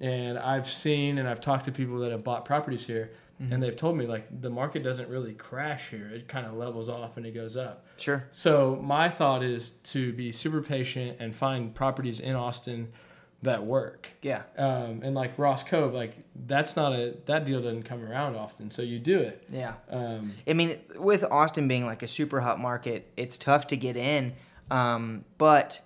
And 0.00 0.38
I've 0.38 0.70
seen 0.70 1.18
and 1.18 1.28
I've 1.28 1.40
talked 1.40 1.64
to 1.64 1.72
people 1.72 1.98
that 1.98 2.12
have 2.12 2.22
bought 2.24 2.44
properties 2.44 2.86
here 2.86 3.10
Mm-hmm. 3.40 3.52
and 3.54 3.62
they've 3.62 3.74
told 3.74 3.96
me 3.96 4.06
like 4.06 4.26
the 4.42 4.50
market 4.50 4.84
doesn't 4.84 5.08
really 5.08 5.32
crash 5.32 5.88
here. 5.88 6.08
It 6.14 6.28
kind 6.28 6.46
of 6.46 6.52
levels 6.54 6.88
off 6.88 7.16
and 7.16 7.26
it 7.26 7.32
goes 7.34 7.56
up. 7.56 7.86
Sure. 7.96 8.24
So 8.30 8.78
my 8.82 9.08
thought 9.08 9.42
is 9.42 9.70
to 9.84 10.12
be 10.12 10.30
super 10.30 10.62
patient 10.62 11.16
and 11.18 11.34
find 11.34 11.74
properties 11.74 12.20
in 12.20 12.36
Austin 12.36 12.92
that 13.42 13.64
work. 13.64 14.08
Yeah. 14.22 14.42
Um, 14.56 15.00
and 15.02 15.14
like 15.14 15.36
Ross 15.38 15.64
Cove, 15.64 15.92
like 15.92 16.14
that's 16.46 16.76
not 16.76 16.92
a 16.92 17.14
that 17.26 17.44
deal 17.44 17.60
doesn't 17.60 17.82
come 17.82 18.02
around 18.04 18.36
often. 18.36 18.70
So 18.70 18.82
you 18.82 18.98
do 18.98 19.18
it. 19.18 19.44
Yeah. 19.50 19.74
Um, 19.90 20.34
I 20.46 20.52
mean, 20.52 20.78
with 20.96 21.24
Austin 21.24 21.68
being 21.68 21.84
like 21.84 22.02
a 22.02 22.06
super 22.06 22.40
hot 22.40 22.60
market, 22.60 23.10
it's 23.16 23.36
tough 23.36 23.66
to 23.68 23.76
get 23.76 23.96
in. 23.96 24.34
Um, 24.70 25.24
but 25.38 25.80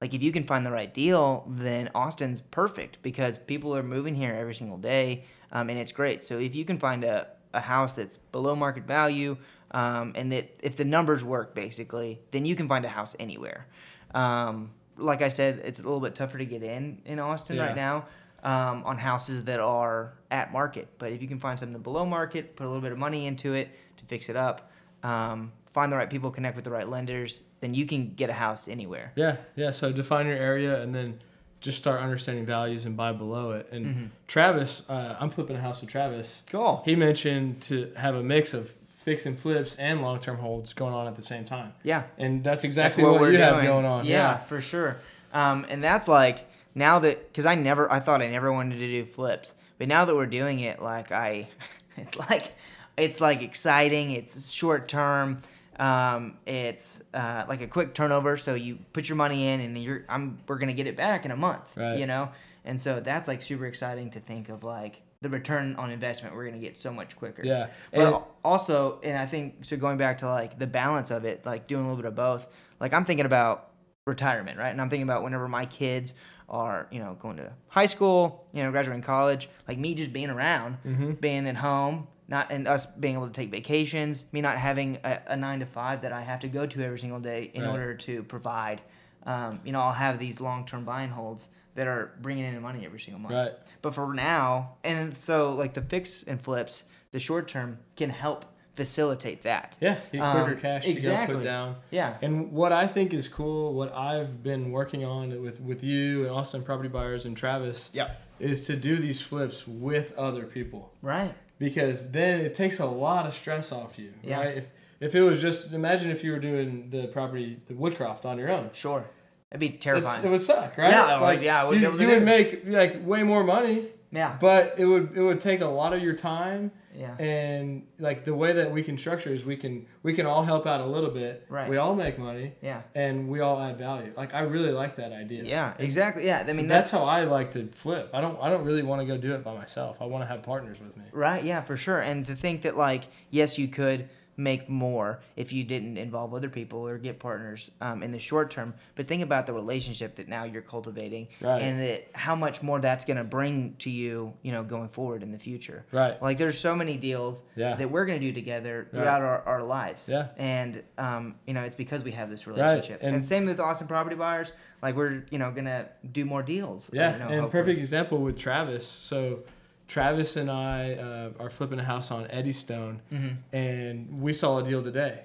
like 0.00 0.12
if 0.12 0.22
you 0.22 0.32
can 0.32 0.44
find 0.44 0.66
the 0.66 0.72
right 0.72 0.92
deal, 0.92 1.44
then 1.48 1.90
Austin's 1.94 2.40
perfect 2.40 3.00
because 3.02 3.38
people 3.38 3.74
are 3.76 3.82
moving 3.82 4.14
here 4.14 4.34
every 4.34 4.54
single 4.54 4.78
day, 4.78 5.24
um, 5.52 5.70
and 5.70 5.78
it's 5.78 5.92
great. 5.92 6.22
So 6.22 6.38
if 6.38 6.54
you 6.54 6.64
can 6.64 6.78
find 6.78 7.04
a, 7.04 7.28
a 7.54 7.60
house 7.60 7.94
that's 7.94 8.16
below 8.16 8.54
market 8.54 8.84
value, 8.84 9.36
um, 9.70 10.12
and 10.14 10.32
that 10.32 10.50
if 10.62 10.76
the 10.76 10.84
numbers 10.84 11.22
work 11.22 11.54
basically, 11.54 12.20
then 12.30 12.44
you 12.44 12.56
can 12.56 12.68
find 12.68 12.84
a 12.84 12.88
house 12.88 13.14
anywhere. 13.18 13.66
Um, 14.14 14.70
like 14.98 15.22
I 15.22 15.28
said, 15.28 15.62
it's 15.64 15.78
a 15.78 15.82
little 15.82 16.00
bit 16.00 16.14
tougher 16.14 16.38
to 16.38 16.44
get 16.44 16.62
in 16.62 17.00
in 17.06 17.18
Austin 17.18 17.56
Yeah. 17.56 17.66
right 17.66 17.76
now. 17.76 18.06
um, 18.44 18.84
on 18.84 18.96
houses 18.98 19.42
that 19.46 19.58
are 19.58 20.12
at 20.30 20.52
market. 20.52 20.86
But 20.98 21.10
if 21.10 21.20
you 21.20 21.26
can 21.26 21.40
find 21.40 21.58
something 21.58 21.82
below 21.82 22.06
market, 22.06 22.54
put 22.54 22.66
a 22.66 22.68
little 22.68 22.80
bit 22.80 22.92
of 22.92 22.98
money 22.98 23.26
into 23.26 23.54
it 23.54 23.68
to 23.96 24.04
fix 24.04 24.28
it 24.28 24.36
up, 24.36 24.70
um, 25.02 25.50
find 25.74 25.90
the 25.90 25.96
right 25.96 26.08
people, 26.08 26.30
connect 26.30 26.54
with 26.54 26.64
the 26.64 26.70
right 26.70 26.88
lenders, 26.88 27.40
then 27.58 27.74
you 27.74 27.84
can 27.84 28.14
get 28.14 28.30
a 28.30 28.32
house 28.32 28.68
anywhere. 28.68 29.10
Yeah, 29.16 29.38
yeah. 29.56 29.72
So 29.72 29.90
define 29.90 30.26
your 30.26 30.36
area 30.36 30.80
and 30.80 30.94
then 30.94 31.20
just 31.60 31.78
start 31.78 32.00
understanding 32.00 32.46
values 32.46 32.84
and 32.86 32.96
buy 32.96 33.10
below 33.12 33.50
it. 33.50 33.68
And 33.72 33.86
Mm-hmm. 33.86 34.04
Travis, 34.28 34.82
uh, 34.88 35.16
I'm 35.18 35.30
flipping 35.30 35.56
a 35.56 35.60
house 35.60 35.80
with 35.80 35.90
Travis. 35.90 36.42
Cool. 36.48 36.80
He 36.84 36.94
mentioned 36.94 37.60
to 37.62 37.92
have 37.96 38.14
a 38.14 38.22
mix 38.22 38.54
of 38.54 38.70
fix 39.08 39.24
and 39.24 39.38
flips 39.38 39.74
and 39.76 40.02
long 40.02 40.20
term 40.20 40.36
holds 40.36 40.74
going 40.74 40.92
on 40.92 41.06
at 41.06 41.16
the 41.16 41.22
same 41.22 41.42
time. 41.44 41.72
Yeah. 41.82 42.02
And 42.18 42.44
that's 42.44 42.58
That's 42.58 42.64
exactly 42.64 43.04
what, 43.04 43.12
what, 43.12 43.20
we're 43.22 43.32
you 43.32 43.38
doing. 43.38 43.54
have 43.54 43.62
going 43.62 43.86
on. 43.86 44.04
Yeah, 44.04 44.38
for 44.38 44.60
sure. 44.60 44.98
Um, 45.32 45.64
and 45.70 45.82
that's 45.82 46.08
like 46.08 46.46
now 46.74 46.98
that 46.98 47.32
because 47.32 47.46
I 47.46 47.54
never 47.54 47.90
I 47.90 48.00
thought 48.00 48.20
I 48.20 48.28
never 48.28 48.52
wanted 48.52 48.76
to 48.78 48.86
do 48.86 49.06
flips, 49.06 49.54
but 49.78 49.88
now 49.88 50.04
that 50.04 50.14
we're 50.14 50.26
doing 50.26 50.60
it, 50.60 50.82
like 50.82 51.10
I, 51.10 51.48
it's 51.96 52.18
like 52.18 52.52
it's 52.98 53.20
like 53.20 53.40
exciting. 53.40 54.10
It's 54.10 54.50
short 54.50 54.88
term. 54.88 55.40
Um, 55.78 56.36
it's 56.44 57.02
uh, 57.14 57.44
like 57.48 57.62
a 57.62 57.66
quick 57.66 57.94
turnover. 57.94 58.36
So 58.36 58.54
you 58.54 58.78
put 58.92 59.08
your 59.08 59.16
money 59.16 59.48
in, 59.48 59.60
and 59.60 59.74
then 59.74 59.82
you're 59.82 60.04
I'm 60.08 60.38
we're 60.46 60.58
gonna 60.58 60.74
get 60.74 60.86
it 60.86 60.96
back 60.96 61.24
in 61.24 61.30
a 61.30 61.36
month. 61.36 61.64
Right. 61.76 61.98
You 61.98 62.06
know, 62.06 62.30
and 62.64 62.78
so 62.78 63.00
that's 63.00 63.26
like 63.26 63.40
super 63.40 63.66
exciting 63.66 64.10
to 64.10 64.20
think 64.20 64.50
of 64.50 64.64
like 64.64 65.00
the 65.20 65.28
return 65.28 65.74
on 65.76 65.90
investment 65.90 66.34
we're 66.34 66.44
gonna 66.46 66.58
get 66.58 66.76
so 66.76 66.92
much 66.92 67.16
quicker. 67.16 67.42
Yeah. 67.44 67.68
But 67.92 68.06
And- 68.14 68.22
also, 68.44 69.00
and 69.02 69.18
I 69.18 69.26
think 69.26 69.64
so 69.64 69.76
going 69.76 69.98
back 69.98 70.18
to 70.18 70.28
like 70.28 70.58
the 70.58 70.66
balance 70.66 71.10
of 71.10 71.24
it, 71.24 71.44
like 71.44 71.66
doing 71.66 71.84
a 71.84 71.88
little 71.88 71.96
bit 72.02 72.06
of 72.08 72.14
both. 72.14 72.46
Like 72.80 72.92
I'm 72.92 73.04
thinking 73.04 73.26
about 73.26 73.70
retirement, 74.06 74.58
right? 74.58 74.70
And 74.70 74.80
I'm 74.80 74.88
thinking 74.88 75.02
about 75.08 75.24
whenever 75.24 75.48
my 75.48 75.66
kids 75.66 76.14
are, 76.48 76.86
you 76.90 77.00
know, 77.00 77.16
going 77.20 77.36
to 77.36 77.52
high 77.66 77.86
school, 77.86 78.46
you 78.52 78.62
know, 78.62 78.70
graduating 78.70 79.02
college, 79.02 79.48
like 79.66 79.76
me 79.76 79.94
just 79.94 80.12
being 80.12 80.30
around, 80.30 80.78
Mm-hmm. 80.86 81.12
being 81.14 81.46
at 81.48 81.56
home, 81.56 82.06
not 82.28 82.50
and 82.52 82.68
us 82.68 82.86
being 82.86 83.14
able 83.14 83.26
to 83.26 83.32
take 83.32 83.50
vacations, 83.50 84.24
me 84.32 84.40
not 84.40 84.56
having 84.56 84.98
a, 85.02 85.20
a 85.26 85.36
nine 85.36 85.58
to 85.60 85.66
five 85.66 86.02
that 86.02 86.12
I 86.12 86.20
have 86.22 86.40
to 86.40 86.48
go 86.48 86.64
to 86.64 86.82
every 86.82 86.98
single 87.00 87.18
day 87.20 87.50
in 87.54 87.62
Right. 87.62 87.70
order 87.72 87.94
to 87.94 88.22
provide. 88.22 88.82
Um, 89.26 89.60
you 89.64 89.72
know, 89.72 89.80
I'll 89.80 89.92
have 89.92 90.18
these 90.20 90.40
long-term 90.40 90.84
buy 90.84 91.02
and 91.02 91.12
holds 91.12 91.48
that 91.78 91.86
are 91.86 92.10
bringing 92.20 92.44
in 92.44 92.60
money 92.60 92.84
every 92.84 92.98
single 93.00 93.20
month. 93.20 93.34
Right. 93.34 93.52
But 93.82 93.94
for 93.94 94.12
now, 94.12 94.76
and 94.84 95.16
so 95.16 95.54
like 95.54 95.74
the 95.74 95.80
fix 95.82 96.24
and 96.24 96.40
flips, 96.40 96.82
the 97.12 97.20
short 97.20 97.46
term 97.48 97.78
can 97.96 98.10
help 98.10 98.44
facilitate 98.74 99.42
that. 99.44 99.76
Yeah, 99.80 99.94
get 100.12 100.20
quicker 100.20 100.54
Um, 100.54 100.60
cash 100.60 100.84
to 100.84 100.94
go 100.94 101.26
put 101.26 101.42
down. 101.42 101.76
Yeah. 101.90 102.16
And 102.22 102.52
what 102.52 102.72
I 102.72 102.86
think 102.86 103.12
is 103.14 103.28
cool, 103.28 103.74
what 103.74 103.92
I've 103.94 104.42
been 104.42 104.70
working 104.72 105.04
on 105.04 105.40
with 105.42 105.60
with 105.60 105.82
you 105.84 106.22
and 106.22 106.30
Austin 106.30 106.62
Property 106.62 106.88
Buyers 106.88 107.26
and 107.26 107.36
Travis, 107.36 107.90
Yeah. 107.92 108.10
is 108.40 108.66
to 108.66 108.76
do 108.76 108.96
these 108.96 109.20
flips 109.22 109.66
with 109.66 110.12
other 110.18 110.44
people 110.46 110.92
Right. 111.02 111.34
because 111.58 112.10
then 112.10 112.40
it 112.40 112.54
takes 112.54 112.78
a 112.80 112.86
lot 112.86 113.26
of 113.26 113.34
stress 113.34 113.72
off 113.72 113.98
you. 113.98 114.12
Yeah. 114.22 114.38
Right. 114.40 114.56
If 114.58 114.64
if 115.00 115.14
it 115.14 115.22
was 115.22 115.40
just 115.40 115.72
imagine 115.72 116.10
if 116.10 116.24
you 116.24 116.32
were 116.32 116.40
doing 116.40 116.90
the 116.90 117.06
property 117.08 117.60
the 117.68 117.74
Woodcroft 117.74 118.24
on 118.24 118.36
your 118.38 118.50
own. 118.50 118.70
Sure. 118.72 119.04
That'd 119.50 119.60
be 119.60 119.74
It's, 119.76 119.84
terrifying. 119.84 120.24
it 120.24 120.28
would 120.30 120.40
suck, 120.42 120.76
right? 120.76 120.90
Yeah, 120.90 121.16
like, 121.16 121.40
yeah, 121.40 121.62
I 121.62 121.64
wouldn't 121.64 121.82
you, 121.94 122.00
you 122.00 122.08
would 122.08 122.22
make 122.22 122.62
like 122.66 123.06
way 123.06 123.22
more 123.22 123.42
money, 123.44 123.86
yeah. 124.10 124.36
but 124.40 124.74
it 124.78 124.84
would 124.84 125.16
it 125.16 125.22
would 125.22 125.40
take 125.40 125.60
a 125.62 125.66
lot 125.66 125.92
of 125.94 126.02
your 126.02 126.12
time 126.14 126.70
Yeah. 126.94 127.16
and 127.18 127.86
like 127.98 128.24
the 128.26 128.34
way 128.34 128.52
that 128.52 128.70
we 128.70 128.82
can 128.82 128.98
structure 128.98 129.30
is 129.32 129.44
we 129.46 129.56
can 129.56 129.86
we 130.02 130.12
can 130.12 130.26
all 130.26 130.42
help 130.44 130.66
out 130.66 130.80
a 130.82 130.86
little 130.86 131.10
bit 131.10 131.46
Right. 131.48 131.68
we 131.68 131.76
all 131.78 131.94
make 131.94 132.18
money 132.18 132.52
Yeah. 132.60 132.82
and 132.94 133.28
we 133.28 133.40
all 133.40 133.58
add 133.60 133.78
value 133.78 134.12
like 134.16 134.34
i 134.34 134.40
really 134.40 134.70
like 134.72 134.96
that 134.96 135.12
idea 135.12 135.44
Yeah. 135.44 135.72
Exactly. 135.78 136.26
Yeah. 136.26 136.44
I 136.46 136.50
I 136.50 136.52
mean, 136.54 136.66
that's, 136.68 136.90
how 136.90 137.04
i 137.04 137.24
like 137.24 137.50
to 137.50 137.68
flip 137.68 138.10
i 138.12 138.20
don't 138.20 138.36
i 138.42 138.50
don't 138.50 138.64
really 138.64 138.82
want 138.82 139.00
to 139.00 139.06
go 139.06 139.16
do 139.16 139.32
it 139.34 139.42
by 139.44 139.54
myself 139.54 139.96
i 140.00 140.04
want 140.06 140.22
to 140.24 140.26
have 140.28 140.42
partners 140.42 140.78
with 140.80 140.94
me 140.96 141.04
Right, 141.12 141.42
yeah, 141.44 141.62
for 141.62 141.76
sure. 141.76 142.00
And 142.00 142.26
to 142.26 142.34
think 142.36 142.62
that 142.62 142.76
like, 142.76 143.04
yes, 143.30 143.56
you 143.58 143.68
could 143.68 144.08
make 144.38 144.68
more 144.68 145.20
if 145.36 145.52
you 145.52 145.64
didn't 145.64 145.98
involve 145.98 146.32
other 146.32 146.48
people 146.48 146.86
or 146.86 146.96
get 146.96 147.18
partners 147.18 147.70
um, 147.80 148.02
in 148.02 148.12
the 148.12 148.18
short 148.18 148.50
term. 148.50 148.72
But 148.94 149.08
think 149.08 149.22
about 149.22 149.46
the 149.46 149.52
relationship 149.52 150.14
that 150.16 150.28
now 150.28 150.44
you're 150.44 150.62
cultivating, 150.62 151.28
Right. 151.40 151.60
and 151.60 151.80
that 151.80 152.08
how 152.14 152.36
much 152.36 152.62
more 152.62 152.80
that's 152.80 153.04
going 153.04 153.16
to 153.16 153.24
bring 153.24 153.74
to 153.80 153.90
you, 153.90 154.32
you 154.42 154.52
know, 154.52 154.62
going 154.62 154.88
forward 154.90 155.22
in 155.24 155.32
the 155.32 155.38
future. 155.38 155.84
Right. 155.92 156.20
Like 156.22 156.38
there's 156.38 156.58
so 156.58 156.74
many 156.76 156.96
deals 156.96 157.42
Yeah. 157.56 157.74
that 157.74 157.90
we're 157.90 158.06
going 158.06 158.20
to 158.20 158.26
do 158.26 158.32
together 158.32 158.86
throughout 158.92 159.22
our, 159.22 159.42
our 159.42 159.62
lives. 159.62 160.08
Yeah. 160.08 160.28
And 160.38 160.82
um, 160.96 161.34
you 161.46 161.52
know, 161.54 161.62
it's 161.62 161.74
because 161.76 162.04
we 162.04 162.12
have 162.12 162.30
this 162.30 162.46
relationship. 162.46 163.00
And- 163.02 163.16
And, 163.16 163.24
same 163.26 163.46
with 163.46 163.58
Austin 163.58 163.88
property 163.88 164.14
buyers. 164.16 164.52
Like 164.80 164.94
we're 164.94 165.24
you 165.30 165.38
know 165.38 165.50
gonna 165.50 165.86
do 166.12 166.24
more 166.24 166.40
deals. 166.44 166.88
yeah 166.92 167.12
you 167.14 167.18
know, 167.18 167.24
and 167.26 167.40
hopefully. 167.40 167.62
perfect 167.62 167.80
example 167.80 168.18
with 168.18 168.38
travis 168.38 168.86
so 168.86 169.40
travis 169.88 170.36
and 170.36 170.50
i 170.50 170.92
uh, 170.94 171.30
are 171.40 171.50
flipping 171.50 171.78
a 171.78 171.84
house 171.84 172.10
on 172.10 172.26
eddystone 172.30 173.00
Mm-hmm. 173.12 173.56
and 173.56 174.20
we 174.20 174.32
saw 174.32 174.58
a 174.58 174.62
deal 174.62 174.82
today 174.82 175.22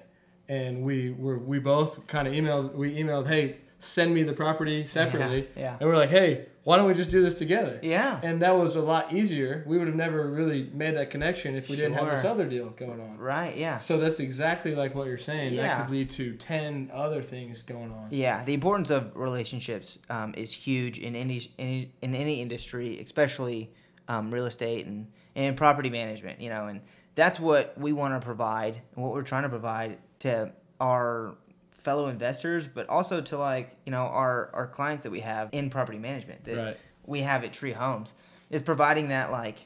and 0.48 0.82
we 0.82 1.10
were 1.12 1.38
we 1.38 1.58
both 1.58 2.06
kind 2.06 2.26
of 2.26 2.34
emailed 2.34 2.74
we 2.74 2.96
emailed 2.96 3.28
hey 3.28 3.56
send 3.78 4.14
me 4.14 4.22
the 4.22 4.32
property 4.32 4.86
separately 4.86 5.46
yeah. 5.56 5.62
yeah. 5.62 5.76
and 5.78 5.88
we're 5.88 5.96
like 5.96 6.08
hey 6.10 6.46
why 6.62 6.78
don't 6.78 6.86
we 6.86 6.94
just 6.94 7.10
do 7.10 7.20
this 7.20 7.36
together 7.36 7.78
Yeah. 7.82 8.18
and 8.22 8.40
that 8.40 8.52
was 8.56 8.74
a 8.76 8.80
lot 8.80 9.12
easier 9.12 9.62
we 9.66 9.76
would 9.76 9.86
have 9.86 9.96
never 9.96 10.30
really 10.30 10.70
made 10.72 10.96
that 10.96 11.10
connection 11.10 11.54
if 11.54 11.68
we 11.68 11.76
didn't 11.76 11.92
have 11.92 12.08
this 12.08 12.24
other 12.24 12.46
deal 12.46 12.70
going 12.70 13.00
on 13.00 13.18
Right. 13.18 13.54
Yeah. 13.58 13.76
so 13.76 13.98
that's 13.98 14.18
exactly 14.20 14.74
like 14.74 14.94
what 14.94 15.06
you're 15.06 15.18
saying 15.18 15.52
Yeah. 15.52 15.62
that 15.62 15.82
could 15.86 15.92
lead 15.92 16.08
to 16.10 16.32
10 16.36 16.90
other 16.94 17.20
things 17.22 17.60
going 17.60 17.92
on 17.92 18.06
Yeah, 18.10 18.42
the 18.44 18.54
importance 18.54 18.88
of 18.88 19.14
relationships 19.14 19.98
um, 20.08 20.32
is 20.38 20.52
huge 20.52 20.98
in 20.98 21.14
any, 21.14 21.50
any 21.58 21.92
in 22.00 22.14
any 22.14 22.40
industry, 22.40 22.98
especially 23.00 23.70
um, 24.08 24.32
real 24.32 24.46
estate 24.46 24.86
and, 24.86 25.06
and 25.34 25.56
property 25.56 25.90
management. 25.90 26.40
You 26.40 26.50
know, 26.50 26.66
and 26.66 26.80
that's 27.14 27.38
what 27.38 27.76
we 27.78 27.92
want 27.92 28.20
to 28.20 28.24
provide 28.24 28.80
and 28.94 29.04
what 29.04 29.12
we're 29.12 29.22
trying 29.22 29.44
to 29.44 29.48
provide 29.48 29.98
to 30.20 30.52
our 30.80 31.34
fellow 31.82 32.08
investors, 32.08 32.66
but 32.72 32.88
also 32.88 33.20
to 33.20 33.38
like 33.38 33.76
you 33.86 33.92
know 33.92 34.02
our 34.02 34.50
our 34.52 34.66
clients 34.66 35.02
that 35.02 35.10
we 35.12 35.20
have 35.20 35.48
in 35.52 35.70
property 35.70 35.98
management 35.98 36.44
that 36.44 36.56
Right. 36.56 36.76
we 37.06 37.20
have 37.20 37.44
at 37.44 37.52
Tre 37.52 37.72
Homes 37.72 38.12
is 38.50 38.62
providing 38.62 39.08
that 39.08 39.30
like. 39.30 39.58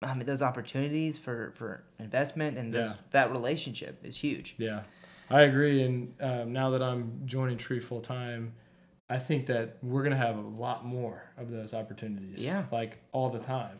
I 0.00 0.14
mean, 0.14 0.26
those 0.26 0.42
opportunities 0.42 1.18
for, 1.18 1.52
for 1.56 1.82
investment 1.98 2.56
and 2.56 2.72
those, 2.72 2.84
Yeah. 2.90 2.94
that 3.10 3.32
relationship 3.32 3.98
is 4.04 4.16
huge. 4.16 4.54
Yeah, 4.56 4.84
I 5.28 5.40
agree. 5.40 5.82
And 5.82 6.14
um, 6.20 6.52
now 6.52 6.70
that 6.70 6.80
I'm 6.80 7.20
joining 7.24 7.56
Tree 7.58 7.80
full 7.80 8.00
time, 8.00 8.52
I 9.10 9.18
think 9.18 9.46
that 9.46 9.78
we're 9.82 10.02
gonna 10.02 10.16
have 10.16 10.36
a 10.36 10.40
lot 10.40 10.84
more 10.84 11.22
of 11.38 11.50
those 11.50 11.72
opportunities. 11.74 12.38
Yeah. 12.38 12.64
like 12.70 12.98
all 13.12 13.30
the 13.30 13.38
time. 13.38 13.78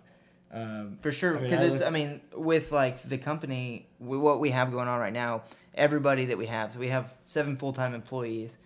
Um, 0.50 0.96
For 1.02 1.12
sure, 1.12 1.36
I 1.36 1.40
mean, 1.40 1.50
because 1.50 1.60
it's. 1.70 1.80
look- 1.80 1.86
I 1.86 1.90
mean, 1.90 2.20
with 2.34 2.72
like 2.72 3.02
the 3.02 3.18
company, 3.18 3.86
what 3.98 4.40
we 4.40 4.50
have 4.50 4.70
going 4.72 4.88
on 4.88 4.98
right 4.98 5.12
now, 5.12 5.42
everybody 5.74 6.24
that 6.26 6.38
we 6.38 6.46
have. 6.46 6.72
So 6.72 6.78
we 6.78 6.88
have 6.88 7.12
seven 7.26 7.56
full 7.58 7.74
time 7.74 7.94
employees, 7.94 8.56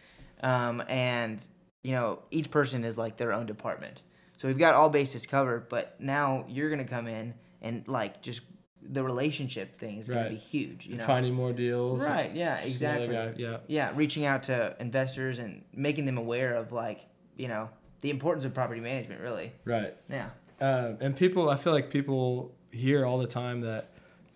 um, 0.44 0.82
and 0.88 1.44
you 1.82 1.92
know 1.92 2.20
each 2.30 2.50
person 2.52 2.84
is 2.84 2.96
like 2.96 3.16
their 3.16 3.32
own 3.32 3.46
department. 3.46 4.02
So 4.38 4.46
we've 4.46 4.58
got 4.58 4.74
all 4.74 4.90
bases 4.90 5.26
covered. 5.26 5.68
But 5.68 6.00
now 6.00 6.44
you're 6.48 6.70
gonna 6.70 6.84
come 6.84 7.08
in 7.08 7.34
and 7.62 7.82
like 7.88 8.22
just 8.22 8.42
the 8.90 9.02
relationship 9.02 9.78
thing 9.78 9.98
is 9.98 10.08
gonna 10.08 10.30
be 10.30 10.36
huge. 10.36 10.86
You 10.86 10.96
know, 10.96 11.06
finding 11.06 11.34
more 11.34 11.52
deals. 11.52 12.00
right? 12.02 12.34
Yeah, 12.34 12.56
exactly. 12.58 13.08
guy, 13.08 13.32
Yeah. 13.36 13.58
Yeah, 13.68 13.92
reaching 13.94 14.24
out 14.24 14.42
to 14.44 14.74
investors 14.80 15.38
and 15.38 15.62
making 15.74 16.04
them 16.04 16.18
aware 16.18 16.54
of 16.56 16.72
like 16.72 17.00
you 17.36 17.48
know 17.48 17.68
the 18.00 18.10
importance 18.10 18.44
of 18.44 18.52
property 18.54 18.80
management. 18.80 19.20
Really. 19.20 19.52
Right. 19.64 19.94
Yeah. 20.10 20.30
Uh, 20.60 20.94
and 21.00 21.16
people, 21.16 21.50
I 21.50 21.56
feel 21.56 21.72
like 21.72 21.90
people 21.90 22.52
hear 22.70 23.04
all 23.04 23.18
the 23.18 23.26
time 23.26 23.60
that 23.62 23.88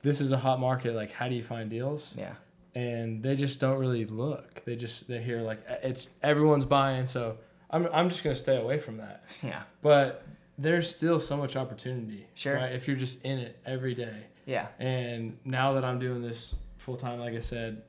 this 0.03 0.21
is 0.21 0.33
a 0.33 0.37
hot 0.39 0.59
market. 0.61 0.95
Like, 0.95 1.13
how 1.13 1.29
do 1.29 1.35
you 1.35 1.45
find 1.45 1.69
deals? 1.71 2.13
Yeah. 2.17 2.35
and 2.75 3.23
they 3.23 3.35
just 3.37 3.59
don't 3.61 3.79
really 3.79 4.05
look. 4.05 4.63
They 4.65 4.77
just 4.77 5.09
they 5.09 5.21
hear 5.23 5.41
like 5.43 5.61
it's 5.83 6.11
everyone's 6.23 6.65
buying, 6.65 7.07
so 7.07 7.39
I'm 7.71 7.87
I'm 7.93 8.09
just 8.09 8.23
gonna 8.23 8.37
stay 8.37 8.57
away 8.57 8.79
from 8.79 8.97
that. 8.99 9.25
Yeah. 9.43 9.63
But 9.83 10.25
there's 10.59 10.89
still 10.89 11.21
so 11.21 11.37
much 11.37 11.55
opportunity, 11.57 12.27
Sure. 12.35 12.55
right? 12.55 12.73
If 12.73 12.87
you're 12.89 12.97
just 12.97 13.23
in 13.25 13.39
it 13.39 13.59
every 13.67 13.95
day. 13.95 14.25
Yeah. 14.47 14.69
And 14.79 15.37
now 15.45 15.75
that 15.75 15.85
I'm 15.85 15.99
doing 15.99 16.23
this 16.23 16.55
full 16.79 16.97
time, 16.97 17.19
like 17.19 17.35
I 17.35 17.41
said, 17.41 17.83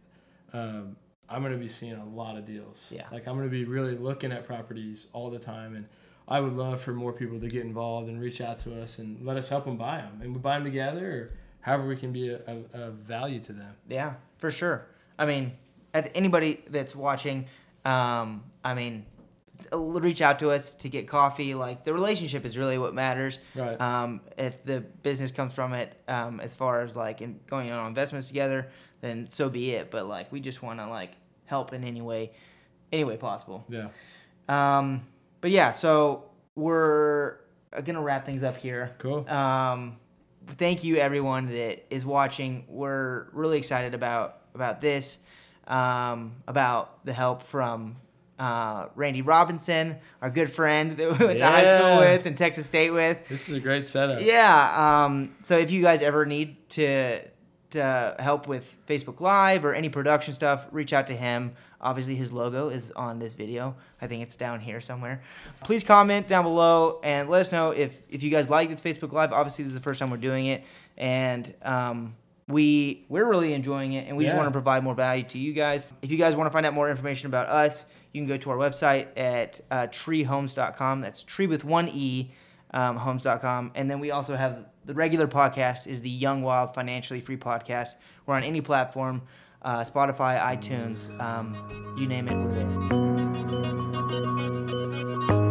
um, 0.54 0.98
I'm 1.30 1.42
gonna 1.42 1.58
be 1.58 1.70
seeing 1.70 1.94
a 1.94 2.06
lot 2.06 2.38
of 2.38 2.46
deals. 2.46 2.90
Yeah. 2.94 3.06
Like 3.12 3.28
I'm 3.28 3.38
gonna 3.38 3.48
be 3.48 3.64
really 3.66 3.96
looking 3.96 4.32
at 4.32 4.46
properties 4.46 5.08
all 5.14 5.30
the 5.30 5.40
time, 5.40 5.76
and 5.76 5.86
I 6.28 6.40
would 6.40 6.54
love 6.54 6.82
for 6.82 6.94
more 6.94 7.14
people 7.14 7.40
to 7.40 7.48
get 7.48 7.64
involved 7.64 8.10
and 8.10 8.20
reach 8.20 8.42
out 8.42 8.60
to 8.60 8.82
us 8.82 9.00
and 9.00 9.26
let 9.26 9.38
us 9.38 9.48
help 9.48 9.66
them 9.66 9.78
buy 9.78 9.98
them, 9.98 10.20
and 10.22 10.34
we 10.34 10.40
buy 10.40 10.56
them 10.56 10.66
together, 10.66 11.12
or 11.12 11.32
however 11.62 11.88
we 11.88 11.96
can 11.96 12.12
be 12.12 12.30
a, 12.30 12.40
a, 12.48 12.82
a 12.82 12.92
value 12.92 13.40
to 13.42 13.54
them. 13.54 13.74
Yeah, 13.88 14.16
for 14.38 14.52
sure. 14.52 14.88
I 15.20 15.26
mean, 15.26 15.54
at 15.94 16.12
anybody 16.16 16.64
that's 16.70 16.96
watching, 16.96 17.46
um, 17.86 18.44
I 18.64 18.74
mean, 18.74 19.06
reach 19.72 20.22
out 20.22 20.40
to 20.40 20.52
us 20.52 20.74
to 20.76 20.90
get 20.90 21.08
coffee. 21.08 21.54
Like 21.54 21.84
the 21.84 21.94
relationship 21.94 22.46
is 22.46 22.58
really 22.58 22.78
what 22.78 22.94
matters. 22.94 23.40
Right. 23.56 23.80
Um, 23.80 24.22
if 24.38 24.64
the 24.64 24.82
business 24.82 25.32
comes 25.32 25.54
from 25.54 25.74
it, 25.74 26.00
um, 26.08 26.40
as 26.40 26.54
far 26.54 26.82
as 26.82 26.96
like 26.96 27.22
in 27.22 27.40
going 27.48 27.72
on 27.72 27.88
investments 27.88 28.28
together, 28.28 28.70
then 29.02 29.30
so 29.30 29.50
be 29.50 29.72
it. 29.72 29.92
But 29.92 30.08
like 30.08 30.32
we 30.32 30.40
just 30.40 30.62
want 30.62 30.80
to 30.80 30.88
like 30.88 31.12
help 31.46 31.74
in 31.74 31.84
any 31.84 32.02
way, 32.02 32.32
any 32.92 33.04
way 33.04 33.18
possible. 33.18 33.66
Yeah. 33.70 33.90
Um, 34.50 35.06
but 35.42 35.52
yeah, 35.52 35.72
so 35.72 36.30
we're 36.56 37.38
gonna 37.84 38.02
wrap 38.02 38.26
things 38.26 38.44
up 38.44 38.58
here. 38.58 38.96
Cool. 39.00 39.28
Um, 39.30 39.98
thank 40.58 40.84
you 40.84 40.98
everyone 40.98 41.48
that 41.52 41.86
is 41.94 42.06
watching. 42.06 42.66
We're 42.68 43.28
really 43.34 43.58
excited 43.58 43.94
about 43.94 44.42
about 44.54 44.82
this, 44.82 45.20
um, 45.68 46.36
about 46.48 47.06
the 47.06 47.14
help 47.14 47.44
from 47.44 47.98
uh, 48.40 48.88
Randy 48.96 49.22
Robinson, 49.22 49.98
our 50.22 50.30
good 50.30 50.52
friend 50.52 50.98
that 50.98 51.20
we 51.20 51.26
went 51.26 51.40
to 51.40 51.46
high 51.46 51.68
school 51.68 52.00
with 52.00 52.26
and 52.26 52.38
Texas 52.38 52.66
State 52.68 52.92
with. 52.92 53.28
This 53.28 53.50
is 53.50 53.56
a 53.56 53.60
great 53.60 53.88
setup. 53.88 54.22
Yeah. 54.22 55.06
Um, 55.06 55.36
so 55.44 55.58
if 55.58 55.72
you 55.72 55.82
guys 55.82 56.02
ever 56.02 56.26
need 56.26 56.70
to 56.72 57.22
to 57.70 58.16
help 58.20 58.48
with 58.48 58.66
Facebook 58.88 59.20
Live 59.20 59.66
or 59.66 59.74
any 59.74 59.90
production 59.90 60.34
stuff, 60.34 60.66
reach 60.72 60.94
out 60.94 61.08
to 61.08 61.14
him. 61.14 61.54
Obviously, 61.82 62.16
his 62.16 62.32
logo 62.32 62.70
is 62.70 62.92
on 62.92 63.20
this 63.20 63.34
video. 63.34 63.76
I 64.02 64.08
think 64.08 64.24
it's 64.24 64.36
down 64.36 64.60
here 64.60 64.82
somewhere. 64.82 65.22
Please 65.64 65.84
comment 65.84 66.28
down 66.28 66.44
below 66.44 67.00
and 67.04 67.30
let 67.30 67.42
us 67.42 67.52
know 67.52 67.72
if 67.72 68.02
if 68.10 68.24
you 68.24 68.30
guys 68.30 68.50
like 68.50 68.70
this 68.70 68.82
Facebook 68.82 69.12
Live. 69.12 69.34
Obviously, 69.34 69.64
this 69.64 69.72
is 69.72 69.76
the 69.76 69.84
first 69.84 70.00
time 70.00 70.10
we're 70.10 70.18
doing 70.18 70.48
it, 70.48 70.64
and 70.96 71.54
um, 71.64 72.16
we 72.48 73.06
we're 73.10 73.26
really 73.26 73.54
enjoying 73.54 73.94
it, 73.94 74.08
and 74.08 74.16
we 74.16 74.24
just 74.24 74.36
want 74.36 74.48
to 74.48 74.52
provide 74.52 74.84
more 74.84 74.96
value 74.96 75.24
to 75.24 75.38
you 75.38 75.54
guys. 75.54 75.86
If 76.02 76.12
you 76.12 76.18
guys 76.18 76.36
want 76.36 76.48
to 76.48 76.52
find 76.54 76.66
out 76.66 76.74
more 76.74 76.90
information 76.90 77.28
about 77.28 77.48
us, 77.48 77.86
you 78.18 78.24
can 78.24 78.28
go 78.28 78.38
to 78.38 78.50
our 78.50 78.58
website 78.58 79.08
at 79.16 79.62
uh, 79.70 79.88
trehomes.com. 79.88 81.02
That's 81.02 81.24
tre 81.24 81.46
with 81.48 81.64
one 81.64 81.88
e 81.90 82.32
um, 82.72 82.98
homes.com. 82.98 83.72
And 83.76 83.90
then 83.90 84.00
we 84.00 84.12
also 84.12 84.36
have 84.36 84.66
the 84.86 84.94
regular 84.94 85.28
podcast 85.28 85.88
is 85.88 86.02
the 86.02 86.10
Young 86.10 86.42
Wild 86.42 86.74
Financially 86.74 87.22
Free 87.22 87.38
podcast. 87.38 87.96
We're 88.26 88.36
on 88.36 88.44
any 88.44 88.62
platform, 88.62 89.22
uh, 89.62 89.82
Spotify, 89.82 90.42
iTunes, 90.42 91.08
um, 91.22 91.96
you 91.98 92.08
name 92.08 92.28
it. 95.32 95.47